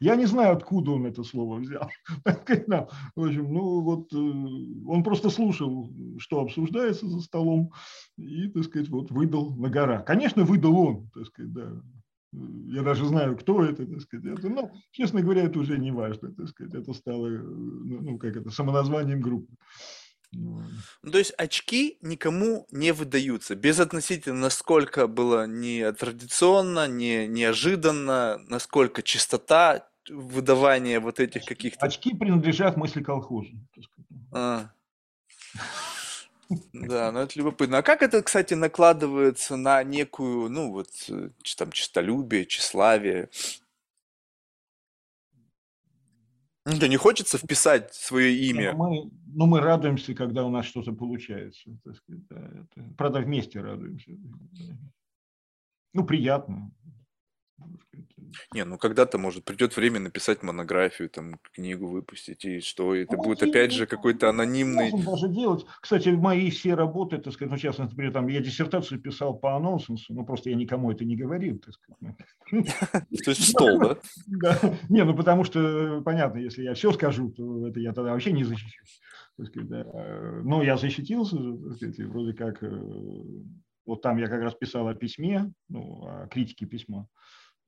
[0.00, 1.88] Я не знаю, откуда он это слово взял.
[2.24, 7.72] В общем, ну вот э, он просто слушал, что обсуждается за столом,
[8.16, 10.00] и, так сказать, вот выдал на гора.
[10.00, 11.82] Конечно, выдал он, так сказать, да.
[12.32, 14.38] Я даже знаю, кто это, так сказать.
[14.38, 16.74] Это, но, честно говоря, это уже не важно, так сказать.
[16.74, 19.54] Это стало, э, ну, ну как это, самоназванием группы.
[20.32, 29.02] Ну, то есть очки никому не выдаются, безотносительно насколько было не традиционно, не неожиданно, насколько
[29.02, 31.84] чистота выдавания вот этих каких-то...
[31.84, 33.50] Очки принадлежат мысли колхозу.
[34.32, 34.70] А.
[36.72, 37.78] Да, ну это любопытно.
[37.78, 41.28] А как это, кстати, накладывается на некую, ну вот, э,
[41.58, 43.28] там, чистолюбие, тщеславие?
[46.76, 48.72] Да не хочется вписать свое имя.
[48.72, 51.70] Ну, мы, ну, мы радуемся, когда у нас что-то получается.
[51.84, 54.10] Так сказать, да, это, правда, вместе радуемся.
[55.94, 56.70] Ну, приятно.
[58.54, 63.22] Не, ну когда-то, может, придет время написать монографию, там, книгу выпустить, и что, это ну,
[63.22, 64.90] будет опять же какой-то анонимный...
[64.90, 65.66] Можем даже делать.
[65.80, 70.14] Кстати, мои все работы, так сказать, ну, сейчас, например, там, я диссертацию писал по анонсенсу,
[70.14, 72.16] но просто я никому это не говорил, так сказать.
[73.24, 73.96] То есть в стол, да?
[74.26, 74.78] Да.
[74.88, 78.44] Не, ну потому что, понятно, если я все скажу, то это я тогда вообще не
[78.44, 79.00] защищусь.
[79.38, 82.82] Но я защитился, вроде как э,
[83.86, 87.08] вот там я как раз писал о письме, ну, о критике письма.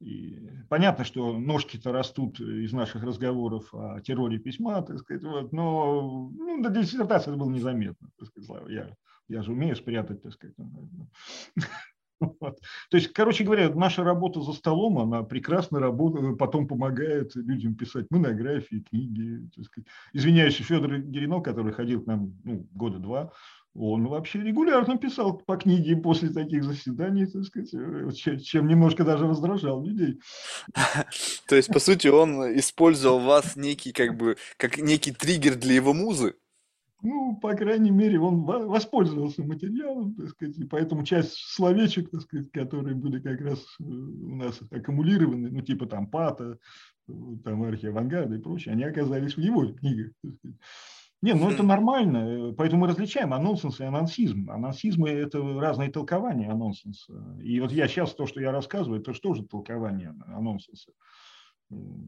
[0.01, 0.39] И
[0.71, 6.63] понятно, что ножки-то растут из наших разговоров о терроре письма, так сказать, вот, но ну,
[6.63, 8.97] до диссертации это было незаметно, так сказать, я,
[9.29, 10.57] я же умею спрятать, так сказать.
[12.21, 18.07] То есть, короче говоря, наша работа за столом, она прекрасно работает, потом помогает людям писать
[18.11, 19.49] монографии, книги.
[20.13, 23.33] Извиняюсь, Федор Геринов, который ходил к нам ну, года два,
[23.75, 29.29] он вообще регулярно писал по книге после таких заседаний, так сказать, э, чем немножко даже
[29.29, 30.21] раздражал людей.
[31.49, 35.95] То есть, по сути, он использовал вас некий, как бы, как некий триггер для его
[35.95, 36.35] музы?
[37.03, 42.51] Ну, по крайней мере, он воспользовался материалом, так сказать, и поэтому часть словечек, так сказать,
[42.53, 46.59] которые были как раз э, у нас аккумулированы, ну, типа там пата,
[47.09, 47.13] э,
[47.45, 50.59] там архиавангарда и прочее, они оказались в его книгах, так сказать.
[51.23, 54.51] Не, ну это нормально, э, поэтому мы различаем анонсенс и анонсизм.
[54.51, 57.13] Анонсизм– это разные толкования анонсенса.
[57.43, 60.93] И вот я сейчас то, что я рассказываю, это же толкование анонсенса.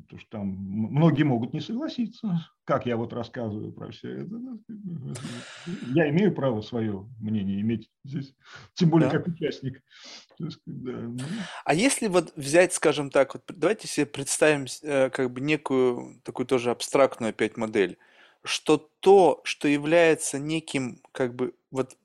[0.09, 4.35] То что там многие могут не согласиться, как я вот рассказываю про все это.
[5.95, 8.35] Я имею право свое мнение иметь здесь,
[8.75, 9.19] тем более да.
[9.19, 9.81] как участник.
[10.41, 10.93] Да.
[10.93, 11.19] Ну.
[11.65, 16.47] А если вот взять, скажем так, вот давайте себе представим э, как бы некую такую
[16.47, 17.99] тоже абстрактную опять модель–
[18.45, 21.97] что то, что является неким, как бы, вот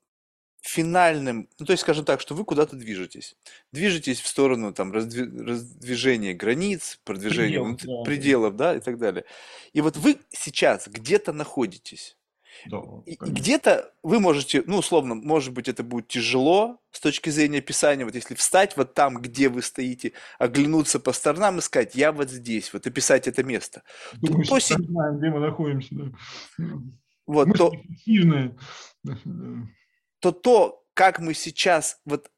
[0.62, 3.36] финальным, ну, то есть, скажем так, что вы куда-то движетесь.
[3.72, 8.04] Движетесь в сторону там раздви, раздвижения границ, продвижения Предел, да.
[8.04, 9.24] пределов, да, и так далее.
[9.74, 12.18] И вот вы сейчас где-то находитесь.
[12.66, 17.60] Да, И, где-то вы можете, ну, условно, может быть, это будет тяжело с точки зрения
[17.60, 22.12] описания, вот если встать вот там, где вы стоите, оглянуться по сторонам и сказать, я
[22.12, 25.96] вот здесь, вот описать это место, то, Думаю, то, се- знаем, где мы находимся.
[25.96, 26.66] Да.
[27.26, 27.72] вот, то.
[29.04, 29.20] Да.
[30.20, 32.32] то то, как мы сейчас, вот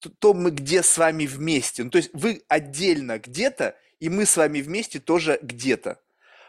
[0.00, 1.84] то, то мы где с вами вместе.
[1.84, 6.00] Ну, то есть вы отдельно где-то, и мы с вами вместе тоже где-то.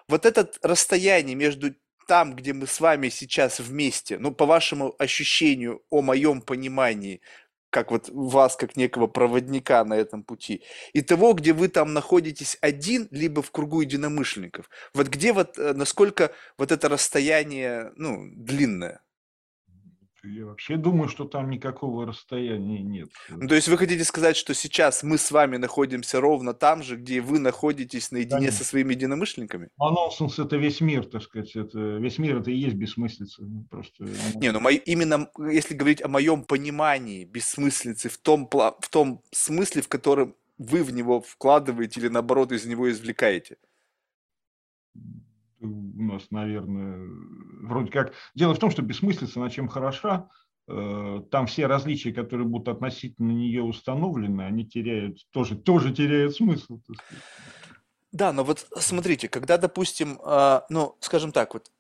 [0.08, 1.76] Вот это расстояние между
[2.12, 7.22] там, где мы с вами сейчас вместе, ну, по вашему ощущению, о моем понимании,
[7.70, 10.62] как вот вас, как некого проводника на этом пути,
[10.92, 14.70] и того, где вы там находитесь один, либо в кругу единомышленников.
[14.94, 19.00] Вот где вот, э, насколько вот это расстояние, ну, длинное?
[20.24, 23.10] Я вообще думаю, что там никакого расстояния нет.
[23.30, 26.96] Ну, то есть вы хотите сказать, что сейчас мы с вами находимся ровно там же,
[26.96, 28.58] где вы находитесь наедине Конечно.
[28.60, 29.70] со своими единомышленниками?
[29.80, 31.56] А нонсенс– это весь мир, так сказать.
[31.56, 33.42] Это, весь мир– это и есть бессмыслица.
[33.42, 38.48] Ну, Просто, ну, Не, ну мои- именно если говорить о моем понимании бессмыслицы в том,
[38.52, 43.58] в том смысле, в котором вы в него вкладываете или наоборот из него извлекаете.
[45.62, 47.08] У нас, наверное,
[47.64, 48.14] вроде как...
[48.36, 50.30] Дело в том, что бессмыслица, на чем хороша,
[50.68, 56.80] э, там все различия, которые будут относительно нее установлены, они теряют, тоже, тоже теряют смысл.
[58.12, 61.72] Да, но вот смотрите, когда, допустим, а, ну, скажем так, вот,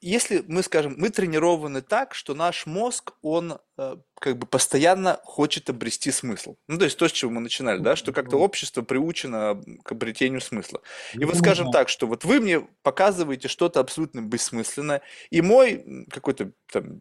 [0.00, 5.70] если мы скажем, мы тренированы так, что наш мозг, он э, как бы постоянно хочет
[5.70, 6.56] обрести смысл.
[6.68, 10.40] Ну, то есть то, с чего мы начинали, да, что как-то общество приучено к обретению
[10.40, 10.82] смысла.
[11.14, 16.06] И вот мы скажем так, что вот вы мне показываете что-то абсолютно бессмысленное, и мой
[16.10, 17.00] какой-то там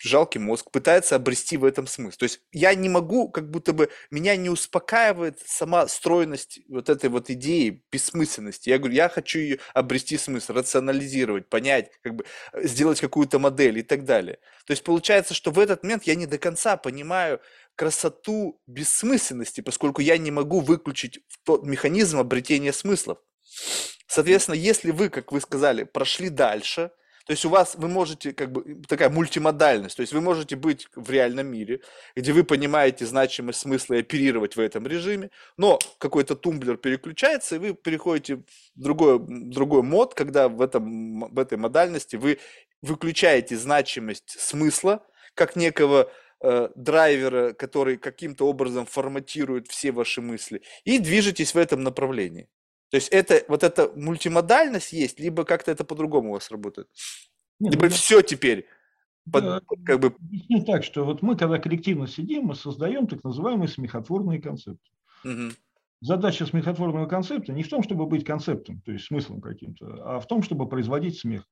[0.00, 2.18] жалкий мозг пытается обрести в этом смысл.
[2.18, 7.10] То есть я не могу, как будто бы меня не успокаивает сама стройность вот этой
[7.10, 8.70] вот идеи бессмысленности.
[8.70, 13.78] Я говорю, я хочу ее обрести смысл, рационализировать, понять, как бы э, сделать какую-то модель
[13.78, 14.38] и так далее.
[14.66, 17.40] То есть получается, что в этот момент я не до конца понимаю
[17.74, 23.18] красоту бессмысленности, поскольку я не могу выключить тот механизм обретения смыслов.
[24.06, 26.90] Соответственно, если вы, как вы сказали, прошли дальше,
[27.28, 30.88] то есть у вас, вы можете, как бы, такая мультимодальность, то есть вы можете быть
[30.94, 31.82] в реальном мире,
[32.16, 35.28] где вы понимаете значимость смысла и оперировать в этом режиме,
[35.58, 38.42] но какой-то тумблер переключается, и вы переходите в
[38.74, 42.38] другой, другой мод, когда в, этом, в этой модальности вы
[42.80, 46.10] выключаете значимость смысла, как некого
[46.40, 52.48] э, драйвера, который каким-то образом форматирует все ваши мысли, и движетесь в этом направлении.
[52.90, 56.88] То есть это вот эта мультимодальность есть, либо как-то это по-другому у вас работает.
[57.60, 58.66] Не, ну, Либо я- все теперь,
[59.30, 63.22] под- Да, как бы, объясню так, что вот мы, когда коллективно сидим, мы создаем так
[63.24, 64.90] называемые смехотворные концепты.
[65.24, 65.52] мгм.
[66.00, 70.26] Задача смехотворного концепта не в том, чтобы быть концептом, то есть смыслом каким-то, а в
[70.28, 71.44] том, чтобы производить смех.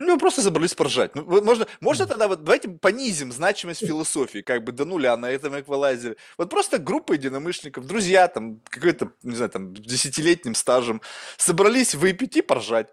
[0.00, 1.14] Ну, вы просто забрались поржать.
[1.14, 5.60] Ну, можно, можно тогда вот давайте понизим значимость философии, как бы до нуля на этом
[5.60, 6.16] эквалайзере.
[6.38, 11.02] Вот просто группа единомышленников, друзья, там, какой-то, не знаю, там, десятилетним стажем,
[11.36, 12.88] собрались выпить и поржать.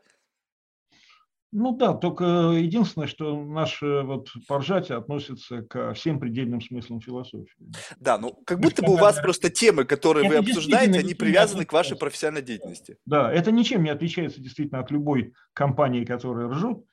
[1.54, 7.56] Ну да, только единственное, что наше вот поржатие относится ко всем предельным смыслам философии.
[8.00, 11.14] Да, ну, как будто бы у вас просто темы, которые вы Это обсуждаете, действительно они
[11.14, 12.98] привязаны к вашей профессиональной деятельности.
[13.06, 16.86] Да, это ничем не отличается действительно от любой компании, которая ржут,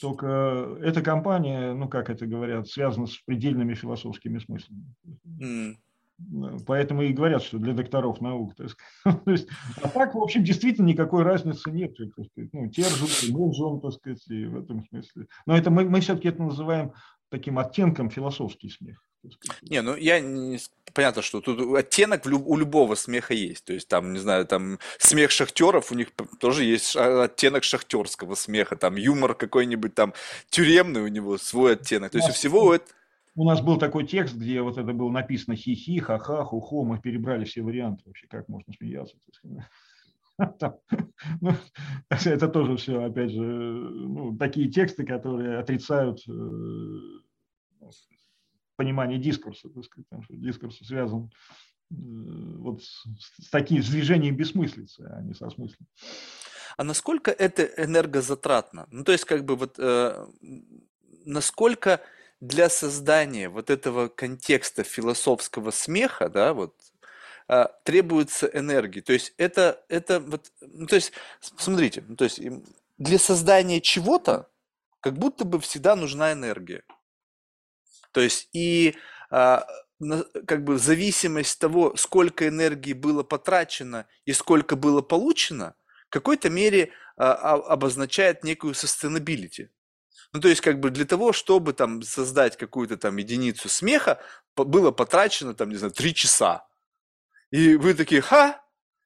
[0.00, 4.94] только эта компания, ну как это говорят, связана с предельными философскими смыслами.
[5.40, 5.76] М.
[6.66, 8.54] Поэтому и говорят, что для докторов наук.
[8.54, 9.24] так сказать.
[9.24, 9.48] То есть,
[9.82, 11.96] а так, в общем, действительно никакой разницы нет.
[11.96, 12.50] так сказать.
[12.52, 15.26] Ну, те ржут, и мы ржем, так сказать, и в этом смысле.
[15.46, 16.92] Но это мы, мы все-таки это называем
[17.30, 19.02] таким оттенком философский смех.
[19.62, 20.58] Не, ну я не...
[20.92, 23.64] Понятно, что тут оттенок у любого смеха есть.
[23.64, 26.08] То есть там, не знаю, там смех шахтеров, у них
[26.40, 28.76] тоже есть оттенок шахтерского смеха.
[28.76, 30.14] Там юмор какой-нибудь там
[30.48, 32.10] тюремный у него свой оттенок.
[32.10, 32.92] То есть у всего у эт-
[33.36, 37.44] У нас был такой текст, где вот это было написано хи-хи, ха-ха, ху-хо, мы перебрали
[37.44, 39.16] все варианты вообще, как можно смеяться.
[39.32, 39.64] сказать.
[40.58, 40.74] Там,
[41.40, 41.52] ну,
[42.08, 46.32] это тоже все, опять же, ну, такие тексты, которые отрицают э,
[48.80, 51.30] понимание дискурса, так сказать, потому что дискурс связан
[51.90, 53.04] э, вот с,
[53.38, 55.86] с таким с движением бессмыслицы, а не со смыслом.
[56.78, 58.86] А насколько это энергозатратно?
[58.90, 60.26] Ну, то есть, как бы вот, э,
[61.26, 62.00] насколько
[62.40, 66.74] для создания вот этого контекста философского смеха, да, вот,
[67.48, 69.02] а, требуется энергии.
[69.02, 71.12] То есть это, это вот, ну, то есть,
[71.58, 72.40] смотрите, ну, то есть
[72.96, 74.48] для создания чего-то
[75.00, 76.82] как будто бы всегда нужна энергия.
[78.12, 78.96] То есть и
[79.30, 79.66] а,
[80.46, 85.74] как бы зависимость того, сколько энергии было потрачено и сколько было получено,
[86.08, 89.68] в какой-то мере а, а, обозначает некую sustainability.
[90.32, 94.20] Ну, то есть, как бы для того, чтобы там создать какую-то там единицу смеха,
[94.56, 96.66] было потрачено там, не знаю, три часа.
[97.50, 98.62] И вы такие, ха,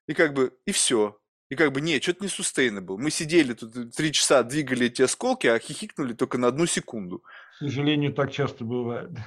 [0.06, 1.18] и как бы, и все.
[1.48, 2.98] И как бы, нет, что-то не sustainable.
[2.98, 7.22] Мы сидели тут три часа, двигали эти осколки, а хихикнули только на одну секунду.
[7.56, 9.10] К сожалению, так часто бывает.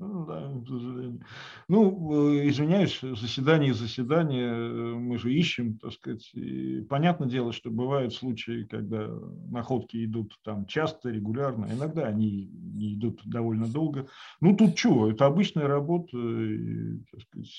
[0.00, 1.20] Ну, да, к сожалению.
[1.68, 6.28] Ну, э, извиняюсь, заседание и заседание э, мы же ищем, так сказать.
[6.34, 9.08] И понятное дело, что бывают случаи, когда
[9.48, 12.50] находки идут там часто, регулярно, иногда они
[12.94, 14.08] идут довольно долго.
[14.40, 17.52] Ну, тут что, это обычная работа, и, так сказать,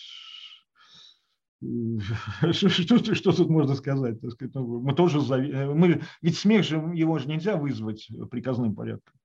[2.52, 4.20] что, что, что тут можно сказать?
[4.20, 8.76] Так сказать, ну, мы тоже э, мы, ведь смех же его же нельзя вызвать приказным
[8.76, 9.16] порядком.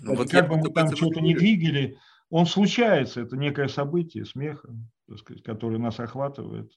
[0.00, 1.98] Ну, вот как бы мы там что-то не двигали,
[2.30, 4.74] он случается, это некое событие смеха,
[5.08, 6.72] так сказать, которое нас охватывает.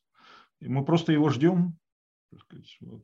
[0.60, 1.78] И мы просто его ждем.
[2.32, 3.04] Так сказать, вот.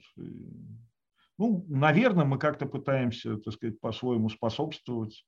[1.38, 5.26] Ну, наверное, мы как-то пытаемся, так сказать, по-своему способствовать.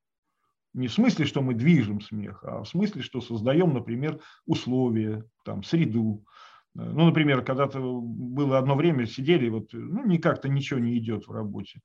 [0.73, 5.63] Не в смысле, что мы движем смех, а в смысле, что создаем, например, условия, там,
[5.63, 6.25] среду.
[6.73, 11.81] Ну, например, когда-то было одно время, сидели, вот, ну, никак-то ничего не идет в работе.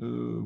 [0.00, 0.42] Э,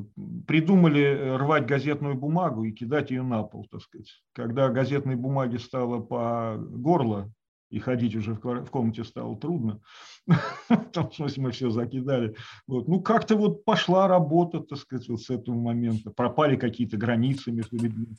[0.47, 4.09] придумали э, рвать газетную бумагу и кидать ее на пол, так сказать.
[4.33, 7.31] Когда газетной бумаги стало по горло,
[7.69, 9.79] и ходить уже в комнате стало трудно.
[10.69, 12.35] В том смысле мы все закидали.
[12.67, 12.87] Вот.
[12.87, 16.11] Ну, как-то вот пошла работа, так сказать, вот с этого момента.
[16.11, 18.15] Пропали какие-то границы между людьми,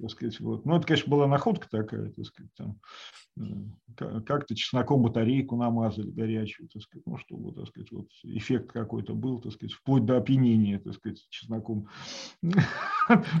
[0.00, 0.40] так сказать.
[0.40, 0.66] Вот.
[0.66, 2.80] Ну, это, конечно, была находка такая, так сказать, там
[3.96, 9.40] как-то чесноком батарейку намазали горячую, так сказать, ну, чтобы, так сказать, вот эффект какой-то был,
[9.40, 11.88] так сказать, вплоть до опьянения, так сказать, чесноком.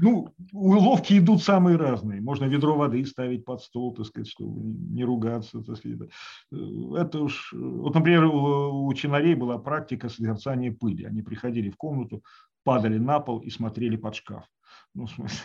[0.00, 2.20] Ну, уловки идут самые разные.
[2.20, 6.08] Можно ведро воды ставить под стол, так сказать, чтобы не ругаться, так сказать.
[6.52, 7.52] Это уж...
[7.52, 11.04] Вот, например, у чинарей была практика созерцания пыли.
[11.04, 12.22] Они приходили в комнату,
[12.62, 14.44] падали на пол и смотрели под шкаф.
[14.94, 15.40] Ну, в смысле,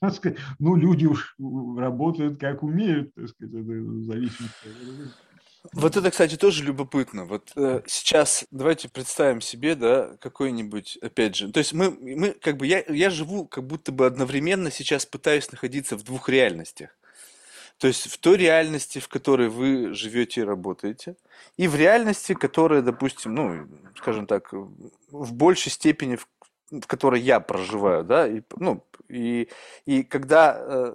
[0.58, 1.36] ну, люди уж
[1.76, 5.10] работают как умеют, так сказать, это в
[5.72, 7.24] вот это, кстати, тоже любопытно.
[7.24, 12.56] Вот э, сейчас давайте представим себе, да, какой-нибудь, опять же, то есть мы, мы как
[12.56, 16.96] бы, я, я живу как будто бы одновременно сейчас пытаюсь находиться в двух реальностях.
[17.78, 21.16] То есть в той реальности, в которой вы живете и работаете,
[21.56, 23.66] и в реальности, которая, допустим, ну,
[23.96, 26.26] скажем так, в большей степени, в
[26.70, 29.48] в которой я проживаю, да, и, ну, и,
[29.86, 30.94] и когда э,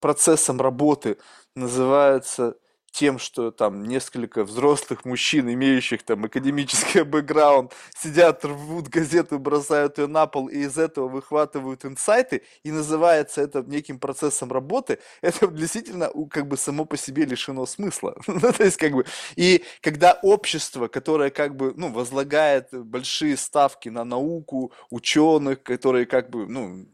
[0.00, 1.18] процессом работы
[1.54, 2.56] называется
[2.90, 10.06] тем, что там несколько взрослых мужчин, имеющих там академический бэкграунд, сидят, рвут газету, бросают ее
[10.06, 16.10] на пол и из этого выхватывают инсайты, и называется это неким процессом работы, это действительно
[16.30, 18.16] как бы само по себе лишено смысла.
[18.26, 19.04] ну, то есть как бы,
[19.36, 26.30] и когда общество, которое как бы, ну, возлагает большие ставки на науку, ученых, которые как
[26.30, 26.86] бы, ну,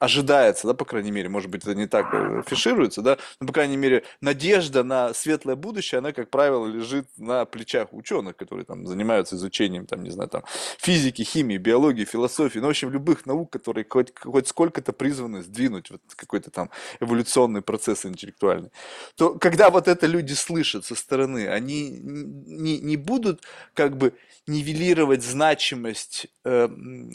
[0.00, 3.52] ожидается, да, по крайней мере, может быть, это не так э, фишируется, да, но, по
[3.52, 8.86] крайней мере, надежда на светлое будущее, она, как правило, лежит на плечах ученых, которые там
[8.86, 10.42] занимаются изучением, там, не знаю, там,
[10.78, 15.90] физики, химии, биологии, философии, ну, в общем, любых наук, которые хоть, хоть сколько-то призваны сдвинуть
[15.90, 16.70] вот какой-то там
[17.00, 18.70] эволюционный процесс интеллектуальный,
[19.16, 23.42] то когда вот это люди слышат со стороны, они не, не будут
[23.74, 24.14] как бы
[24.46, 26.70] нивелировать значимость э,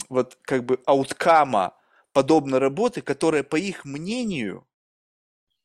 [0.09, 1.73] вот как бы ауткама,
[2.15, 4.65] подобной работы, которая, по их мнению,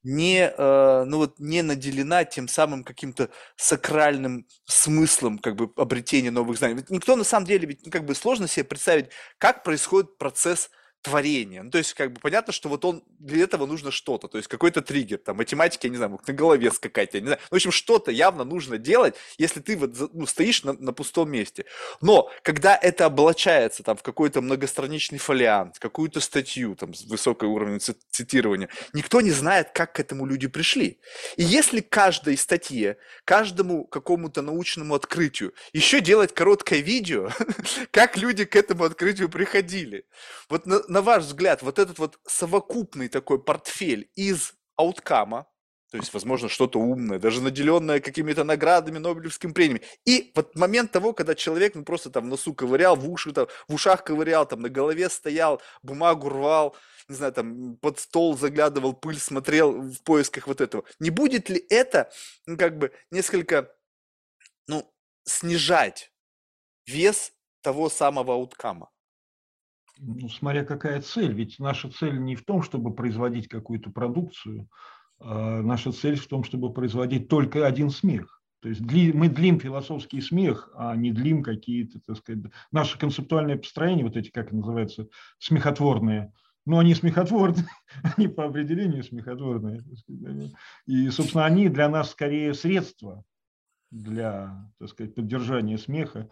[0.03, 6.59] не, э, ну вот, не наделена тем самым каким-то сакральным смыслом как бы обретения новых
[6.59, 6.75] знаний.
[6.75, 10.71] Ведь никто на самом деле, ведь ну, как бы сложно себе представить, как происходит процесс
[11.03, 11.63] творение.
[11.63, 14.49] Ну, то есть, как бы понятно, что вот он для этого нужно что-то, то есть
[14.49, 17.41] какой-то триггер, там, математики, я не знаю, на голове скакать, я не знаю.
[17.51, 21.65] В общем, что-то явно нужно делать, если ты вот ну, стоишь на, на пустом месте.
[22.01, 27.81] Но когда это облачается там в какой-то многостраничный фолиант, какую-то статью там с высокой уровнем
[27.81, 31.01] цитирования, никто не знает, как к этому люди пришли.
[31.37, 37.31] И если каждой статье, каждому какому-то научному открытию еще делать короткое видео,
[37.91, 40.05] как люди к этому открытию приходили,
[40.49, 45.47] вот на, ваш взгляд, вот этот вот совокупный такой портфель из ауткама,
[45.93, 49.83] то есть, возможно, что-то умное, даже наделенное какими-то наградами, Нобелевским премиями.
[50.05, 53.47] И вот момент того, когда человек ну, просто там в носу ковырял, в, уши, там,
[53.69, 56.77] в ушах ковырял, там на голове стоял, бумагу рвал,
[57.09, 60.85] не знаю, там под стол заглядывал, пыль смотрел в поисках вот этого.
[60.99, 62.11] Не будет ли это,
[62.47, 63.73] ну, как бы, несколько,
[64.67, 64.93] ну,
[65.25, 66.13] снижать
[66.87, 68.91] вес того самого ауткама?
[70.01, 74.69] Ну, смотря какая цель, ведь наша цель не в том, чтобы производить какую-то продукцию,
[75.19, 78.41] а наша цель в том, чтобы производить только один смех.
[78.61, 83.57] То есть дли, мы длим философский смех, а не длим какие-то, так сказать, наши концептуальные
[83.57, 85.09] построения, вот эти, как называется,
[85.39, 86.33] смехотворные,
[86.67, 87.67] но они смехотворные,
[88.17, 89.83] они по определению смехотворные.
[90.87, 93.25] И, собственно, они для нас скорее средства
[93.91, 96.29] для, так сказать, поддержания смеха.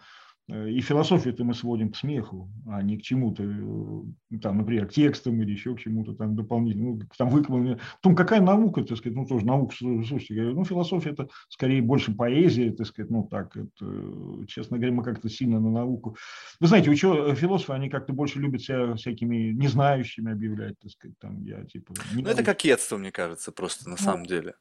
[0.48, 4.92] Э, и философию-то мы сводим к смеху, а не к чему-то, э, там, например, к
[4.92, 7.78] текстам или еще к чему-то там дополнительному, ну, там выкладывание.
[8.00, 12.14] Потом какая наука, так сказать, ну тоже наука, слушайте, говорю, ну философия это скорее больше
[12.14, 16.16] поэзия, так сказать, ну так, это, честно говоря, мы как-то сильно на науку.
[16.60, 21.44] Вы знаете, учё, философы, они как-то больше любят себя всякими незнающими объявлять, так сказать, там,
[21.44, 21.92] я типа...
[22.14, 24.54] Ну это кокетство, мне кажется, просто на ну, самом деле.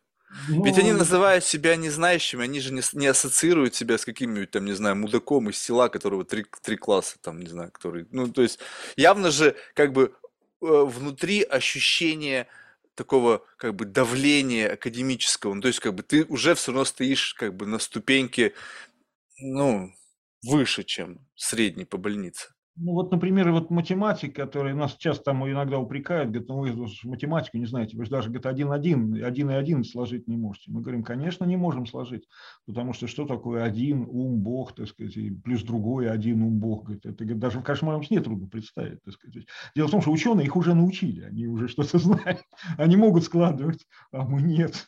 [0.50, 4.66] Ну, Ведь они называют себя незнающими, они же не, не ассоциируют себя с каким-нибудь там,
[4.66, 8.08] не знаю, мудаком из села, которого три, три класса, там, не знаю, который...
[8.12, 8.60] Ну, то есть
[8.98, 10.14] явно же как бы
[10.62, 12.48] э, внутри ощущение
[12.96, 17.34] такого как бы давления академического, ну, то есть как бы ты уже все равно стоишь
[17.34, 18.54] как бы на ступеньке,
[19.40, 19.94] ну,
[20.44, 22.50] выше, чем средний по больнице.
[22.80, 27.58] Ну вот, например, вот математик, который нас часто там иногда упрекают, говорит, ну вы математику
[27.58, 30.72] не знаете, вы же даже, говорит, один один, один и один сложить не можете.
[30.72, 32.28] Мы говорим, конечно, не можем сложить,
[32.68, 36.84] потому что что такое один ум Бог, так сказать, и плюс другой один ум Бог,
[36.84, 39.48] говорит, это говорит, даже в кошмарном сне трудно представить, так сказать.
[39.76, 42.44] Дело в том, что ученые их уже научили, они уже что-то знают,
[42.78, 44.88] они могут складывать, а мы нет.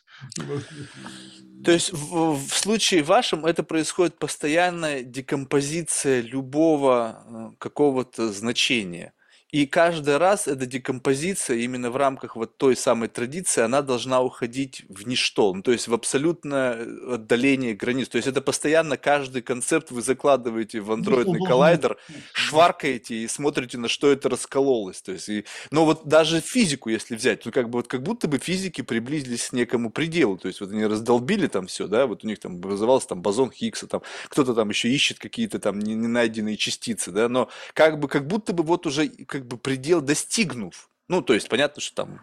[1.64, 9.12] То есть в, в случае вашем это происходит постоянная декомпозиция любого э, какого-то значения.
[9.52, 14.84] И каждый раз эта декомпозиция именно в рамках вот той самой традиции, она должна уходить
[14.88, 18.08] в ничто, ну, то есть в абсолютное отдаление границ.
[18.08, 21.96] То есть это постоянно каждый концепт вы закладываете в андроидный коллайдер,
[22.32, 25.02] шваркаете и смотрите, на что это раскололось.
[25.02, 28.28] То есть, и, но вот даже физику, если взять, то как бы вот как будто
[28.28, 30.38] бы физики приблизились к некому пределу.
[30.38, 33.50] То есть вот они раздолбили там все, да, вот у них там вызывался там бозон
[33.50, 37.98] Хиггса, там кто-то там еще ищет какие-то там не, не найденные частицы, да, но как
[37.98, 40.90] бы как будто бы вот уже как как бы предел достигнув.
[41.08, 42.20] Ну, то есть понятно, что там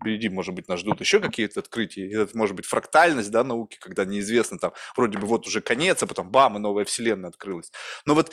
[0.00, 2.10] впереди, может быть, нас ждут еще какие-то открытия.
[2.10, 6.06] Это может быть фрактальность, да, науки, когда неизвестно, там, вроде бы вот уже конец, а
[6.06, 7.70] потом бам, и новая вселенная открылась.
[8.06, 8.32] Но вот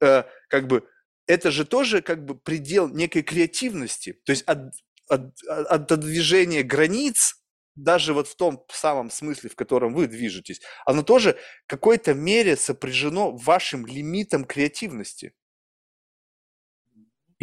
[0.00, 0.88] э, как бы
[1.26, 4.20] это же тоже как бы предел некой креативности.
[4.24, 4.72] То есть от,
[5.08, 7.36] от, от, от движения границ,
[7.74, 12.56] даже вот в том самом смысле, в котором вы движетесь, оно тоже в какой-то мере
[12.56, 15.32] сопряжено вашим лимитом креативности.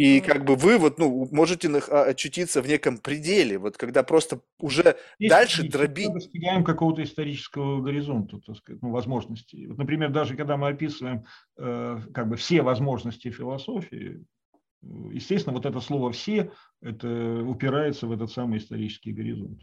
[0.02, 4.40] И как бы вы вот, ну, можете а, очутиться в неком пределе, вот когда просто
[4.58, 6.08] уже Здесь дальше дробить.
[6.08, 9.68] Мы достигаем какого-то исторического горизонта, так сказать, ну, возможностей.
[9.68, 11.24] Вот, например, даже когда мы описываем
[11.56, 14.24] э, как бы все возможности философии,
[15.12, 16.50] естественно, вот это слово «все»
[16.80, 19.60] это упирается в этот самый исторический горизонт.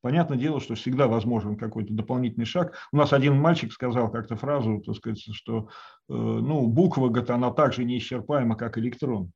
[0.00, 2.74] Понятное дело, что всегда возможен какой-то дополнительный шаг.
[2.92, 5.68] У нас один мальчик сказал как-то фразу, так сказать, что
[6.08, 9.32] э, ну, буква, говорит, она так же неисчерпаема, как электрон.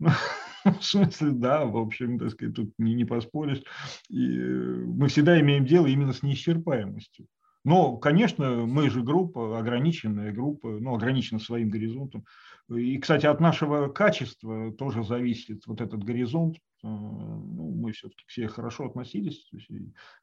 [0.00, 3.62] в смысле, да, в общем, так сказать, тут не, не поспоришь.
[4.08, 7.26] И э, мы всегда имеем дело именно с неисчерпаемостью.
[7.64, 12.24] Но, конечно, мы же группа, ограниченная группа, ну, ограничена своим горизонтом.
[12.70, 16.56] И, кстати, от нашего качества тоже зависит вот этот горизонт.
[16.82, 19.50] Э, ну, мы все-таки все хорошо относились.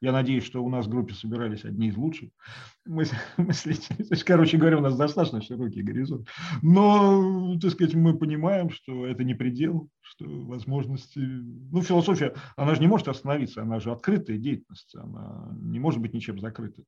[0.00, 2.30] я надеюсь, что у нас в группе собирались одни из лучших
[2.86, 4.04] мыслителей.
[4.04, 6.26] То есть, короче говоря, у нас достаточно широкий горизонт.
[6.62, 11.18] Но, так сказать, мы понимаем, что это не предел, что возможности...
[11.20, 16.14] Ну, философия, она же не может остановиться, она же открытая деятельность, она не может быть
[16.14, 16.82] ничем закрыта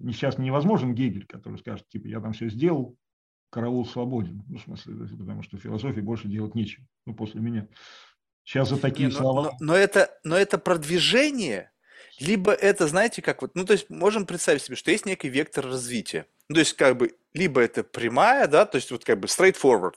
[0.00, 2.96] сейчас невозможен Гегель, который скажет, типа, я там все сделал,
[3.50, 4.44] караул свободен.
[4.48, 7.68] Ну, в смысле, потому что философии больше делать нечего, ну, после меня.
[8.44, 9.42] Сейчас за такие Не, но, слова...
[9.42, 11.70] Но, но, это, но это продвижение,
[12.18, 15.66] либо это, знаете, как вот, ну, то есть можем представить себе, что есть некий вектор
[15.66, 16.26] развития.
[16.48, 19.94] Ну, то есть, как бы, либо это прямая, да, то есть вот как бы straightforward,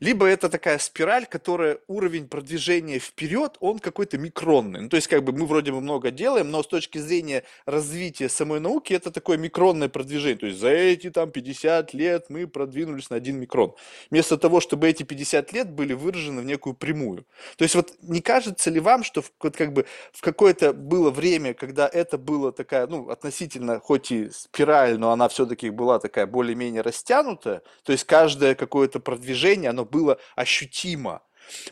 [0.00, 4.82] либо это такая спираль, которая уровень продвижения вперед, он какой-то микронный.
[4.82, 8.28] Ну, то есть, как бы мы вроде бы много делаем, но с точки зрения развития
[8.28, 10.38] самой науки это такое микронное продвижение.
[10.38, 13.74] То есть за эти там 50 лет мы продвинулись на один микрон.
[14.10, 17.26] Вместо того, чтобы эти 50 лет были выражены в некую прямую.
[17.56, 21.54] То есть вот не кажется ли вам, что вот как бы в какое-то было время,
[21.54, 26.82] когда это было такая, ну, относительно, хоть и спираль, но она все-таки была такая более-менее
[26.82, 31.22] растянутая, то есть каждое какое-то продвижение движение, оно было ощутимо.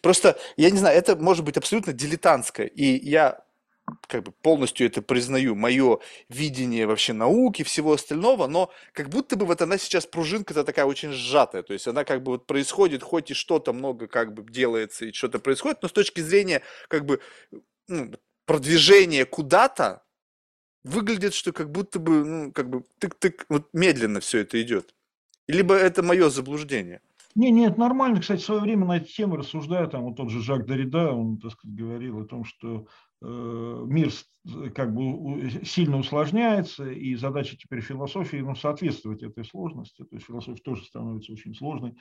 [0.02, 3.44] Просто, я не знаю, это может быть абсолютно дилетантское, и я
[4.08, 5.98] как бы полностью это признаю, мое
[6.28, 11.12] видение вообще науки, всего остального, но как будто бы вот она сейчас пружинка-то такая очень
[11.12, 15.04] сжатая, то есть она как бы вот происходит, хоть и что-то много как бы делается
[15.04, 17.20] и что-то происходит, но с точки зрения как бы
[17.88, 18.12] ну,
[18.44, 20.02] продвижения куда-то,
[20.82, 24.94] выглядит, что как будто бы, ну, как бы тык-тык, вот медленно все это идет.
[25.48, 27.00] Либо это мое заблуждение.
[27.36, 28.20] Не, нет, нормально.
[28.20, 31.38] Кстати, в свое время на эту тему рассуждаю, там вот тот же Жак Дорида, он,
[31.38, 32.86] так сказать, говорил о том, что
[33.22, 34.10] мир
[34.74, 40.05] как бы сильно усложняется, и задача теперь философии ну, соответствовать этой сложности.
[40.05, 41.94] То есть философия тоже становится очень сложной.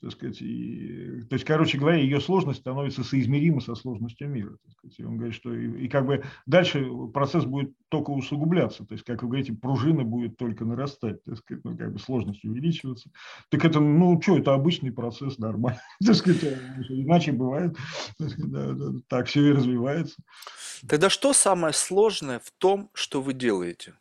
[0.00, 4.56] Так сказать, и, то есть, короче говоря, ее сложность становится соизмерима со сложностью мира.
[4.62, 4.98] Так сказать.
[4.98, 8.86] И он говорит, что и, и как бы дальше процесс будет только усугубляться.
[8.86, 12.44] То есть, как вы говорите, пружина будет только нарастать, так сказать, ну, как бы сложность
[12.44, 13.10] увеличиваться.
[13.50, 15.80] Так это, ну, что, это обычный процесс, нормально.
[16.04, 16.42] Так сказать,
[16.88, 17.76] иначе бывает.
[18.16, 20.16] Так, сказать, да, да, так все и развивается.
[20.88, 23.94] Тогда что самое сложное в том, что вы делаете?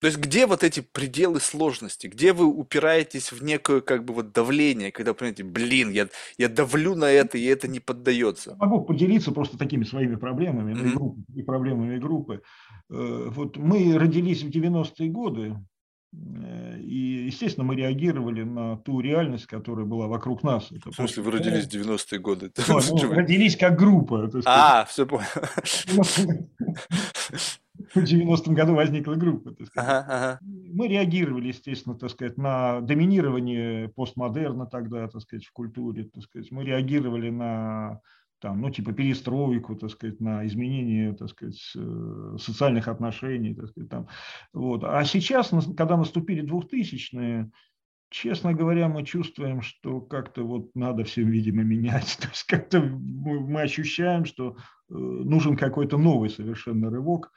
[0.00, 2.08] То есть где вот эти пределы сложности?
[2.08, 6.94] Где вы упираетесь в некое как бы вот давление, когда понимаете, блин, я, я давлю
[6.94, 8.54] на это, и это не поддается?
[8.56, 10.90] Могу поделиться просто такими своими проблемами mm-hmm.
[10.90, 12.42] и, группы, и проблемами группы.
[12.90, 15.56] Э, вот мы родились в 90-е годы,
[16.80, 20.70] и, естественно, мы реагировали на ту реальность, которая была вокруг нас.
[20.70, 22.50] Это в смысле, вы родились в 90-е годы?
[22.68, 24.30] Ну, ну, родились как группа.
[24.44, 25.26] А, все понял.
[27.94, 29.54] В 90-м году возникла группа.
[29.76, 30.38] Ага, ага.
[30.42, 36.04] Мы реагировали, естественно, так сказать, на доминирование постмодерна тогда, так сказать, в культуре.
[36.04, 36.50] Так сказать.
[36.50, 38.00] Мы реагировали на
[38.44, 43.88] там, ну, типа перестройку, так сказать, на изменение, так сказать, э, социальных отношений, так сказать,
[43.88, 44.06] там.
[44.52, 44.84] Вот.
[44.84, 47.50] А сейчас, когда наступили 2000-е,
[48.10, 52.18] честно говоря, мы чувствуем, что как-то вот надо все, видимо, менять.
[52.20, 54.58] То есть как-то мы ощущаем, что
[54.90, 57.32] э, нужен какой-то новый совершенно рывок.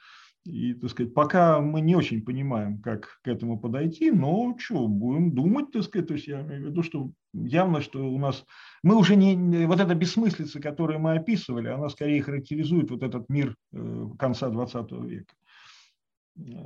[0.48, 5.34] И, так сказать, пока мы не очень понимаем, как к этому подойти, но что, будем
[5.34, 8.46] думать, так сказать, то есть я имею в виду, что явно, что у нас,
[8.82, 13.56] мы уже не, вот эта бессмыслица, которую мы описывали, она скорее характеризует вот этот мир
[13.72, 15.34] э, конца 20 века.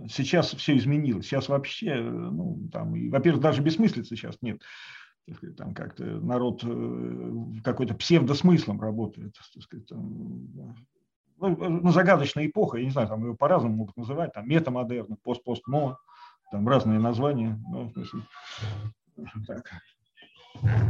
[0.08, 4.62] Сейчас все изменилось, сейчас вообще, ну, там, во-первых, даже бессмыслицы сейчас нет,
[5.56, 7.32] там как-то народ э,
[7.64, 10.76] какой-то псевдосмыслом работает, так сказать, там,
[11.38, 15.98] ну, ну, загадочная эпоха, я не знаю, там ее по-разному могут называть, там метамодерн, пост-постмо,
[16.50, 17.58] там разные названия.
[17.70, 18.22] Ну, в смысле,
[19.46, 19.70] так.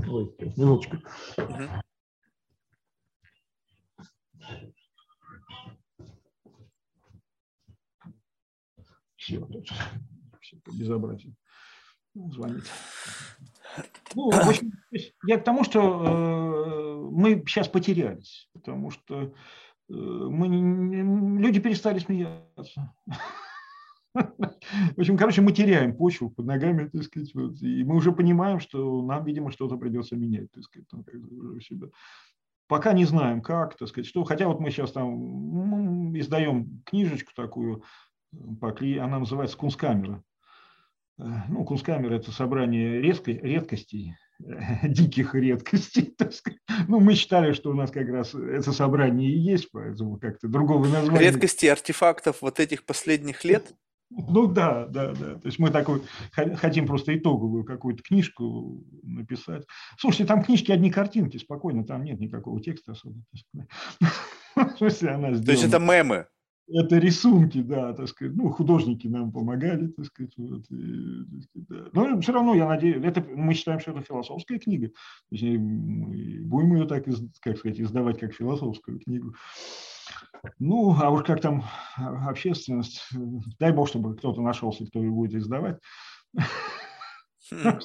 [0.08, 0.96] Ой, минуточку.
[9.16, 9.68] Все, тут
[10.40, 11.34] все безобразие.
[12.14, 12.64] Звонит.
[14.14, 14.72] Ну, в общем,
[15.24, 19.30] я к тому, что э, мы сейчас потерялись, потому что Э,
[19.92, 22.92] мы, люди перестали смеяться.
[24.14, 28.60] В общем, короче, мы теряем почву под ногами, так сказать, вот, и мы уже понимаем,
[28.60, 31.14] что нам, видимо, что-то придется менять, так сказать, там, как
[31.62, 31.88] себя.
[32.68, 37.32] Пока не знаем, как, так сказать, что, хотя вот мы сейчас там ну, издаем книжечку
[37.34, 37.82] такую,
[38.32, 40.22] она называется «Кунсткамера».
[41.18, 44.16] Э, ну, Кунсткамера– это собрание редкостей,
[44.82, 46.14] диких редкостей.
[46.88, 50.86] Ну, мы считали, что у нас как раз это собрание и есть, поэтому как-то другого
[50.86, 51.20] названия.
[51.20, 53.74] Редкости артефактов вот этих последних лет?
[54.10, 55.34] Ну да, да, да.
[55.36, 56.02] То есть мы такой
[56.32, 59.64] хотим просто итоговую какую-то книжку написать.
[59.98, 63.22] Слушайте, там книжки одни картинки, спокойно, там нет никакого текста особо.
[64.78, 66.26] То есть это мемы?
[66.68, 71.24] Это рисунки, да, так сказать, ну, художники нам помогали, так сказать, вот, и,
[71.54, 71.88] да.
[71.92, 76.44] но все равно, я надеюсь, это, мы считаем, что это философская книга, то есть мы
[76.44, 77.04] будем ее так,
[77.40, 79.34] как сказать, издавать как философскую книгу.
[80.58, 81.64] Ну, а уж как там
[81.96, 83.08] общественность,
[83.58, 85.78] дай бог, чтобы кто-то нашелся, кто ее будет издавать.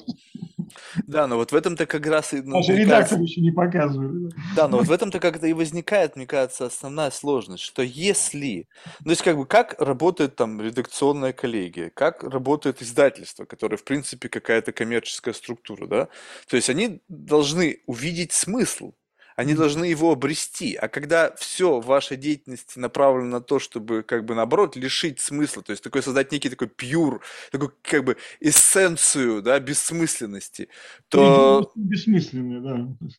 [1.06, 2.42] Да, но вот в этом-то как раз и...
[2.42, 4.30] Ну, редактор еще не показывали.
[4.54, 8.66] Да, но вот в этом-то как-то и возникает, мне кажется, основная сложность, что если...
[9.00, 13.84] Ну, то есть как бы как работает там редакционная коллегия, как работает издательство, которое, в
[13.84, 16.08] принципе, какая-то коммерческая структура, да?
[16.48, 18.92] То есть они должны увидеть смысл
[19.38, 20.74] они должны его обрести.
[20.74, 25.62] А когда все в вашей деятельности направлено на то, чтобы, как бы, наоборот, лишить смысла,
[25.62, 27.22] то есть такой создать некий такой pure,
[27.52, 30.70] такой, как бы, эссенцию, да, бессмысленности,
[31.08, 31.70] то...
[31.76, 32.60] Бессмысленный,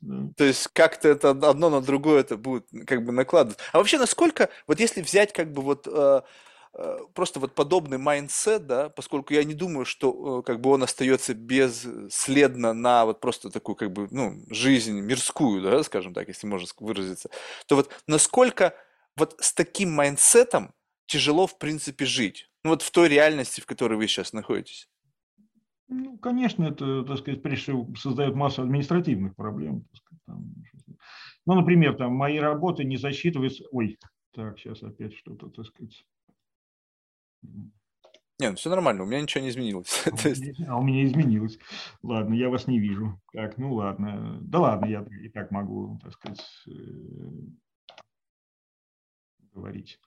[0.02, 0.34] да.
[0.36, 3.64] То есть как-то это одно на другое это будет, как бы, накладываться.
[3.72, 6.22] А вообще, насколько, вот если взять, как бы, вот Э,
[7.14, 11.34] просто вот подобный mindset, да, поскольку я не думаю, что э, как бы он остается
[11.34, 16.68] бесследно на вот просто такую как бы, ну, жизнь мирскую, да, скажем так, если можно
[16.80, 17.30] выразиться,
[17.68, 18.76] то вот насколько
[19.18, 20.74] вот с таким mindset ом
[21.08, 22.50] тяжело, в принципе, жить?
[22.64, 24.90] Ну, вот в той реальности, в которой вы сейчас находитесь.
[25.88, 29.88] Ну, конечно, это, так сказать, прежде всего создает массу административных проблем.
[29.94, 30.54] Сказать, там,
[31.46, 33.64] ну, например, там мои работы не засчитываются...
[33.72, 33.98] Ой,
[34.36, 36.06] так, сейчас опять что-то, так сказать,
[37.42, 40.06] Не, ну все нормально, у меня ничего не изменилось.
[40.08, 41.60] А у, меня, а у меня изменилось.
[42.02, 43.22] Ладно, я вас не вижу.
[43.34, 44.40] Так, ну ладно.
[44.42, 46.72] Да ладно, я и так могу, так сказать, э,
[49.52, 50.00] говорить.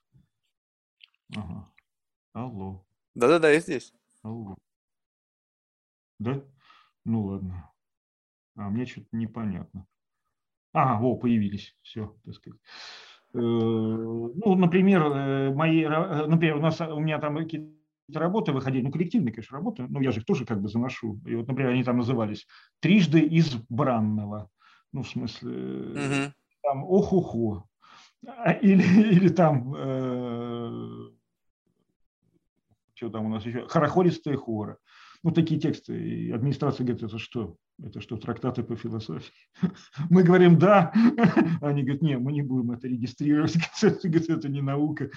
[1.35, 1.71] Ага.
[2.33, 2.83] Алло.
[3.13, 3.93] Да-да-да, я здесь.
[4.23, 4.57] Алло.
[6.17, 6.43] Да?
[7.05, 7.71] Ну ладно.
[8.55, 9.87] А мне что-то непонятно.
[10.71, 11.77] А, во, появились.
[11.83, 12.59] Все, так сказать.
[13.33, 18.91] Э, ну, например, э, мои, например, у нас у меня там какие-то работы выходили, ну,
[18.91, 21.19] коллективные, конечно, работы, но я же их тоже как бы заношу.
[21.25, 22.45] И вот, например, они там назывались
[22.79, 24.49] «Трижды избранного».
[24.91, 26.33] Ну, в смысле, угу.
[26.61, 27.65] там «Ох-охо».
[28.27, 31.09] А, или, или там, э,
[32.93, 34.77] что там у нас еще, «Хорохористые хоры».
[35.23, 35.97] Ну, такие тексты.
[35.97, 37.55] И администрация говорит, это что?
[37.81, 39.31] Это что, трактаты по философии?
[40.09, 40.91] Мы говорим «да»,
[41.61, 45.09] они говорят, нет, мы не будем это регистрировать, это не наука,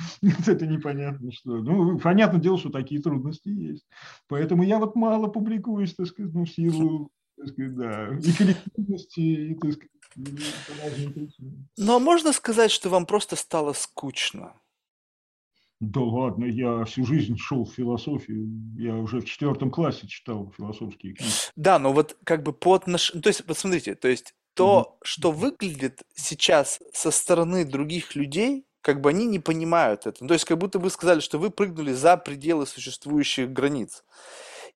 [0.47, 1.59] это непонятно что.
[1.59, 3.87] Ну, понятное дело, что такие трудности есть.
[4.29, 9.73] Поэтому я вот мало публикуюсь, так сказать, ну, в силу да, и коллективности, и, так
[9.73, 9.91] сказать,
[11.77, 14.55] Но можно сказать, что вам просто стало скучно?
[15.81, 18.49] Да ладно, я всю жизнь шел в философию.
[18.79, 21.31] Я уже в четвертом классе читал философские книги.
[21.55, 23.23] Да, но вот как бы по отношению...
[23.23, 29.11] То есть, посмотрите, то есть то, что выглядит сейчас со стороны других людей, как бы
[29.11, 30.27] они не понимают это.
[30.27, 34.03] То есть как будто вы сказали, что вы прыгнули за пределы существующих границ.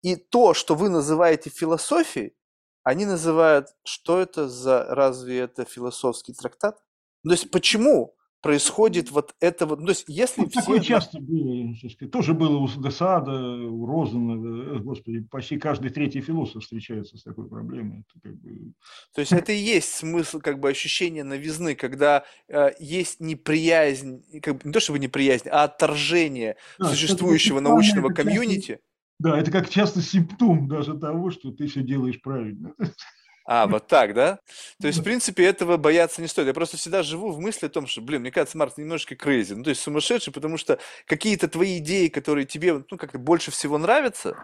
[0.03, 2.35] И то, что вы называете философией,
[2.83, 6.83] они называют, что это за, разве это философский трактат?
[7.23, 10.61] То есть почему происходит вот это вот, то есть если ну, все...
[10.61, 11.75] Такое часто было,
[12.11, 18.01] тоже было у Десада, у Розена, господи, почти каждый третий философ встречается с такой проблемой.
[18.01, 18.73] Это как бы...
[19.15, 24.59] То есть это и есть смысл, как бы ощущение новизны, когда э, есть неприязнь, как
[24.59, 28.73] бы, не то чтобы неприязнь, а отторжение да, существующего научного комьюнити.
[28.73, 28.85] Часто,
[29.19, 32.75] да, это как часто симптом даже того, что ты все делаешь правильно.
[33.51, 34.41] А, вот так, да?
[34.79, 36.49] То есть, в принципе, этого бояться не стоит.
[36.49, 39.55] Я просто всегда живу в мысли о том, что, блин, мне кажется, Март немножко крейзи,
[39.55, 43.79] ну, то есть сумасшедший, потому что какие-то твои идеи, которые тебе, ну, как-то больше всего
[43.79, 44.37] нравятся,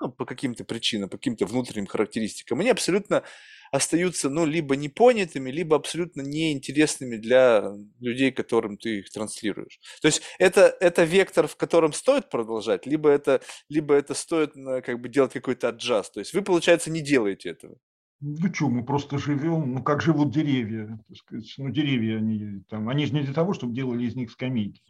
[0.00, 3.24] ну, по каким-то причинам, по каким-то внутренним характеристикам, они абсолютно
[3.72, 9.78] остаются, ну, либо непонятыми, либо абсолютно неинтересными для людей, которым ты их транслируешь.
[10.00, 14.98] То есть это, это вектор, в котором стоит продолжать, либо это, либо это стоит как
[14.98, 16.14] бы делать какой-то аджаст.
[16.14, 17.76] То есть вы, получается, не делаете этого.
[18.20, 21.54] Ну что, мы просто живем, ну как живут деревья, так сказать.
[21.56, 24.82] Ну деревья, они, там, они же не для того, чтобы делали из них скамейки.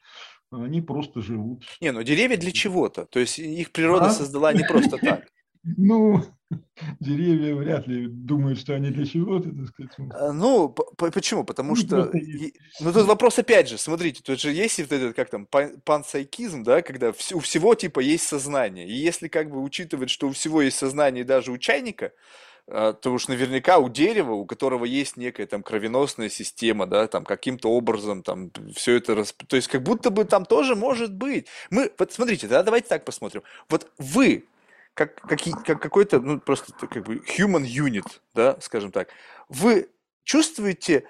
[0.50, 1.62] Они просто живут.
[1.80, 3.04] Не, ну деревья для чего-то.
[3.06, 4.10] То есть их природа а?
[4.10, 5.24] создала не просто так.
[5.62, 6.24] Ну,
[7.00, 9.92] деревья вряд ли думают, что они для чего-то, так сказать.
[10.14, 11.44] А, ну, почему?
[11.44, 12.10] Потому ну, что...
[12.80, 15.46] Ну, тут вопрос опять же, смотрите, тут же есть вот этот, как там,
[15.84, 18.88] пансайкизм, да, когда у всего типа есть сознание.
[18.88, 22.12] И если как бы учитывать, что у всего есть сознание даже у чайника,
[22.70, 27.70] то уж наверняка у дерева, у которого есть некая там кровеносная система, да, там каким-то
[27.70, 29.44] образом там все это, расп...
[29.46, 31.48] то есть как будто бы там тоже может быть.
[31.70, 33.42] Мы, вот смотрите, да, давайте так посмотрим.
[33.68, 34.46] Вот вы,
[34.94, 39.08] как, как, как какой-то, ну, просто как бы human unit, да, скажем так,
[39.48, 39.90] вы
[40.22, 41.08] чувствуете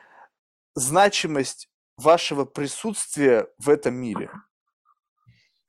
[0.75, 4.31] значимость вашего присутствия в этом мире?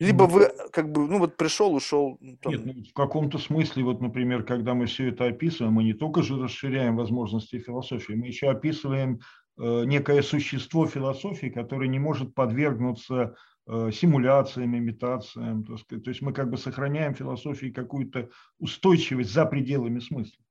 [0.01, 2.17] Либо вы как бы, ну вот пришел, ушел.
[2.21, 2.53] Ну, там...
[2.53, 6.23] Нет, ну, в каком-то смысле, вот, например, когда мы все это описываем, мы не только
[6.23, 9.19] же расширяем возможности философии, мы еще описываем
[9.59, 13.35] э, некое существо философии, которое не может подвергнуться
[13.67, 15.63] э, симуляциям, имитациям.
[15.65, 20.43] То есть мы как бы сохраняем философии какую-то устойчивость за пределами смысла.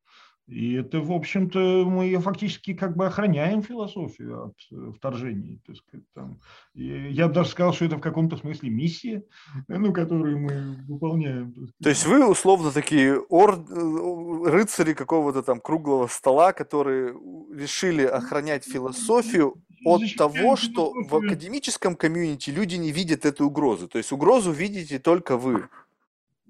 [0.47, 5.61] И это, в общем-то, мы фактически как бы охраняем философию от э, вторжений.
[5.65, 6.41] Так сказать, там.
[6.75, 9.23] Я бы даже сказал, что это в каком-то смысле миссия,
[9.69, 11.55] ну, которую мы выполняем.
[11.83, 13.65] То есть вы условно такие ор...
[13.71, 17.15] Э, рыцари какого-то там круглого стола, которые
[17.55, 23.89] решили охранять философию от того, что в академическом комьюнити люди не видят эту угрозу.
[23.89, 25.69] То есть угрозу видите только вы.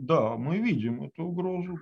[0.01, 1.79] Да, мы видим эту угрозу,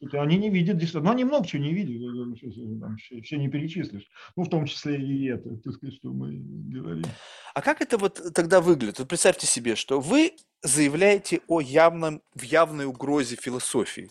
[0.00, 0.22] да.
[0.22, 4.08] Они не видят, но ну, они много чего не видят, там, все, все не перечислишь.
[4.36, 7.04] Ну, в том числе и это, так сказать, что мы говорим.
[7.54, 9.00] А как это вот тогда выглядит?
[9.00, 14.08] Вот представьте себе, что вы заявляете о явном, в явной угрозе философии.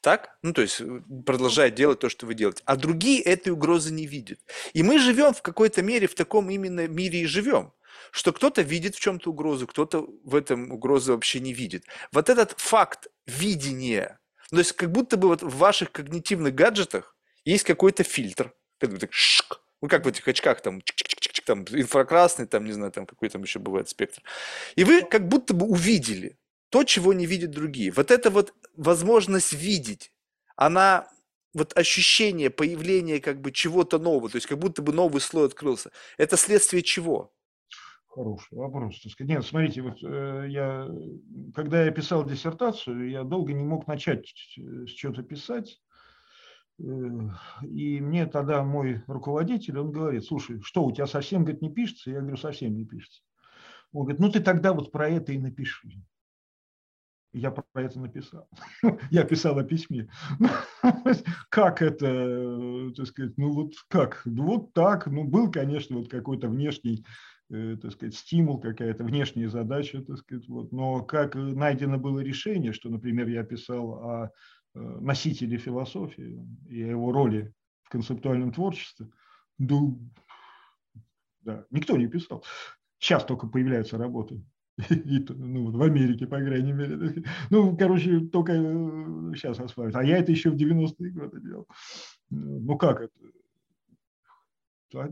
[0.00, 0.36] Так?
[0.42, 2.64] Ну, то есть э, продолжает делать то, что вы делаете.
[2.64, 4.40] А другие этой угрозы не видят.
[4.72, 7.72] И мы живем в какой-то мере, в таком именно мире и живем
[8.12, 11.84] что кто-то видит в чем-то угрозу, кто-то в этом угрозы вообще не видит.
[12.12, 14.20] Вот этот факт видения,
[14.50, 19.12] то есть как будто бы вот в ваших когнитивных гаджетах есть какой-то фильтр, который так
[19.14, 20.82] шик, Ну, как в этих очках, там,
[21.46, 24.22] там инфракрасный, там, не знаю, там какой там еще бывает спектр.
[24.76, 27.90] И вы как будто бы увидели то, чего не видят другие.
[27.92, 30.12] Вот эта вот возможность видеть,
[30.54, 31.08] она
[31.54, 35.90] вот ощущение появления как бы чего-то нового, то есть как будто бы новый слой открылся.
[36.18, 37.32] Это следствие чего?
[38.14, 39.00] Хороший вопрос.
[39.20, 40.86] Нет, смотрите, вот э, я,
[41.54, 44.26] когда я писал диссертацию, я долго не мог начать
[44.58, 45.80] с чего-то писать.
[46.78, 46.84] Э,
[47.62, 52.10] и мне тогда мой руководитель, он говорит, слушай, что, у тебя совсем, говорит, не пишется?
[52.10, 53.22] Я говорю, совсем не пишется.
[53.92, 55.88] Он говорит, ну ты тогда вот про это и напиши.
[57.32, 58.46] Я про это написал.
[59.10, 60.10] Я писал о письме.
[61.48, 64.20] Как это, так сказать, ну вот как?
[64.26, 65.06] Ну вот так.
[65.06, 70.48] Ну был, конечно, вот какой-то внешний Э, так сказать, стимул, какая-то внешняя задача, так сказать,
[70.48, 70.72] вот.
[70.72, 74.30] но как найдено было решение, что, например, я писал о
[74.74, 77.52] э, носителе философии и о его роли
[77.82, 79.08] в концептуальном творчестве,
[79.58, 79.76] да,
[81.42, 82.44] да, никто не писал.
[82.98, 84.42] Сейчас только появляются работы.
[84.88, 87.24] И, ну, в Америке, по крайней мере.
[87.50, 88.52] Ну, короче, только
[89.34, 89.96] сейчас э, осваивают.
[89.96, 91.66] А я это еще в 90-е годы делал.
[92.30, 93.12] Ну, как это?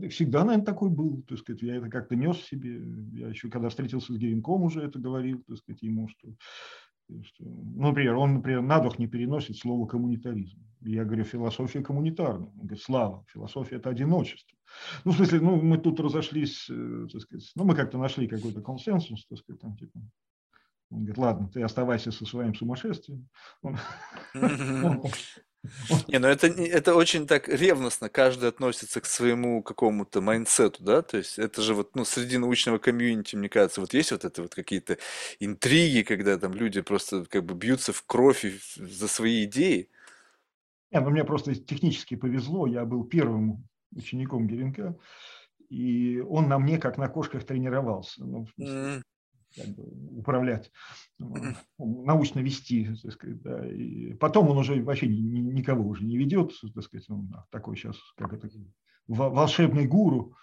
[0.09, 2.81] Всегда, наверное, такой был, так сказать, я это как-то нес себе.
[3.13, 6.29] Я еще, когда встретился с Геренком, уже это говорил, так сказать, ему, что,
[7.23, 10.59] что ну, например, он, например, на дух не переносит слово коммунитаризм.
[10.81, 12.49] Я говорю, философия коммунитарная.
[12.49, 14.57] Он говорит, слава, философия– это одиночество.
[15.03, 18.61] Ну, в смысле, ну, мы тут разошлись, э, так сказать, ну, мы как-то нашли какой-то
[18.61, 19.99] консенсус, так сказать, там, типа,
[20.89, 23.29] он говорит, ладно, ты оставайся со своим сумасшествием.
[23.61, 23.77] Он,
[24.33, 25.01] он,
[26.07, 28.09] не, ну это, это очень так ревностно.
[28.09, 32.37] Каждый относится к своему какому-то mindset у, да, то есть это же вот, ну, среди
[32.37, 34.97] научного комьюнити, мне кажется, вот есть вот это вот какие-то
[35.39, 39.89] интриги, когда там люди просто как бы бьются в кровь за свои идеи.
[40.91, 44.97] Не, ну мне просто технически повезло, я был первым учеником Геренка,
[45.69, 48.25] и он на мне как на кошках тренировался.
[48.25, 48.47] Ну,
[49.55, 49.83] как бы,
[50.19, 50.71] управлять,
[51.77, 53.67] научно вести, так сказать, да.
[53.67, 58.33] И потом он уже вообще никого уже не ведет, так сказать, он такой сейчас, как
[58.33, 58.49] это,
[59.07, 60.35] волшебный гуру,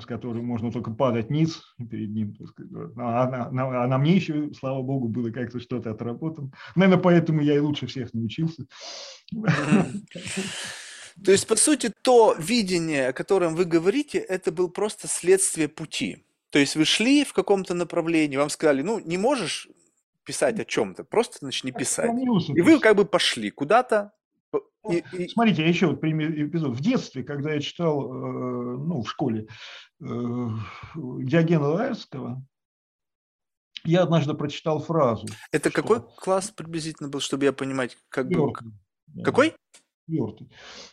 [0.00, 2.34] с которым можно только падать ниц перед ним.
[2.34, 2.72] Так сказать.
[2.96, 6.50] А, на, а на мне еще, слава богу, было как-то что-то отработано.
[6.74, 8.66] Наверное, поэтому я и лучше всех научился.
[11.24, 16.24] То есть, по сути, то видение, о котором вы говорите, это был просто следствие пути.
[16.50, 19.68] То есть вы шли в каком-то направлении, вам сказали, ну, не можешь
[20.24, 22.10] писать о чем-то, просто начни писать.
[22.54, 24.12] И вы как бы пошли куда-то.
[24.90, 25.28] И, и...
[25.28, 26.74] Смотрите, еще вот пример эпизод.
[26.74, 29.46] В детстве, когда я читал, э, ну, в школе
[30.00, 30.04] э,
[30.94, 32.42] Диогена Лаевского,
[33.84, 35.26] я однажды прочитал фразу.
[35.52, 35.82] Это что...
[35.82, 38.52] какой класс приблизительно был, чтобы я понимать, как бы...
[39.22, 39.54] Какой?
[40.06, 40.50] Четвертый.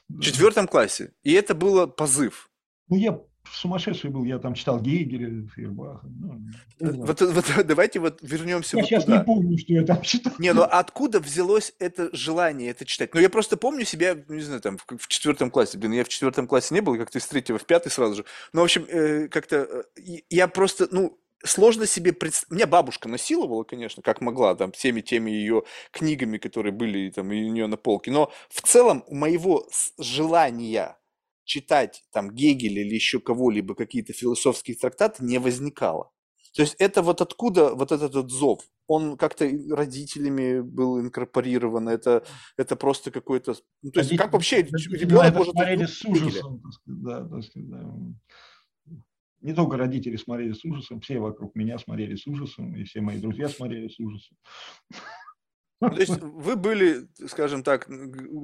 [0.09, 1.13] В четвертом классе.
[1.23, 2.49] И это было позыв.
[2.89, 6.07] Ну, я сумасшедший был, я там читал Гейгеля, Фейербаха.
[6.79, 9.17] Ну, вот, вот, давайте вот вернемся я вот сейчас туда.
[9.17, 10.33] не помню, что я там читал.
[10.39, 13.13] Не, ну откуда взялось это желание это читать?
[13.13, 15.77] Ну я просто помню себя, не знаю, там в, в четвертом классе.
[15.77, 18.25] Блин, я в четвертом классе не был, как-то из третьего в пятый сразу же.
[18.53, 19.83] Ну, в общем, э, как-то э,
[20.29, 22.51] я просто, ну, сложно себе представить.
[22.51, 27.33] Меня бабушка насиловала, конечно, как могла, там, всеми теми ее книгами, которые были там у
[27.33, 28.11] нее на полке.
[28.11, 29.67] Но в целом у моего
[29.97, 30.97] желания
[31.45, 36.11] читать там Гегеля или еще кого-либо, какие-то философские трактаты, не возникало.
[36.55, 38.61] То есть это вот откуда вот этот вот зов?
[38.87, 42.23] Он как-то родителями был инкорпорирован, это,
[42.55, 43.55] это просто какой-то...
[43.81, 45.53] Ну, то есть Родители, как вообще ребенок может...
[45.53, 47.95] смотрели с ужасом, да, да, да.
[49.41, 53.19] Не только родители смотрели с ужасом, все вокруг меня смотрели с ужасом, и все мои
[53.19, 54.37] друзья смотрели с ужасом.
[55.81, 57.87] Ну, то есть вы были, скажем так,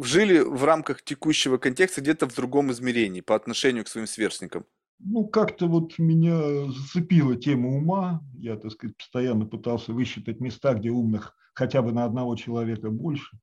[0.04, 4.66] жили в рамках текущего контекста где-то в другом измерении по отношению к своим сверстникам.
[5.00, 8.22] Ну, как-то вот меня зацепила тема ума.
[8.38, 13.38] Я, так сказать, постоянно пытался высчитать места, где умных хотя бы на одного человека больше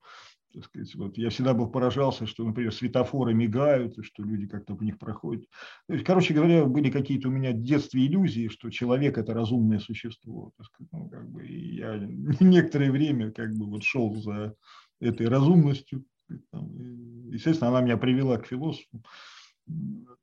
[0.58, 4.74] так сказать, вот я всегда был поражался, что, например, светофоры мигают, и что люди как-то
[4.74, 5.44] по них проходят.
[5.86, 9.78] То есть, короче говоря, были какие-то у меня в детстве иллюзии, что человек– это разумное
[9.78, 10.52] существо.
[10.60, 11.96] Сказать, ну, как бы, и я
[12.40, 14.54] некоторое время как бы вот шел за
[15.00, 16.04] этой разумностью.
[16.28, 19.02] Естественно, она меня привела к философу.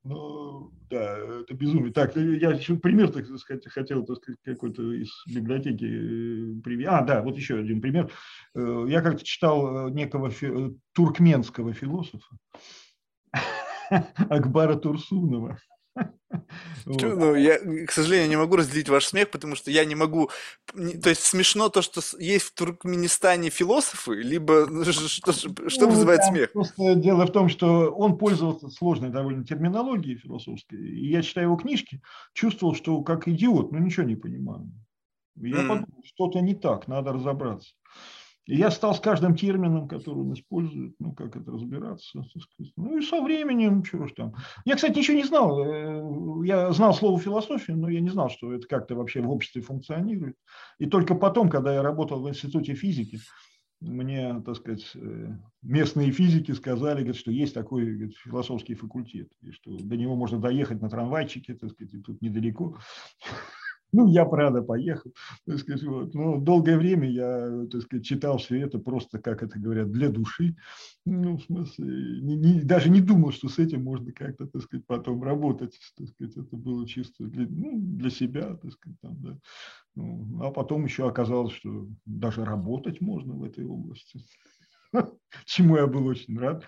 [0.05, 1.91] Ну, да, это безумие.
[1.91, 6.87] Так, э, я еще пример, так сказать, хотел, так сказать, какой-то из библиотеки э, привести.
[6.87, 8.11] А, да, вот еще один пример.
[8.53, 10.77] Э, я как-то читал некого фи...
[10.93, 12.37] туркменского философа
[14.29, 15.57] Акбара Турсунова.
[16.85, 17.57] Ну, я,
[17.87, 20.29] к сожалению, не могу разделить ваш смех, потому что я не могу...
[20.73, 26.23] То есть смешно то, что есть в Туркменистане философы, либо ну, что, что ну, вызывает
[26.23, 26.51] смех?
[26.51, 31.55] Просто дело в том, что он пользовался сложной довольно терминологией философской, и я читаю его
[31.55, 32.01] книжки,
[32.33, 34.71] чувствовал, что как идиот, ну ничего не понимаю.
[35.35, 35.67] Я mm.
[35.67, 37.73] подумал, что-то не так, надо разобраться.
[38.47, 42.21] Я стал с каждым термином, который он использует, ну, как это разбираться.
[42.75, 44.35] Ну, и со временем, чего ж там.
[44.65, 45.63] Я, кстати, ничего не знал.
[45.63, 49.61] Э, я знал слово философия, но я не знал, что это как-то вообще в обществе
[49.61, 50.35] функционирует.
[50.77, 53.19] И только потом, когда я работал в институте физики,
[53.81, 59.51] мне, так сказать, э, местные физики сказали, говорят, что есть такой говорит, философский факультет, и
[59.51, 62.77] что до него можно доехать на трамвайчике, так сказать, и тут недалеко.
[63.95, 65.13] Ну, я, правда, поехал.
[65.47, 66.13] Так сказать, вот.
[66.13, 70.57] Но долгое время я так сказать, читал все это просто, как это говорят, для души.
[71.05, 71.85] Ну, в смысле,
[72.21, 75.79] не, не, даже не думал, что с этим можно как-то, так сказать, потом работать.
[75.97, 79.39] Так сказать, это было чисто для, ну, для себя, так сказать, там, да.
[79.95, 84.19] Ну, а потом еще оказалось, что даже работать можно в этой области.
[85.45, 86.65] Чему я был очень рад.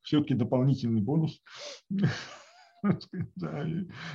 [0.00, 1.42] Все-таки дополнительный бонус.
[3.36, 3.64] Да,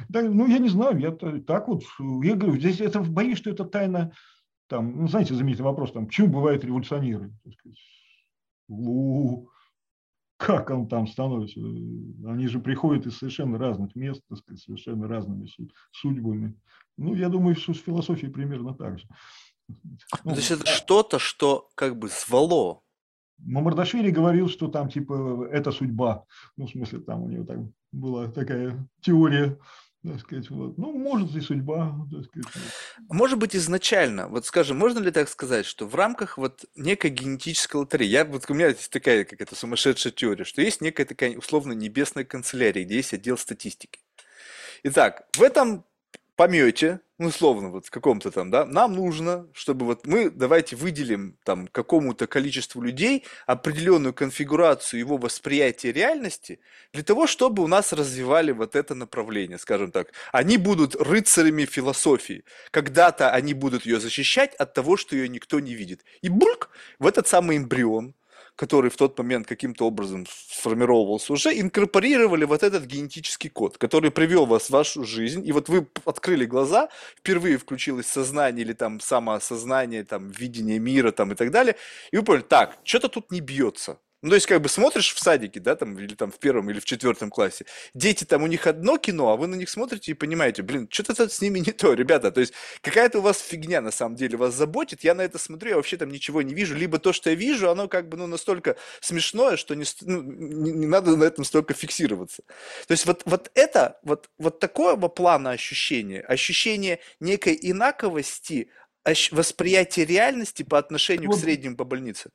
[0.09, 3.65] да, ну, я не знаю, я так вот, я говорю, здесь это боюсь, что это
[3.65, 4.11] тайна,
[4.67, 7.33] там, ну, знаете, знаменитый вопрос, там, почему бывают революционеры?
[8.67, 9.47] У,
[10.37, 11.59] как он там становится?
[11.59, 15.49] Они же приходят из совершенно разных мест, так сказать, совершенно разными
[15.91, 16.59] судьбами.
[16.97, 19.07] Ну, я думаю, с философией примерно так же.
[19.69, 22.81] Ну, то есть это что-то, что как бы звало
[23.39, 26.25] Мамардашвили говорил, что там типа это судьба.
[26.55, 29.57] Ну, в смысле, там у него там была такая теория
[30.03, 30.77] так сказать, вот.
[30.77, 32.47] Ну, может и судьба, так сказать.
[33.09, 37.77] Может быть, изначально, вот скажем, можно ли так сказать, что в рамках вот некой генетической
[37.77, 41.73] лотереи, я, вот у меня есть такая какая-то сумасшедшая теория, что есть некая такая условно
[41.73, 43.99] небесная канцелярия, где есть отдел статистики.
[44.83, 45.83] Итак, в этом
[46.35, 51.35] помете, ну, условно, вот в каком-то там, да, нам нужно, чтобы вот мы давайте выделим
[51.43, 56.59] там какому-то количеству людей определенную конфигурацию его восприятия реальности
[56.93, 60.13] для того, чтобы у нас развивали вот это направление, скажем так.
[60.31, 62.43] Они будут рыцарями философии.
[62.69, 66.05] Когда-то они будут ее защищать от того, что ее никто не видит.
[66.21, 66.69] И бульк
[66.99, 68.13] в этот самый эмбрион–
[68.57, 74.45] который в тот момент каким-то образом сформировался уже, инкорпорировали вот этот генетический код, который привел
[74.45, 80.03] вас в вашу жизнь, и вот вы открыли глаза, впервые включилось сознание или там самоосознание,
[80.03, 81.75] там видение мира там и так далее,
[82.11, 85.19] и вы поняли, так, что-то тут не бьется, ну, то есть, как бы смотришь в
[85.19, 88.65] садике, да, там, или там в первом, или в четвертом классе, дети там, у них
[88.65, 91.93] одно кино, а вы на них смотрите и понимаете, блин, что-то с ними не то,
[91.93, 95.37] ребята, то есть, какая-то у вас фигня, на самом деле, вас заботит, я на это
[95.37, 98.17] смотрю, я вообще там ничего не вижу, либо то, что я вижу, оно как бы,
[98.17, 102.41] ну, настолько смешное, что не, ну, не, не надо на этом столько фиксироваться.
[102.87, 108.69] То есть, вот, вот это, вот, вот такого плана ощущения, ощущение некой инаковости,
[109.31, 111.37] восприятие реальности по отношению вот.
[111.37, 112.31] к среднему по больнице.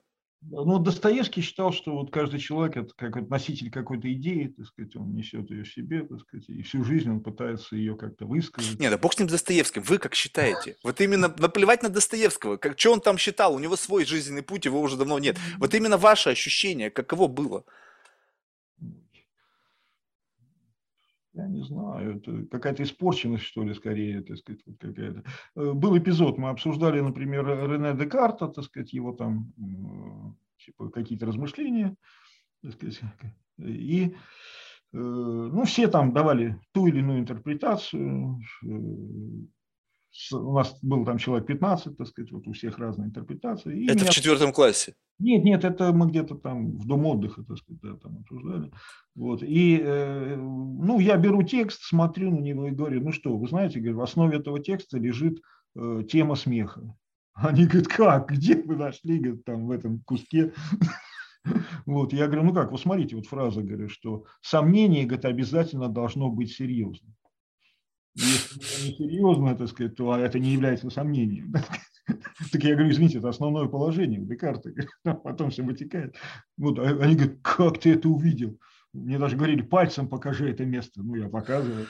[0.51, 5.15] Ну, Достоевский считал, что вот каждый человек– это как носитель какой-то идеи, так сказать, он
[5.15, 8.79] несет ее в себе, так сказать, и всю жизнь он пытается ее как-то высказать.
[8.81, 10.77] Нет, да бог с ним Достоевским, вы как считаете?
[10.83, 14.65] Вот именно наплевать на Достоевского, как, что он там считал, у него свой жизненный путь,
[14.65, 15.39] его уже давно нет.
[15.59, 17.65] Вот именно ваше ощущение, каково было?
[21.35, 25.25] Я не знаю, это какая-то испорченность, что ли, скорее, так сказать, вот какая-то.
[25.57, 29.53] Э, был эпизод, мы обсуждали, например, Рене Декарта, так сказать, его там,
[30.59, 31.97] типа, какие-то размышления,
[32.63, 33.01] так сказать,
[33.59, 34.15] и
[34.93, 38.67] э, ну, все там давали ту или иную интерпретацию, э,
[40.33, 43.79] у нас был там человек 15, так сказать, вот у всех разные интерпретации.
[43.79, 44.11] И это меня...
[44.11, 44.95] в четвертом классе?
[45.19, 48.71] Нет, нет, это мы где-то там в дом отдыха, так сказать, да, там обсуждали.
[49.15, 49.43] Вот.
[49.43, 53.79] И, э, ну, я беру текст, смотрю на него и говорю, ну что, вы знаете,
[53.79, 55.41] говорю, в основе этого текста лежит
[55.77, 56.95] э, тема смеха.
[57.35, 60.53] Они говорят, как, где вы нашли, говорят, там в этом куске?
[61.87, 66.31] Вот, я говорю, ну как, вы смотрите, вот фраза, говорю, что сомнение, говорит, обязательно должно
[66.31, 67.17] быть серьезным.
[68.15, 71.55] Если не серьезно, так сказать, то это не является сомнением.
[72.51, 74.71] Так я говорю, извините, это основное положение у Декарта,
[75.25, 76.17] потом все вытекает.
[76.57, 78.59] Вот, а они говорят, как ты это увидел?
[78.93, 81.01] Мне даже говорили, пальцем покажи это место.
[81.01, 81.87] Ну, я показываю.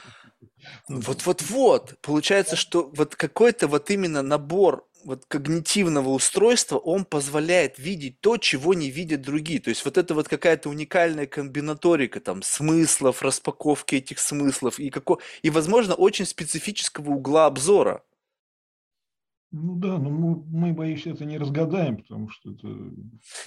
[0.89, 1.94] Вот-вот-вот.
[2.01, 8.74] Получается, что вот какой-то вот именно набор вот когнитивного устройства, он позволяет видеть то, чего
[8.74, 9.60] не видят другие.
[9.60, 15.20] То есть вот это вот какая-то уникальная комбинаторика там смыслов, распаковки этих смыслов и, како...
[15.42, 18.02] и возможно, очень специфического угла обзора.
[19.54, 22.66] Ну да, но мы, мы, боюсь, это не разгадаем, потому что это...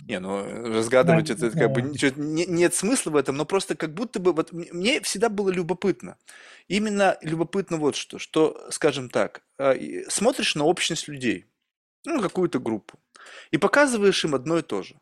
[0.08, 1.60] Не, ну разгадывать да, это да.
[1.60, 4.32] как бы ничего, не, нет смысла в этом, но просто как будто бы...
[4.32, 6.18] Вот мне всегда было любопытно.
[6.68, 9.74] Именно любопытно вот что, что, скажем так, а,
[10.08, 11.48] смотришь на общность людей,
[12.06, 13.00] ну, какую-то группу,
[13.50, 14.96] и показываешь им одно и то же.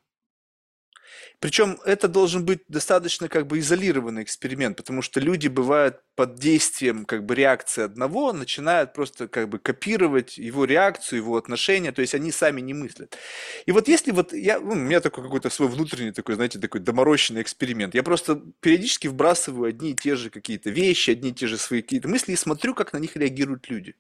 [1.44, 7.04] Причем это должен быть достаточно как бы изолированный эксперимент, потому что люди бывают под действием
[7.04, 12.16] как бы реакции одного, начинают просто как бы копировать его реакцию, его отношения, то есть
[12.16, 13.18] они сами не мыслят.
[13.66, 16.80] И вот если вот я, ну, у меня такой какой-то свой внутренний такой, знаете, такой
[16.80, 21.48] доморощенный эксперимент, я просто периодически вбрасываю одни и те же какие-то вещи, одни и те
[21.48, 23.96] же свои какие-то мысли и смотрю, как на них реагируют люди.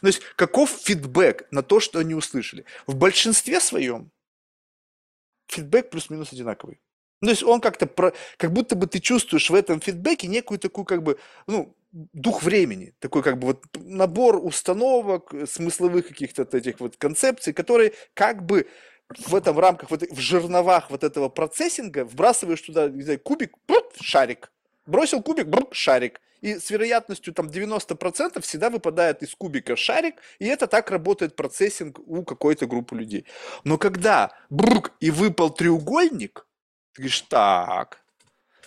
[0.00, 2.64] То есть каков фидбэк на то, что они услышали.
[2.86, 4.10] В большинстве своем
[5.48, 6.80] фидбэк плюс-минус одинаковый.
[7.20, 10.58] Ну, то есть он как-то, про, как будто бы ты чувствуешь в этом фидбэке некую
[10.58, 16.80] такую как бы, ну, дух времени, такой как бы вот набор установок, смысловых каких-то этих
[16.80, 18.66] вот концепций, которые как бы
[19.08, 23.54] в этом рамках, вот, в жерновах вот этого процессинга вбрасываешь туда, не знаю, кубик,
[24.00, 24.52] шарик,
[24.86, 26.20] бросил кубик, шарик.
[26.42, 31.98] И с вероятностью там 90% всегда выпадает из кубика шарик, и это так работает процессинг
[32.06, 33.24] у какой-то группы людей.
[33.64, 36.45] Но когда брук и выпал треугольник,
[36.96, 38.02] ты говоришь, так,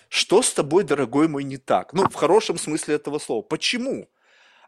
[0.07, 1.93] что с тобой, дорогой мой, не так?
[1.93, 3.41] Ну, в хорошем смысле этого слова.
[3.41, 4.07] Почему?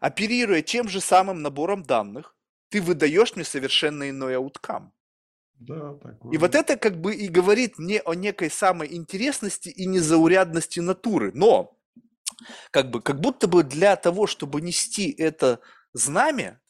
[0.00, 2.34] Оперируя тем же самым набором данных,
[2.70, 4.92] ты выдаешь мне совершенно иной ауткам.
[5.54, 6.32] Да, такое.
[6.32, 11.30] И вот это как бы и говорит не о некой самой интересности и незаурядности натуры.
[11.32, 11.78] Но
[12.72, 15.60] как бы как будто бы для того, чтобы нести это
[15.92, 16.60] знамя,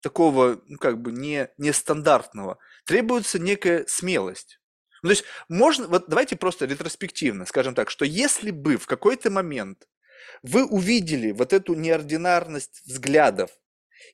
[0.00, 4.59] такого, ну, как бы не, нестандартного, требуется некая смелость.
[5.02, 9.30] Ну, то есть можно, вот давайте просто ретроспективно скажем так, что если бы в какой-то
[9.30, 9.88] момент
[10.42, 13.50] вы увидели вот эту неординарность взглядов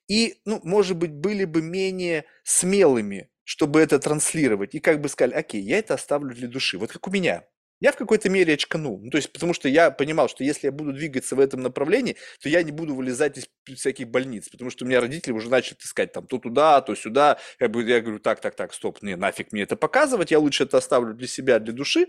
[0.09, 5.35] и, ну, может быть, были бы менее смелыми, чтобы это транслировать, и как бы сказали,
[5.35, 7.45] окей, я это оставлю для души, вот как у меня–
[7.81, 9.01] я в какой-то мере очканул.
[9.03, 12.17] Ну, то есть, потому что я понимал, что если я буду двигаться в этом направлении,
[12.41, 15.77] то я не буду вылезать из всяких больниц, потому что у меня родители уже начали
[15.81, 17.39] искать там то туда, то сюда.
[17.61, 20.79] Я, я говорю, так, так, так, стоп, не, нафиг мне это показывать, я лучше это
[20.79, 22.07] оставлю для себя, для души.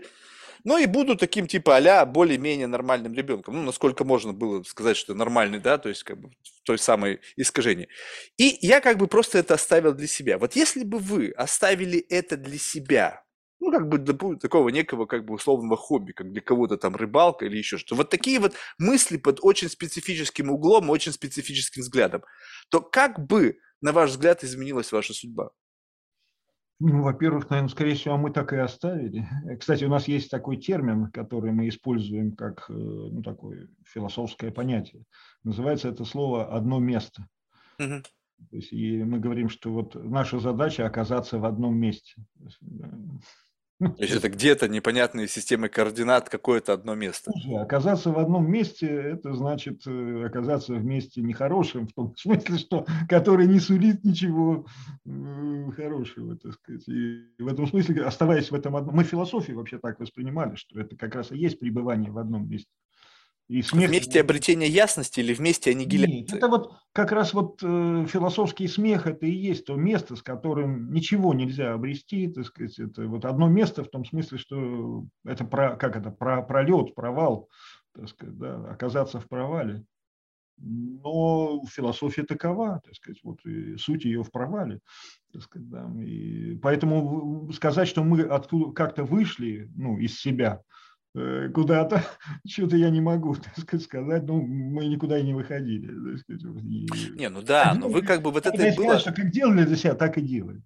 [0.64, 3.54] Но и буду таким типа а более-менее нормальным ребенком.
[3.54, 7.20] Ну, насколько можно было сказать, что нормальный, да, то есть как бы в той самой
[7.36, 7.88] искажении.
[8.36, 10.38] И я как бы просто это оставил для себя.
[10.38, 13.22] Вот если бы вы оставили это для себя,
[13.60, 17.56] ну, как бы такого некого, как бы условного хобби, как для кого-то там рыбалка или
[17.56, 17.94] еще что.
[17.94, 22.22] Вот такие вот мысли под очень специфическим углом, очень специфическим взглядом.
[22.70, 25.50] То как бы, на ваш взгляд, изменилась ваша судьба?
[26.80, 29.28] Ну, во-первых, наверное, скорее всего, мы так и оставили.
[29.58, 35.02] Кстати, у нас есть такой термин, который мы используем как э, ну, такое философское понятие.
[35.42, 37.26] Называется это слово «одно место».
[37.80, 38.02] Угу.
[38.50, 42.14] То есть, и мы говорим, что вот наша задача оказаться в одном месте.
[43.78, 47.30] То есть это где-то непонятные системы координат, какое-то одно место.
[47.56, 52.86] Оказаться в одном месте, это значит э, оказаться в месте нехорошем, в том смысле, что
[53.08, 54.66] который не сулит ничего
[55.06, 56.88] э, хорошего, так сказать.
[56.88, 58.96] И в этом смысле, оставаясь в этом одном...
[58.96, 62.70] Мы философии вообще так воспринимали, что это как раз и есть пребывание в одном месте.
[63.48, 63.88] И смех...
[63.88, 66.18] Вместе обретения ясности или вместе аннигиляции?
[66.18, 70.22] Нет, это вот как раз вот э, философский смех это и есть то место, с
[70.22, 75.46] которым ничего нельзя обрести, так сказать, это вот одно место в том смысле, что это
[75.46, 77.48] про, как это, про, пролет, провал,
[77.94, 79.82] так сказать, да, оказаться в провале.
[80.60, 84.80] Но философия такова, так сказать, вот и суть ее в провале.
[85.32, 85.90] Так сказать, да.
[86.02, 90.60] и поэтому сказать, что мы откуда как-то вышли ну, из себя,
[91.54, 92.04] куда-то,
[92.46, 93.36] что-то я не могу
[93.66, 95.90] так сказать, ну, мы никуда и не выходили.
[97.16, 98.98] Не, ну да, но вы как бы вот это и было...
[98.98, 100.64] что как делали для себя, так и делаем.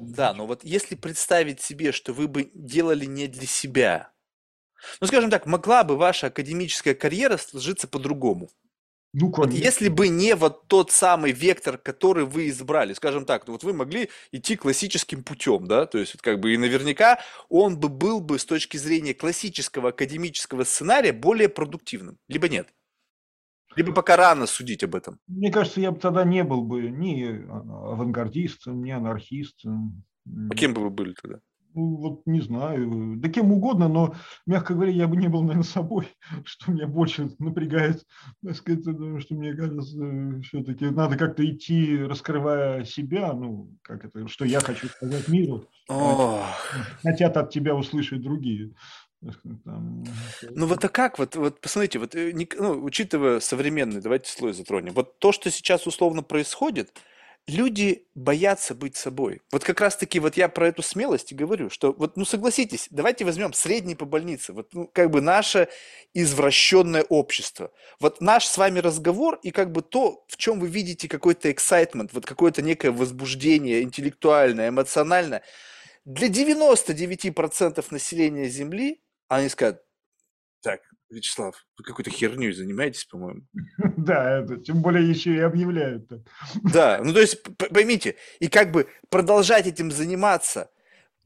[0.00, 4.12] Да, но вот если представить себе, что вы бы делали не для себя,
[5.00, 8.50] ну, скажем так, могла бы ваша академическая карьера сложиться по-другому.
[9.18, 13.64] Ну, вот если бы не вот тот самый вектор, который вы избрали, скажем так, вот
[13.64, 17.88] вы могли идти классическим путем, да, то есть вот как бы и наверняка он бы
[17.88, 22.68] был бы с точки зрения классического академического сценария более продуктивным, либо нет.
[23.74, 25.18] Либо пока рано судить об этом.
[25.26, 30.04] Мне кажется, я бы тогда не был бы ни авангардистом, ни анархистом.
[30.50, 31.40] А кем бы вы были тогда?
[31.76, 34.14] Ну, вот не знаю, да кем угодно, но,
[34.46, 36.08] мягко говоря, я бы не был, наверное, собой,
[36.44, 38.04] что меня больше напрягает,
[38.42, 44.44] так сказать, что мне кажется, все-таки надо как-то идти, раскрывая себя, ну, как это, что
[44.44, 46.42] я хочу сказать миру, О.
[47.02, 48.72] хотят от тебя услышать другие.
[49.64, 50.04] Там...
[50.50, 54.92] Ну вот а как, вот, вот посмотрите, вот, э, ну, учитывая современный, давайте слой затронем,
[54.92, 56.92] вот то, что сейчас условно происходит,
[57.46, 59.40] люди боятся быть собой.
[59.52, 63.24] Вот как раз-таки вот я про эту смелость и говорю, что вот, ну согласитесь, давайте
[63.24, 65.68] возьмем средний по больнице, вот ну, как бы наше
[66.12, 67.72] извращенное общество.
[68.00, 72.10] Вот наш с вами разговор и как бы то, в чем вы видите какой-то excitement,
[72.12, 75.42] вот какое-то некое возбуждение интеллектуальное, эмоциональное,
[76.04, 79.80] для 99% населения Земли они скажут,
[80.62, 83.42] так, Вячеслав, вы какой-то херней занимаетесь, по-моему.
[83.96, 86.08] Да, это, тем более еще и объявляют.
[86.62, 87.42] Да, ну то есть
[87.72, 90.70] поймите, и как бы продолжать этим заниматься,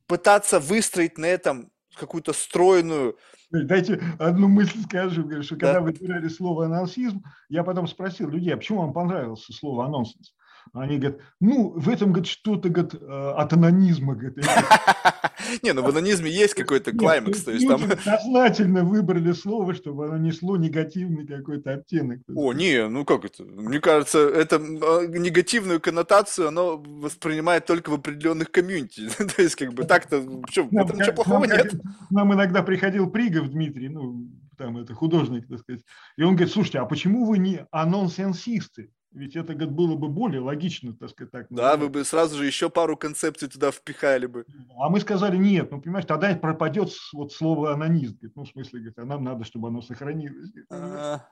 [0.07, 3.17] пытаться выстроить на этом какую-то стройную...
[3.51, 5.81] Дайте одну мысль скажу, что когда да.
[5.81, 10.35] выбирали слово анонсизм, я потом спросил людей, а почему вам понравилось слово анонсис?
[10.73, 14.45] Они говорят, ну, в этом, говорит, что-то, говорит, э, от анонизма, говорит.
[15.63, 17.81] Не, ну в анонизме есть какой-то клаймакс, то есть там...
[18.03, 22.21] Сознательно выбрали слово, чтобы оно несло негативный какой-то оттенок.
[22.35, 23.43] О, не, ну как это?
[23.45, 29.09] Мне кажется, это а, негативную коннотацию оно воспринимает только в определенных комьюнити.
[29.37, 31.75] То есть как бы так-то, в ничего плохого нет.
[32.11, 35.83] Нам иногда приходил Пригов Дмитрий, ну, там это художник, так сказать,
[36.17, 38.91] и он говорит, слушайте, а почему вы не анонсенсисты?
[39.13, 41.47] Ведь это говорит, было бы более логично, так сказать, так.
[41.51, 44.45] Да, вы бы сразу же еще пару концепций туда впихали бы.
[44.79, 48.17] А мы сказали, нет, ну, понимаешь, тогда пропадет вот слово анонизм.
[48.37, 50.53] Ну, в смысле, говорит, а нам надо, чтобы оно сохранилось.
[50.71, 51.27] А.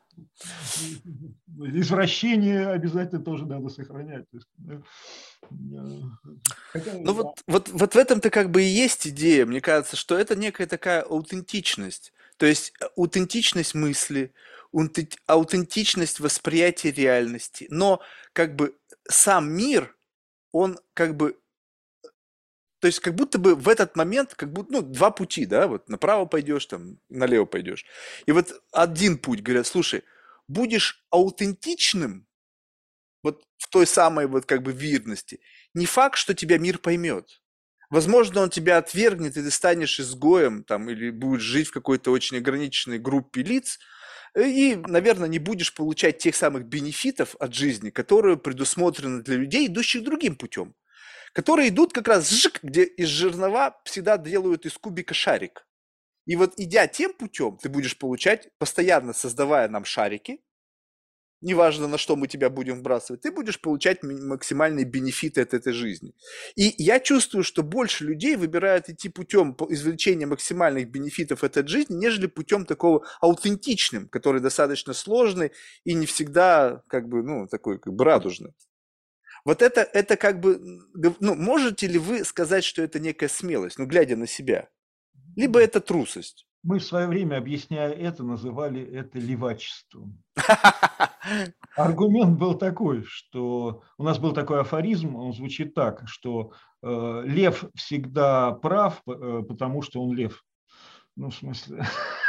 [1.57, 4.27] Извращение обязательно тоже надо сохранять.
[6.73, 7.13] Хотя, ну, да.
[7.13, 9.47] вот, вот, вот в этом-то как бы и есть идея.
[9.47, 12.13] Мне кажется, что это некая такая аутентичность.
[12.39, 14.33] То есть э, аутентичность мысли,
[15.27, 17.67] аутентичность восприятия реальности.
[17.71, 18.01] Но
[18.33, 18.77] как бы
[19.09, 19.97] сам мир,
[20.53, 21.39] он как бы
[22.81, 25.89] то есть как будто бы в этот момент, как будто, ну, два пути, да, вот
[25.89, 27.85] направо пойдешь, там, налево пойдешь.
[28.27, 30.05] И вот один путь, говорят, слушай,
[30.47, 32.27] будешь аутентичным,
[33.25, 35.41] вот в той самой вот как бы вирности,
[35.75, 37.43] не факт, что тебя мир поймет.
[37.91, 42.37] Возможно, он тебя отвергнет, и ты станешь изгоем, там, или будешь жить в какой-то очень
[42.37, 43.79] ограниченной группе лиц,
[44.37, 50.05] и, наверное, не будешь получать тех самых бенефитов от жизни, которые предусмотрены для людей, идущих
[50.05, 50.75] другим путем,
[51.33, 55.67] которые идут как раз жик, где из жернова всегда делают из кубика шарик.
[56.27, 60.41] И вот идя тем путем, ты будешь получать, постоянно создавая нам шарики,
[61.41, 66.15] неважно на что мы тебя будем вбрасывать, ты будешь получать максимальные бенефиты от этой жизни.
[66.57, 71.95] И я чувствую, что больше людей выбирают идти путем извлечения максимальных бенефитов от этой жизни,
[71.95, 75.53] нежели путем такого аутентичным, который достаточно сложный
[75.85, 78.55] и не всегда как бы, ну, такой как бы радужный.
[79.45, 80.61] Вот это, это как бы,
[81.21, 84.69] ну, можете ли вы сказать, что это некая смелость, ну, глядя на себя?
[85.37, 86.48] Либо это трусость?
[86.65, 90.23] Мы в свое время, объясняя это, называли это левачеством.
[91.77, 96.53] Аргумент был такой, что у нас был такой афоризм, он звучит так, что
[96.83, 100.45] э, лев всегда прав, э, потому что он лев.
[101.15, 101.85] Ну, в смысле,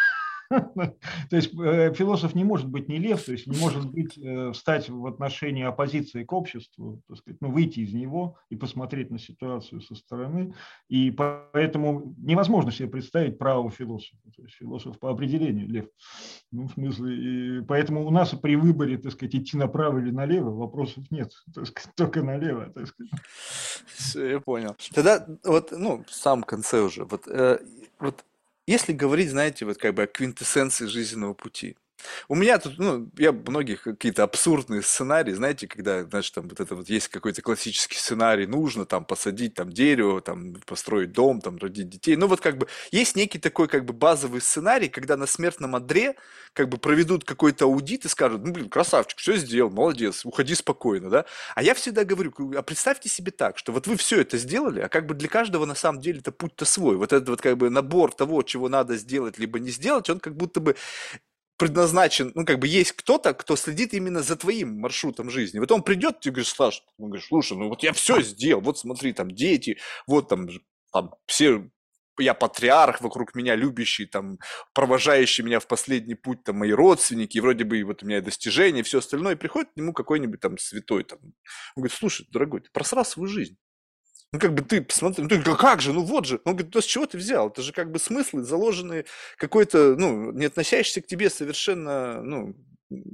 [0.49, 4.51] То есть э, философ не может быть не лев, то есть не может быть э,
[4.51, 9.19] встать в отношении оппозиции к обществу, так сказать, ну, выйти из него и посмотреть на
[9.19, 10.55] ситуацию со стороны.
[10.87, 14.17] И поэтому невозможно себе представить правого философа.
[14.35, 15.85] То есть философ по определению лев.
[16.51, 20.49] Ну, в смысле, и поэтому у нас при выборе, так сказать, идти направо или налево
[20.49, 23.11] вопросов нет, так сказать, только налево, так сказать.
[23.85, 24.75] Все, я понял.
[24.93, 27.59] Тогда вот, ну, в самом конце уже, вот, э,
[27.99, 28.25] вот
[28.69, 31.75] если говорить, знаете, вот как бы о квинтэссенции жизненного пути,
[32.27, 36.75] у меня тут, ну, я многих какие-то абсурдные сценарии, знаете, когда, значит, там вот это
[36.75, 41.89] вот есть какой-то классический сценарий, нужно там посадить там дерево, там построить дом, там родить
[41.89, 42.15] детей.
[42.15, 46.15] Ну вот как бы есть некий такой как бы базовый сценарий, когда на смертном одре
[46.53, 51.09] как бы проведут какой-то аудит и скажут, ну, блин, красавчик, все сделал, молодец, уходи спокойно,
[51.09, 51.25] да.
[51.55, 54.89] А я всегда говорю, а представьте себе так, что вот вы все это сделали, а
[54.89, 56.95] как бы для каждого на самом деле это путь-то свой.
[56.95, 60.35] Вот этот вот как бы набор того, чего надо сделать, либо не сделать, он как
[60.35, 60.75] будто бы
[61.59, 65.59] предназначен, ну, как бы есть кто-то, кто следит именно за твоим маршрутом жизни.
[65.59, 68.79] Вот он придет, ты говоришь, Саш, он говорит, слушай, ну вот я все сделал, вот
[68.79, 69.77] смотри, там дети,
[70.07, 70.47] вот там,
[70.91, 71.69] там все
[72.17, 74.39] я патриарх, вокруг меня любящий, там,
[74.73, 78.79] провожающий меня в последний путь, там, мои родственники, и вроде бы вот у меня достижения,
[78.79, 81.33] и все остальное, и приходит к нему какой-нибудь там святой, там, он
[81.75, 83.57] говорит, слушай, дорогой, ты просрал свою жизнь.
[84.31, 86.39] Ну, как бы ты посмотри, ну, ты, как же, ну вот же.
[86.45, 87.47] Он говорит, то с чего ты взял?
[87.49, 89.05] Это же как бы смыслы, заложенные
[89.37, 92.55] какой-то, ну, не относящийся к тебе совершенно, ну,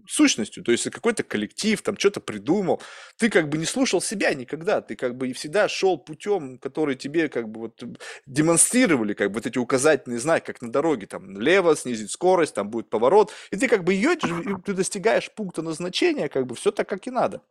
[0.08, 2.82] сущностью, то есть какой-то коллектив, там что-то придумал,
[3.18, 6.96] ты как бы не слушал себя никогда, ты как бы и всегда шел путем, который
[6.96, 7.84] тебе как бы вот
[8.26, 12.70] демонстрировали, как бы вот эти указательные знаки, как на дороге, там налево, снизить скорость, там
[12.70, 14.08] будет поворот, и ты как бы и
[14.66, 17.42] ты достигаешь пункта назначения, как бы все так, как и надо.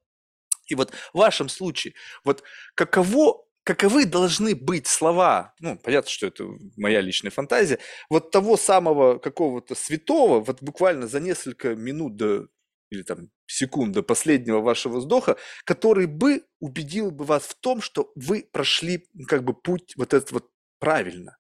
[0.66, 2.42] И вот в вашем случае, вот
[2.74, 6.44] каково, каковы должны быть слова, ну, понятно, что это
[6.76, 7.78] моя личная фантазия,
[8.10, 12.48] вот того самого какого-то святого, вот буквально за несколько минут до
[12.90, 18.12] или там секунд до последнего вашего вздоха, который бы убедил бы вас в том, что
[18.14, 21.38] вы прошли как бы путь вот этот вот правильно.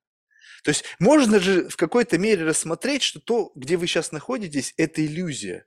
[0.64, 5.04] То есть можно же в какой-то мере рассмотреть, что то, где вы сейчас находитесь, это
[5.04, 5.66] иллюзия.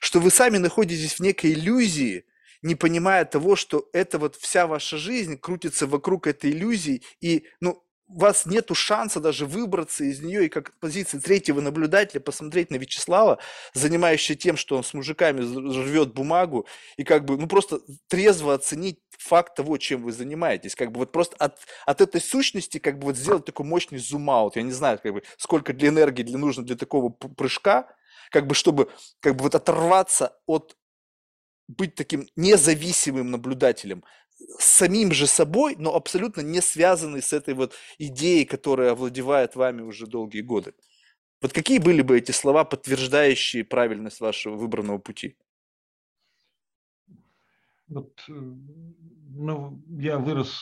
[0.00, 2.24] Что вы сами находитесь в некой иллюзии,
[2.62, 7.82] не понимая того, что это вот вся ваша жизнь крутится вокруг этой иллюзии, и, ну,
[8.12, 12.76] у вас нету шанса даже выбраться из нее и как позиции третьего наблюдателя посмотреть на
[12.76, 13.38] Вячеслава,
[13.72, 16.66] занимающегося тем, что он с мужиками рвет бумагу,
[16.96, 20.74] и как бы, ну, просто трезво оценить факт того, чем вы занимаетесь.
[20.74, 24.56] Как бы вот просто от, от этой сущности как бы вот сделать такой мощный зум-аут.
[24.56, 27.94] Я не знаю, как бы, сколько для энергии для, нужно для такого прыжка,
[28.30, 30.76] как бы чтобы как бы вот оторваться от
[31.76, 34.04] быть таким независимым наблюдателем,
[34.58, 40.06] самим же собой, но абсолютно не связанный с этой вот идеей, которая овладевает вами уже
[40.06, 40.74] долгие годы.
[41.40, 45.36] Вот какие были бы эти слова, подтверждающие правильность вашего выбранного пути?
[47.88, 50.60] Вот, э, ну, я вырос,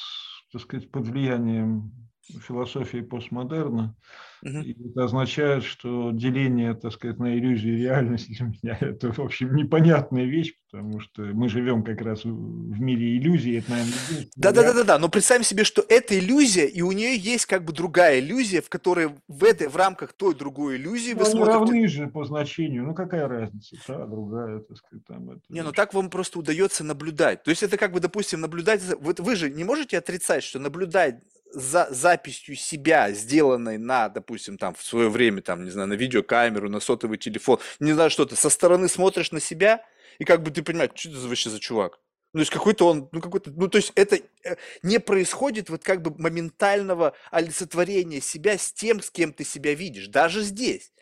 [0.52, 3.97] так сказать, под влиянием философии постмодерна.
[4.43, 4.59] Угу.
[4.59, 9.19] И это означает, что деление, так сказать, на иллюзию и реальность для меня это, в
[9.19, 13.59] общем, непонятная вещь, потому что мы живем как раз в мире иллюзий.
[13.59, 13.94] Это, наверное,
[14.36, 14.98] да, да, да, да, да.
[14.98, 18.69] Но представим себе, что это иллюзия, и у нее есть как бы другая иллюзия, в
[18.69, 21.59] которой в этой в рамках той другой иллюзии вы смотрите.
[21.59, 22.85] равны же по значению.
[22.85, 23.77] Ну какая разница?
[23.86, 25.40] Та, другая, так сказать, там это.
[25.48, 27.43] Не, ну так вам просто удается наблюдать.
[27.43, 28.82] То есть это как бы, допустим, наблюдать.
[29.01, 31.20] Вы, вы же не можете отрицать, что наблюдать
[31.52, 34.27] за записью себя, сделанной на, допустим,
[34.59, 38.24] там в свое время, там, не знаю, на видеокамеру, на сотовый телефон, не знаю, что
[38.24, 39.84] ты со стороны смотришь на себя,
[40.18, 41.98] и как бы ты понимаешь, что это вообще за чувак?
[42.34, 45.82] Ну, то есть какой-то он, ну, какой-то, ну, то есть это э, не происходит вот
[45.82, 50.92] как бы моментального олицетворения себя с тем, с кем ты себя видишь, даже здесь.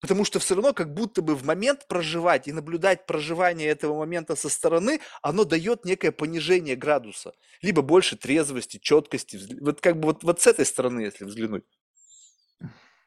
[0.00, 4.36] Потому что все равно как будто бы в момент проживать и наблюдать проживание этого момента
[4.36, 7.34] со стороны, оно дает некое понижение градуса.
[7.62, 9.40] Либо больше трезвости, четкости.
[9.60, 11.64] Вот как бы вот, вот с этой стороны, если взглянуть.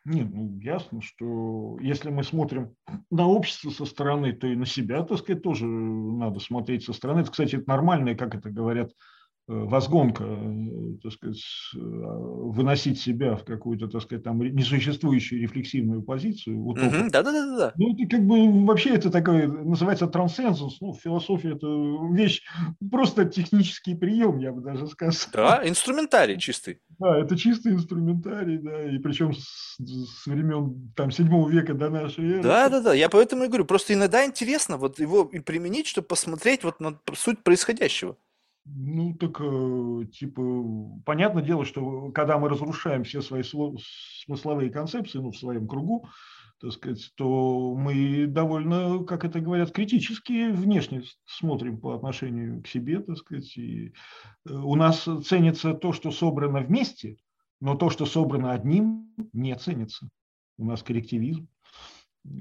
[0.06, 2.76] Нет, ну ясно, что если мы смотрим
[3.12, 7.20] на общество со стороны, то и на себя, так сказать, тоже надо смотреть со стороны.
[7.20, 8.94] Это, кстати, это нормально, как это говорят
[9.48, 11.42] возгонка, э, так сказать,
[11.74, 16.62] э, выносить себя в какую-то, так сказать, там несуществующую рефлексивную позицию.
[16.62, 17.74] Вот угу, да, да, да, да.
[17.78, 21.68] Ну, это как бы вообще это такой, называется трансцензус, ну, философия это
[22.12, 22.44] вещь,
[22.92, 25.32] просто технический прием, я бы даже сказал.
[25.32, 26.80] Да, инструментарий чистый.
[27.00, 32.34] Да, это чистый инструментарий, да, и причем с, с времен там седьмого века до нашей
[32.34, 32.44] эры.
[32.44, 36.08] Да, да, да, я поэтому и говорю, просто иногда интересно вот его и применить, чтобы
[36.08, 38.18] посмотреть вот на суть происходящего.
[38.76, 40.42] Ну, так, э, типа,
[41.06, 46.08] понятное дело, что когда мы разрушаем все свои смысловые концепции, ну, в своем кругу,
[46.60, 53.00] так сказать, то мы довольно, как это говорят, критически внешне смотрим по отношению к себе,
[53.00, 53.56] так сказать.
[53.58, 53.94] И
[54.46, 57.18] э, у нас ценится то, что собрано вместе,
[57.62, 60.10] но то, что собрано одним, не ценится.
[60.58, 61.48] У нас коллективизм.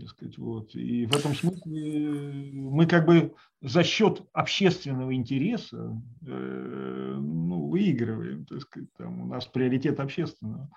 [0.09, 0.75] Сказать, вот.
[0.75, 8.63] И в этом смысле мы как бы за счет общественного интереса э, ну, выигрываем, так
[8.63, 10.69] сказать, там у нас приоритет общественного.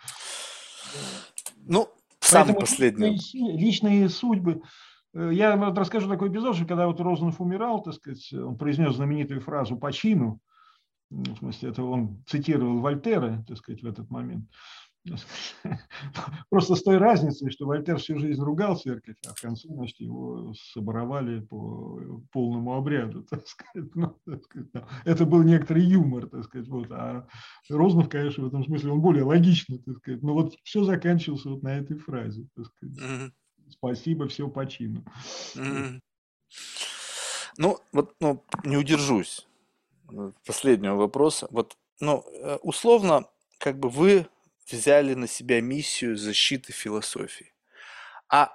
[1.58, 3.12] Ну, самое последнее.
[3.12, 4.62] Личные, личные судьбы.
[5.14, 8.96] Э, я вот расскажу такой эпизод, что когда вот Розанов умирал, так сказать, он произнес
[8.96, 10.40] знаменитую фразу «по чину»,
[11.10, 14.46] в смысле, это он цитировал Вольтера, так сказать, в этот момент.
[16.50, 20.54] Просто с той разницей, что Вольтер всю жизнь ругал церковь, а в конце, значит, его
[20.74, 23.90] соборовали по полному обряду, так сказать.
[23.96, 24.70] Ну, так сказать
[25.06, 26.68] Это был некоторый юмор, так сказать.
[26.68, 26.92] Вот.
[26.92, 27.28] А
[27.70, 30.22] Рознов, конечно, в этом смысле, он более логичный, так сказать.
[30.22, 32.98] Но вот все заканчивалось вот на этой фразе, так сказать.
[32.98, 33.32] Mm-hmm.
[33.70, 35.04] Спасибо, все по чину.
[35.56, 36.00] Mm-hmm.
[37.58, 39.48] Ну, вот ну, не удержусь
[40.46, 41.48] последнего вопроса.
[41.52, 43.26] Вот, ну, э, условно,
[43.60, 44.28] как бы вы
[44.72, 47.54] взяли на себя миссию защиты философии.
[48.30, 48.52] А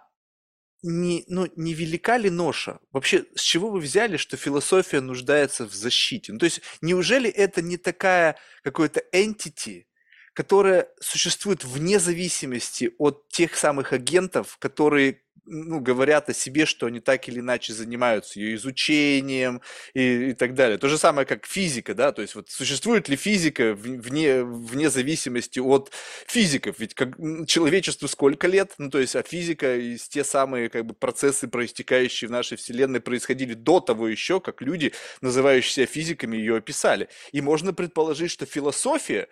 [0.82, 2.78] не, ну, не велика ли ноша?
[2.92, 6.32] Вообще, с чего вы взяли, что философия нуждается в защите?
[6.32, 9.86] Ну, то есть, неужели это не такая какой-то entity,
[10.34, 17.00] которая существует вне зависимости от тех самых агентов, которые ну, говорят о себе, что они
[17.00, 19.60] так или иначе занимаются ее изучением
[19.92, 20.78] и, и так далее.
[20.78, 25.58] То же самое, как физика, да, то есть вот существует ли физика вне, вне зависимости
[25.58, 25.92] от
[26.26, 27.16] физиков, ведь как,
[27.46, 32.28] человечеству сколько лет, ну, то есть, а физика и те самые как бы процессы, проистекающие
[32.28, 37.08] в нашей Вселенной, происходили до того еще, как люди, называющие себя физиками, ее описали.
[37.32, 39.28] И можно предположить, что философия,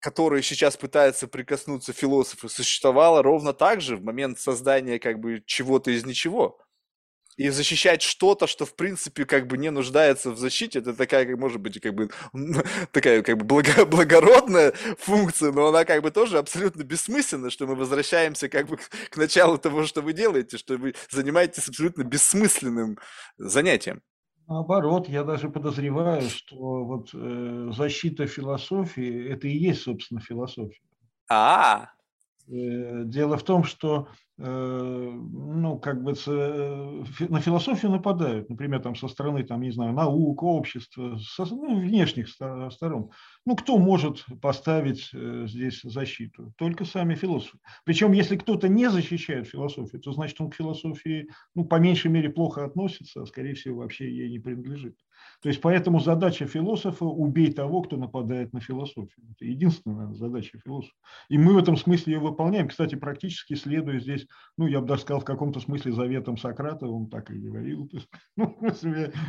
[0.00, 5.90] которые сейчас пытаются прикоснуться философы, существовала ровно так же в момент создания как бы чего-то
[5.90, 6.58] из ничего.
[7.36, 11.38] И защищать что-то, что в принципе как бы не нуждается в защите, это такая, как
[11.38, 12.10] может быть, как бы
[12.92, 17.76] такая как бы благо, благородная функция, но она как бы тоже абсолютно бессмысленна, что мы
[17.76, 22.98] возвращаемся как бы к, к началу того, что вы делаете, что вы занимаетесь абсолютно бессмысленным
[23.36, 24.02] занятием.
[24.48, 30.80] Наоборот, я даже подозреваю, что вот э, защита философии– это и есть, собственно, философия.
[31.30, 31.90] А,
[32.48, 34.08] Э, дело в том, что
[34.40, 40.44] ну, как бы э, на философию нападают, например, там со стороны, там, не знаю, наук,
[40.44, 43.10] общества, со, ну, внешних сторон.
[43.44, 46.52] Ну, кто может поставить здесь защиту?
[46.56, 47.58] Только сами философы.
[47.84, 52.30] Причем, если кто-то не защищает философию, то значит он к философии, ну, по меньшей мере,
[52.30, 54.96] плохо относится, а, скорее всего, вообще ей не принадлежит.
[55.40, 59.24] То есть поэтому задача философа– убей того, кто нападает на философию.
[59.36, 60.94] Это единственная задача философа.
[61.28, 62.68] И мы в этом смысле ее выполняем.
[62.68, 64.26] Кстати, практически следуя здесь,
[64.56, 67.88] ну, я бы даже сказал, в каком-то смысле заветом Сократа, он так и говорил.
[67.88, 68.58] То есть, ну,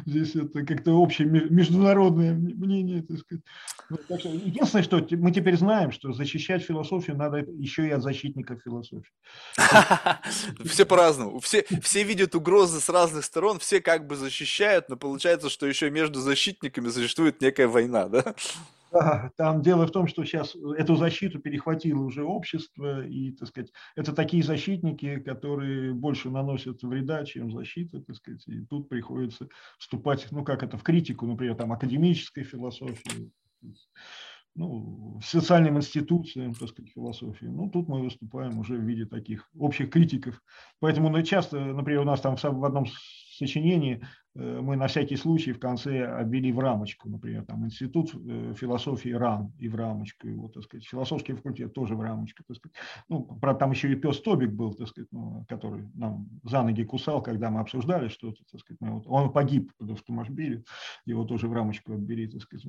[0.06, 3.04] здесь это как-то общее международное мнение.
[3.04, 3.44] Так сказать.
[3.90, 8.02] Ну, так что, единственное, что мы теперь знаем, что защищать философию надо еще и от
[8.02, 9.12] защитников философии.
[10.66, 11.40] Все по-разному.
[11.40, 15.79] Все, все видят угрозы с разных сторон, все как бы защищают, но получается, что еще
[15.88, 18.36] между защитниками существует некая война, да?
[18.92, 23.72] Да, там дело в том, что сейчас эту защиту перехватило уже общество, и, так сказать,
[23.96, 29.48] это такие защитники, которые больше наносят вреда, чем защита, так сказать, и тут приходится
[29.78, 33.32] вступать, ну, как это, в критику, например, там, академической философии,
[34.56, 37.46] ну, социальным институциям, так сказать, философии.
[37.46, 40.42] Ну, тут мы выступаем уже в виде таких общих критиков.
[40.80, 42.86] Поэтому ну, часто, например, у нас там в одном
[43.38, 44.06] сочинении
[44.40, 49.54] мы на всякий случай в конце обвели в рамочку, например, там институт э, философии РАН
[49.58, 52.76] и в рамочку его, так сказать, философский факультет тоже в рамочку, так сказать.
[53.10, 56.84] Ну, правда, там еще и пес Тобик был, так сказать, ну, который нам за ноги
[56.84, 58.80] кусал, когда мы обсуждали что-то, так сказать.
[58.82, 60.64] Ну, вот, он погиб, потому что Машбили,
[61.06, 62.66] его тоже в рамочку оббери, так сказать.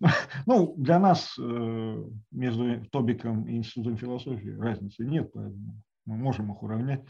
[0.46, 6.62] Ну, для нас э, между Тобиком и институтом философии разницы нет, поэтому мы можем их
[6.62, 7.04] уравнять.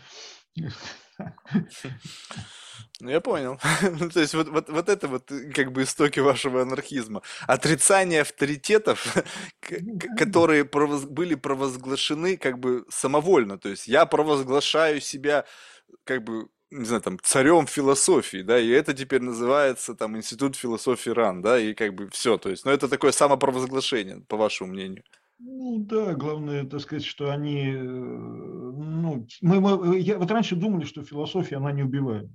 [3.01, 3.59] Ну, я понял.
[4.01, 7.23] Ну, то есть вот, вот, вот это вот как бы истоки вашего анархизма.
[7.49, 9.17] Отрицание авторитетов,
[9.71, 13.59] ну которые провоз, были провозглашены как бы самовольно.
[13.59, 15.45] То есть я провозглашаю себя
[16.05, 21.11] как бы не знаю, там, царем философии, да, и это теперь называется там Институт философии
[21.11, 25.05] РАН, да, и как бы все, то есть, ну, это такое самопровозглашение, по вашему мнению.
[25.45, 30.85] Ну да, главное, так сказать, что они, э, ну, мы, мы, я, вот раньше думали,
[30.85, 32.31] что философия, она не убивает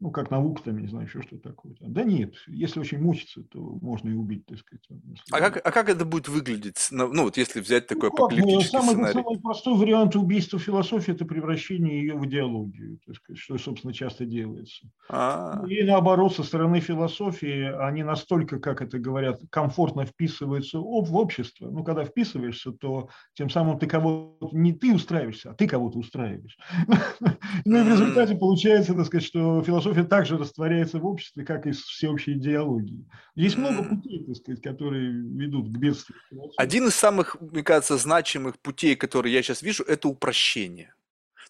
[0.00, 1.74] ну, как наука, там, не знаю, еще что-то такое.
[1.80, 4.82] Да нет, если очень мучиться, то можно и убить, так сказать.
[5.30, 8.92] А как, а как это будет выглядеть, ну, вот если взять такой ну, апокалиптический самый,
[8.92, 9.12] сценарий?
[9.12, 14.24] Самый простой вариант убийства философии– это превращение ее в идеологию, так сказать, что, собственно, часто
[14.24, 14.90] делается.
[15.10, 15.66] А-а-а.
[15.68, 21.68] И наоборот, со стороны философии они настолько, как это говорят, комфортно вписываются в общество.
[21.70, 26.56] Ну, когда вписываешься, то тем самым ты кого-то, не ты устраиваешься, а ты кого-то устраиваешь.
[27.64, 31.66] Ну, и в результате получается, так сказать, что философия философия также растворяется в обществе, как
[31.66, 33.04] и всеобщей идеологии.
[33.34, 36.18] Есть много путей, так сказать, которые ведут к бедствию.
[36.56, 40.94] Один из самых, мне кажется, значимых путей, которые я сейчас вижу, это упрощение.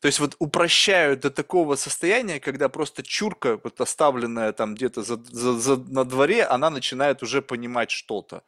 [0.00, 5.16] То есть вот упрощают до такого состояния, когда просто чурка, вот оставленная там где-то за,
[5.30, 8.42] за, за, на дворе, она начинает уже понимать что-то.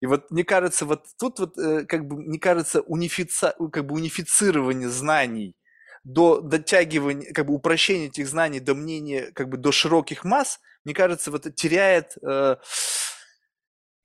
[0.00, 3.54] И вот мне кажется, вот тут вот э, как бы, мне кажется, унифици...
[3.72, 5.56] как бы унифицирование знаний
[6.04, 10.94] до дотягивания, как бы упрощения этих знаний до мнения, как бы до широких масс, мне
[10.94, 12.56] кажется, вот теряет, э,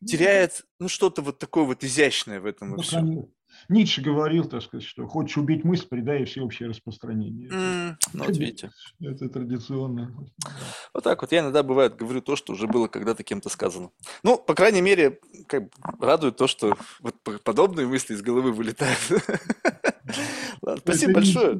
[0.05, 3.29] теряет, ну, что-то вот такое вот изящное в этом ну, всем.
[3.67, 7.49] Ницше говорил, так сказать, что хочешь убить мысль, придай всеобщее распространение.
[7.49, 8.71] Mm, ну, вот видите.
[9.01, 10.15] Это традиционно.
[10.93, 11.31] Вот так вот.
[11.31, 13.91] Я иногда, бывает, говорю то, что уже было когда-то кем-то сказано.
[14.23, 15.63] Ну, по крайней мере, как
[15.99, 18.99] радует то, что вот подобные мысли из головы вылетают.
[20.79, 21.59] Спасибо большое,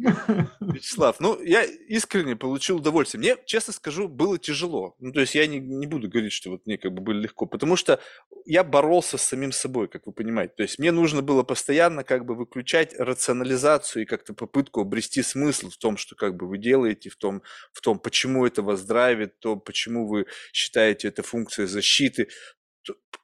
[0.60, 1.20] Вячеслав.
[1.20, 3.20] Ну, я искренне получил удовольствие.
[3.20, 4.94] Мне, честно скажу, было тяжело.
[4.98, 7.46] Ну, то есть я не, не буду говорить, что вот мне как бы было легко,
[7.46, 8.00] потому что
[8.46, 10.54] я боролся с самим собой, как вы понимаете.
[10.56, 15.70] То есть мне нужно было постоянно как бы выключать рационализацию и как-то попытку обрести смысл
[15.70, 19.38] в том, что как бы вы делаете, в том, в том, почему это вас драйвит,
[19.40, 22.28] то, почему вы считаете это функцией защиты.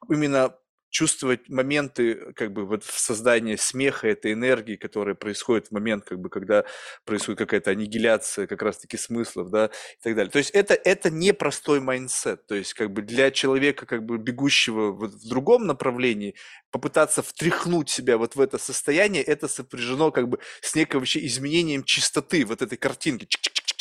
[0.09, 0.55] Именно
[0.95, 6.21] чувствовать моменты как бы вот в создании смеха, этой энергии, которая происходит в момент, как
[6.21, 6.63] бы, когда
[7.03, 10.31] происходит какая-то аннигиляция как раз-таки смыслов, да, и так далее.
[10.31, 14.93] То есть это, это непростой mindset, то есть как бы для человека, как бы бегущего
[14.93, 16.35] вот в другом направлении,
[16.71, 21.83] попытаться встряхнуть себя вот в это состояние, это сопряжено как бы с неким вообще изменением
[21.83, 23.27] чистоты вот этой картинки.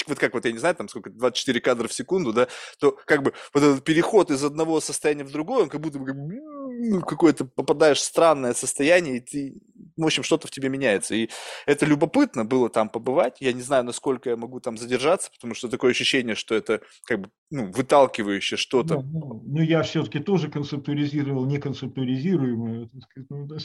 [0.06, 3.22] Вот как вот, я не знаю, там сколько, 24 кадра в секунду, да, то как
[3.22, 7.44] бы вот этот переход из одного состояния в другое, он как будто бы ну, какое-то
[7.44, 9.54] попадаешь в странное состояние, и ты,
[9.96, 11.14] в общем, что-то в тебе меняется.
[11.14, 11.28] И
[11.66, 13.36] это любопытно было там побывать.
[13.40, 17.20] Я не знаю, насколько я могу там задержаться, потому что такое ощущение, что это как
[17.20, 18.96] бы ну, выталкивающее что-то.
[18.96, 22.90] Ну, ну, ну я все-таки тоже концептуализировал неконцептуализируемое.
[23.30, 23.60] Ну, так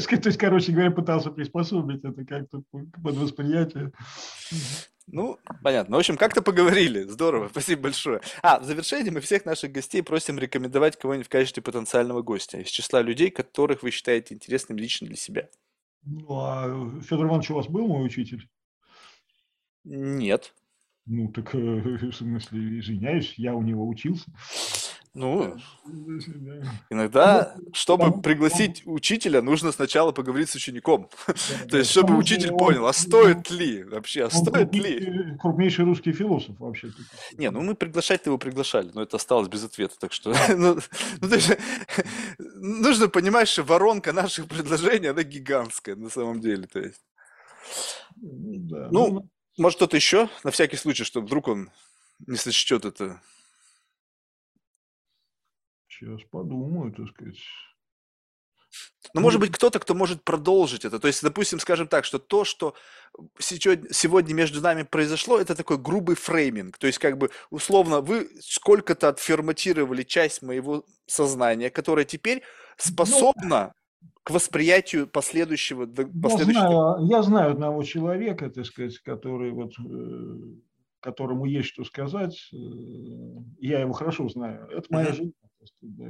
[0.00, 3.92] сказать, то есть, короче говоря, пытался приспособить это как-то под восприятие.
[5.06, 5.96] Ну, понятно.
[5.96, 7.02] В общем, как-то поговорили.
[7.02, 7.48] Здорово.
[7.48, 8.20] Спасибо большое.
[8.42, 12.68] А, в завершении мы всех наших гостей просим рекомендовать кого-нибудь в качестве потенциального гостя из
[12.68, 15.48] числа людей, которых вы считаете интересным лично для себя.
[16.04, 18.48] Ну, а Федор Иванович у вас был мой учитель?
[19.84, 20.54] Нет.
[21.06, 24.30] Ну, так, э, в смысле, извиняюсь, я у него учился.
[25.14, 25.56] Ну,
[26.90, 31.10] иногда, чтобы пригласить учителя, нужно сначала поговорить с учеником.
[31.68, 35.36] То есть, чтобы учитель понял, а стоит ли вообще, а стоит ли?
[35.38, 36.92] Крупнейший русский философ вообще.
[37.36, 40.32] Не, ну мы приглашать его приглашали, но это осталось без ответа, так что...
[40.62, 40.78] Ну,
[41.20, 41.50] ну, то есть,
[42.38, 46.66] нужно понимать, что воронка наших предложений, она гигантская на самом деле.
[46.66, 47.02] То есть.
[48.16, 51.70] Ну, ну может, кто-то еще, на всякий случай, чтобы вдруг он
[52.26, 53.20] не сочтет это
[56.02, 57.38] Сейчас подумаю, так сказать.
[59.14, 60.98] Ну, может быть, кто-то, кто может продолжить это.
[60.98, 62.74] То есть, допустим, скажем так, что то, что
[63.38, 66.76] сегодня между нами произошло, это такой грубый фрейминг.
[66.78, 72.42] То есть, как бы, условно, вы сколько-то отформатировали часть моего сознания, которая теперь ну,
[72.78, 75.86] способна ну, к восприятию последующего.
[75.86, 76.62] последующего...
[76.62, 80.56] Я, знаю, я знаю одного человека, так сказать, который вот э,
[81.00, 82.56] которому есть что сказать, э,
[83.58, 84.66] я его хорошо знаю.
[84.70, 85.30] Это моя жена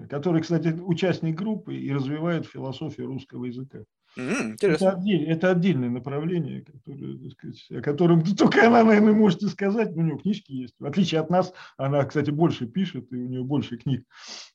[0.09, 3.85] который, кстати, участник группы и развивает философию русского языка.
[4.19, 9.43] Mm, это, отдель, это отдельное направление, которое, так сказать, о котором только она, наверное, может
[9.43, 9.97] сказать.
[9.97, 10.75] У нее книжки есть.
[10.79, 14.05] В отличие от нас, она, кстати, больше пишет, и у нее больше книг.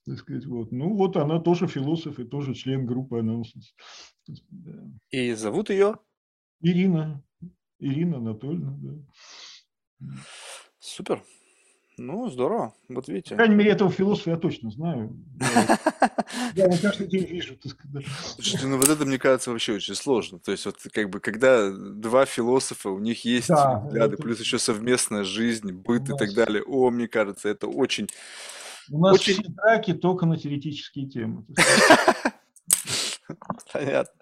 [0.06, 0.72] Так сказать, вот.
[0.72, 3.74] Ну вот она тоже философ и тоже член группы Анонсис.
[5.10, 5.96] И зовут ее?
[6.62, 7.24] Ирина.
[7.80, 8.78] Ирина Анатольевна.
[10.00, 10.08] Да.
[10.80, 11.24] Супер.
[12.00, 12.76] Ну, здорово.
[12.90, 13.32] Вот видите.
[13.32, 15.18] По крайней мере, этого философа я точно знаю.
[16.54, 17.58] Я его каждый день вижу.
[18.36, 20.40] Слушайте, ну вот это, мне кажется, вообще очень сложно.
[20.40, 24.24] То есть вот как бы, когда два философа, у них есть да, взгляды, это...
[24.24, 26.62] плюс еще совместная жизнь, быт и так далее.
[26.64, 28.08] О, мне кажется, это очень...
[28.92, 29.34] У нас очень...
[29.34, 31.46] все драки только на теоретические темы.
[33.74, 34.22] Понятно.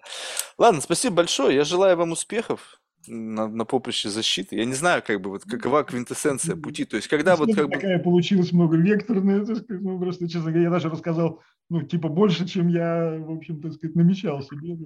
[0.56, 1.54] Ладно, спасибо большое.
[1.54, 4.56] Я желаю вам успехов на, на поприще защиты.
[4.56, 6.84] Я не знаю, как бы, вот какова квинтэссенция пути.
[6.84, 7.74] То есть, когда вот как бы...
[7.74, 12.08] Такая получилась много векторная, так сказать, ну, просто, честно говоря, я даже рассказал, ну, типа,
[12.08, 14.76] больше, чем я, в общем, так сказать, намечал себе.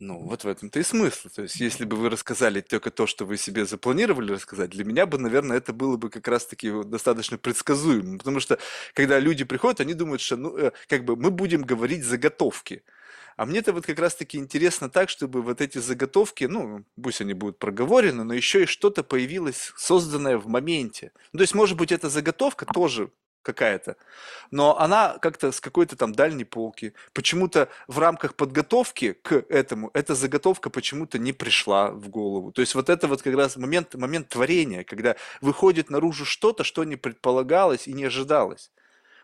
[0.00, 1.28] Ну, вот в этом-то и смысл.
[1.28, 5.06] То есть, если бы вы рассказали только то, что вы себе запланировали рассказать, для меня
[5.06, 8.18] бы, наверное, это было бы как раз-таки достаточно предсказуемо.
[8.18, 8.58] Потому что,
[8.94, 12.82] когда люди приходят, они думают, что, ну, э, как бы, мы будем говорить заготовки.
[13.36, 17.58] А мне-то вот как раз-таки интересно так, чтобы вот эти заготовки, ну, пусть они будут
[17.58, 21.12] проговорены, но еще и что-то появилось, созданное в моменте.
[21.32, 23.10] Ну, то есть, может быть, эта заготовка тоже
[23.42, 23.96] какая-то,
[24.50, 26.94] но она как-то с какой-то там дальней полки.
[27.12, 32.52] Почему-то в рамках подготовки к этому эта заготовка почему-то не пришла в голову.
[32.52, 36.84] То есть вот это вот как раз момент, момент творения, когда выходит наружу что-то, что
[36.84, 38.70] не предполагалось и не ожидалось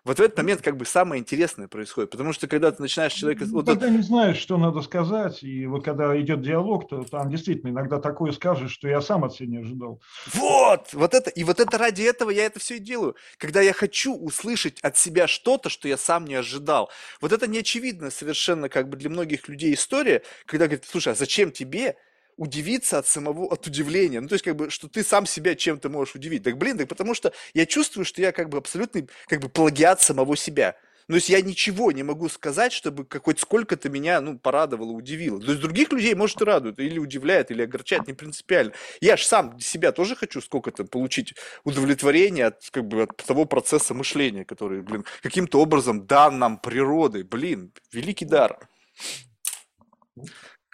[0.05, 3.45] вот в этот момент как бы самое интересное происходит, потому что когда ты начинаешь человека...
[3.47, 3.97] Ну, вот когда это...
[3.97, 8.33] не знаешь, что надо сказать, и вот когда идет диалог, то там действительно иногда такое
[8.33, 10.01] скажешь, что я сам от себя не ожидал.
[10.33, 13.17] Вот, вот это, и вот это ради этого я это все и делаю.
[13.37, 16.91] Когда я хочу услышать от себя что-то, что я сам не ожидал.
[17.21, 21.51] Вот это неочевидно совершенно как бы для многих людей история, когда говорят, слушай, а зачем
[21.51, 21.97] тебе
[22.39, 24.21] удивиться от самого, от удивления.
[24.21, 26.45] Ну, то есть, как бы, что ты сам себя чем-то можешь удивить.
[26.45, 30.01] Так, блин, так потому что я чувствую, что я как бы абсолютный, как бы, плагиат
[30.01, 30.77] самого себя.
[31.09, 35.41] Ну, то есть я ничего не могу сказать, чтобы хоть сколько-то меня, ну, порадовало, удивило.
[35.41, 38.75] То есть других людей, может, и радует, или удивляет, или огорчает, не принципиально.
[39.01, 41.35] Я же сам себя тоже хочу сколько-то получить
[41.65, 47.23] удовлетворение от, как бы, от того процесса мышления, который, блин, каким-то образом дан нам природой.
[47.23, 48.59] Блин, великий дар.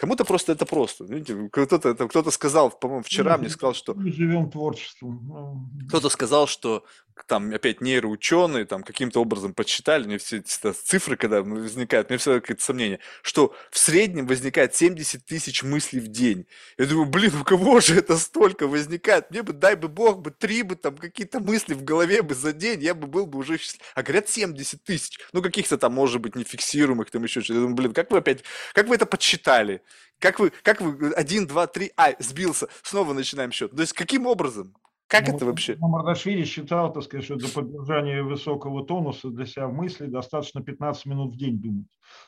[0.05, 1.07] Кому-то просто это просто.
[1.51, 3.95] Кто-то, кто-то сказал, по-моему, вчера мне сказал, что...
[3.95, 5.21] Мы живем творчеством.
[5.27, 6.85] Ну, Кто-то сказал, что
[7.27, 12.41] там опять нейроученые там каким-то образом подсчитали, мне все эти цифры, когда возникают, мне все
[12.41, 16.47] какие-то сомнения, что в среднем возникает 70 тысяч мыслей в день.
[16.77, 19.31] Я думаю, блин, у кого же это столько возникает?
[19.31, 22.53] Мне бы, дай бы бог, бы три бы там какие-то мысли в голове бы за
[22.53, 23.83] день, я бы был бы уже счастлив.
[23.95, 25.19] А говорят 70 тысяч.
[25.33, 27.55] Ну, каких-то там, может быть, нефиксируемых, там еще что-то.
[27.55, 29.83] Я думаю, блин, как вы опять, как вы это подсчитали?
[30.19, 33.73] Как вы, как вы, один, два, три, ай, сбился, снова начинаем счет.
[33.73, 34.75] То есть каким образом?
[35.15, 35.77] Как ну, это вообще?
[35.79, 41.07] Мардашвили считал, так сказать, что для поддержания высокого тонуса для себя в мысли достаточно 15
[41.07, 41.87] минут в день думать.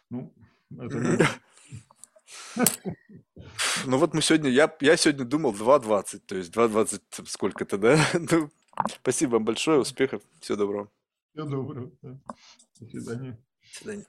[0.09, 0.33] Ну,
[0.79, 1.29] это
[3.87, 7.99] Ну вот мы сегодня, я, я сегодня думал 2.20, то есть 2.20 сколько-то, да?
[8.31, 8.51] Ну,
[9.01, 10.89] спасибо вам большое, успехов, всего доброго.
[11.33, 11.91] Всего доброго.
[12.81, 13.33] До свидания.
[13.33, 14.07] До свидания.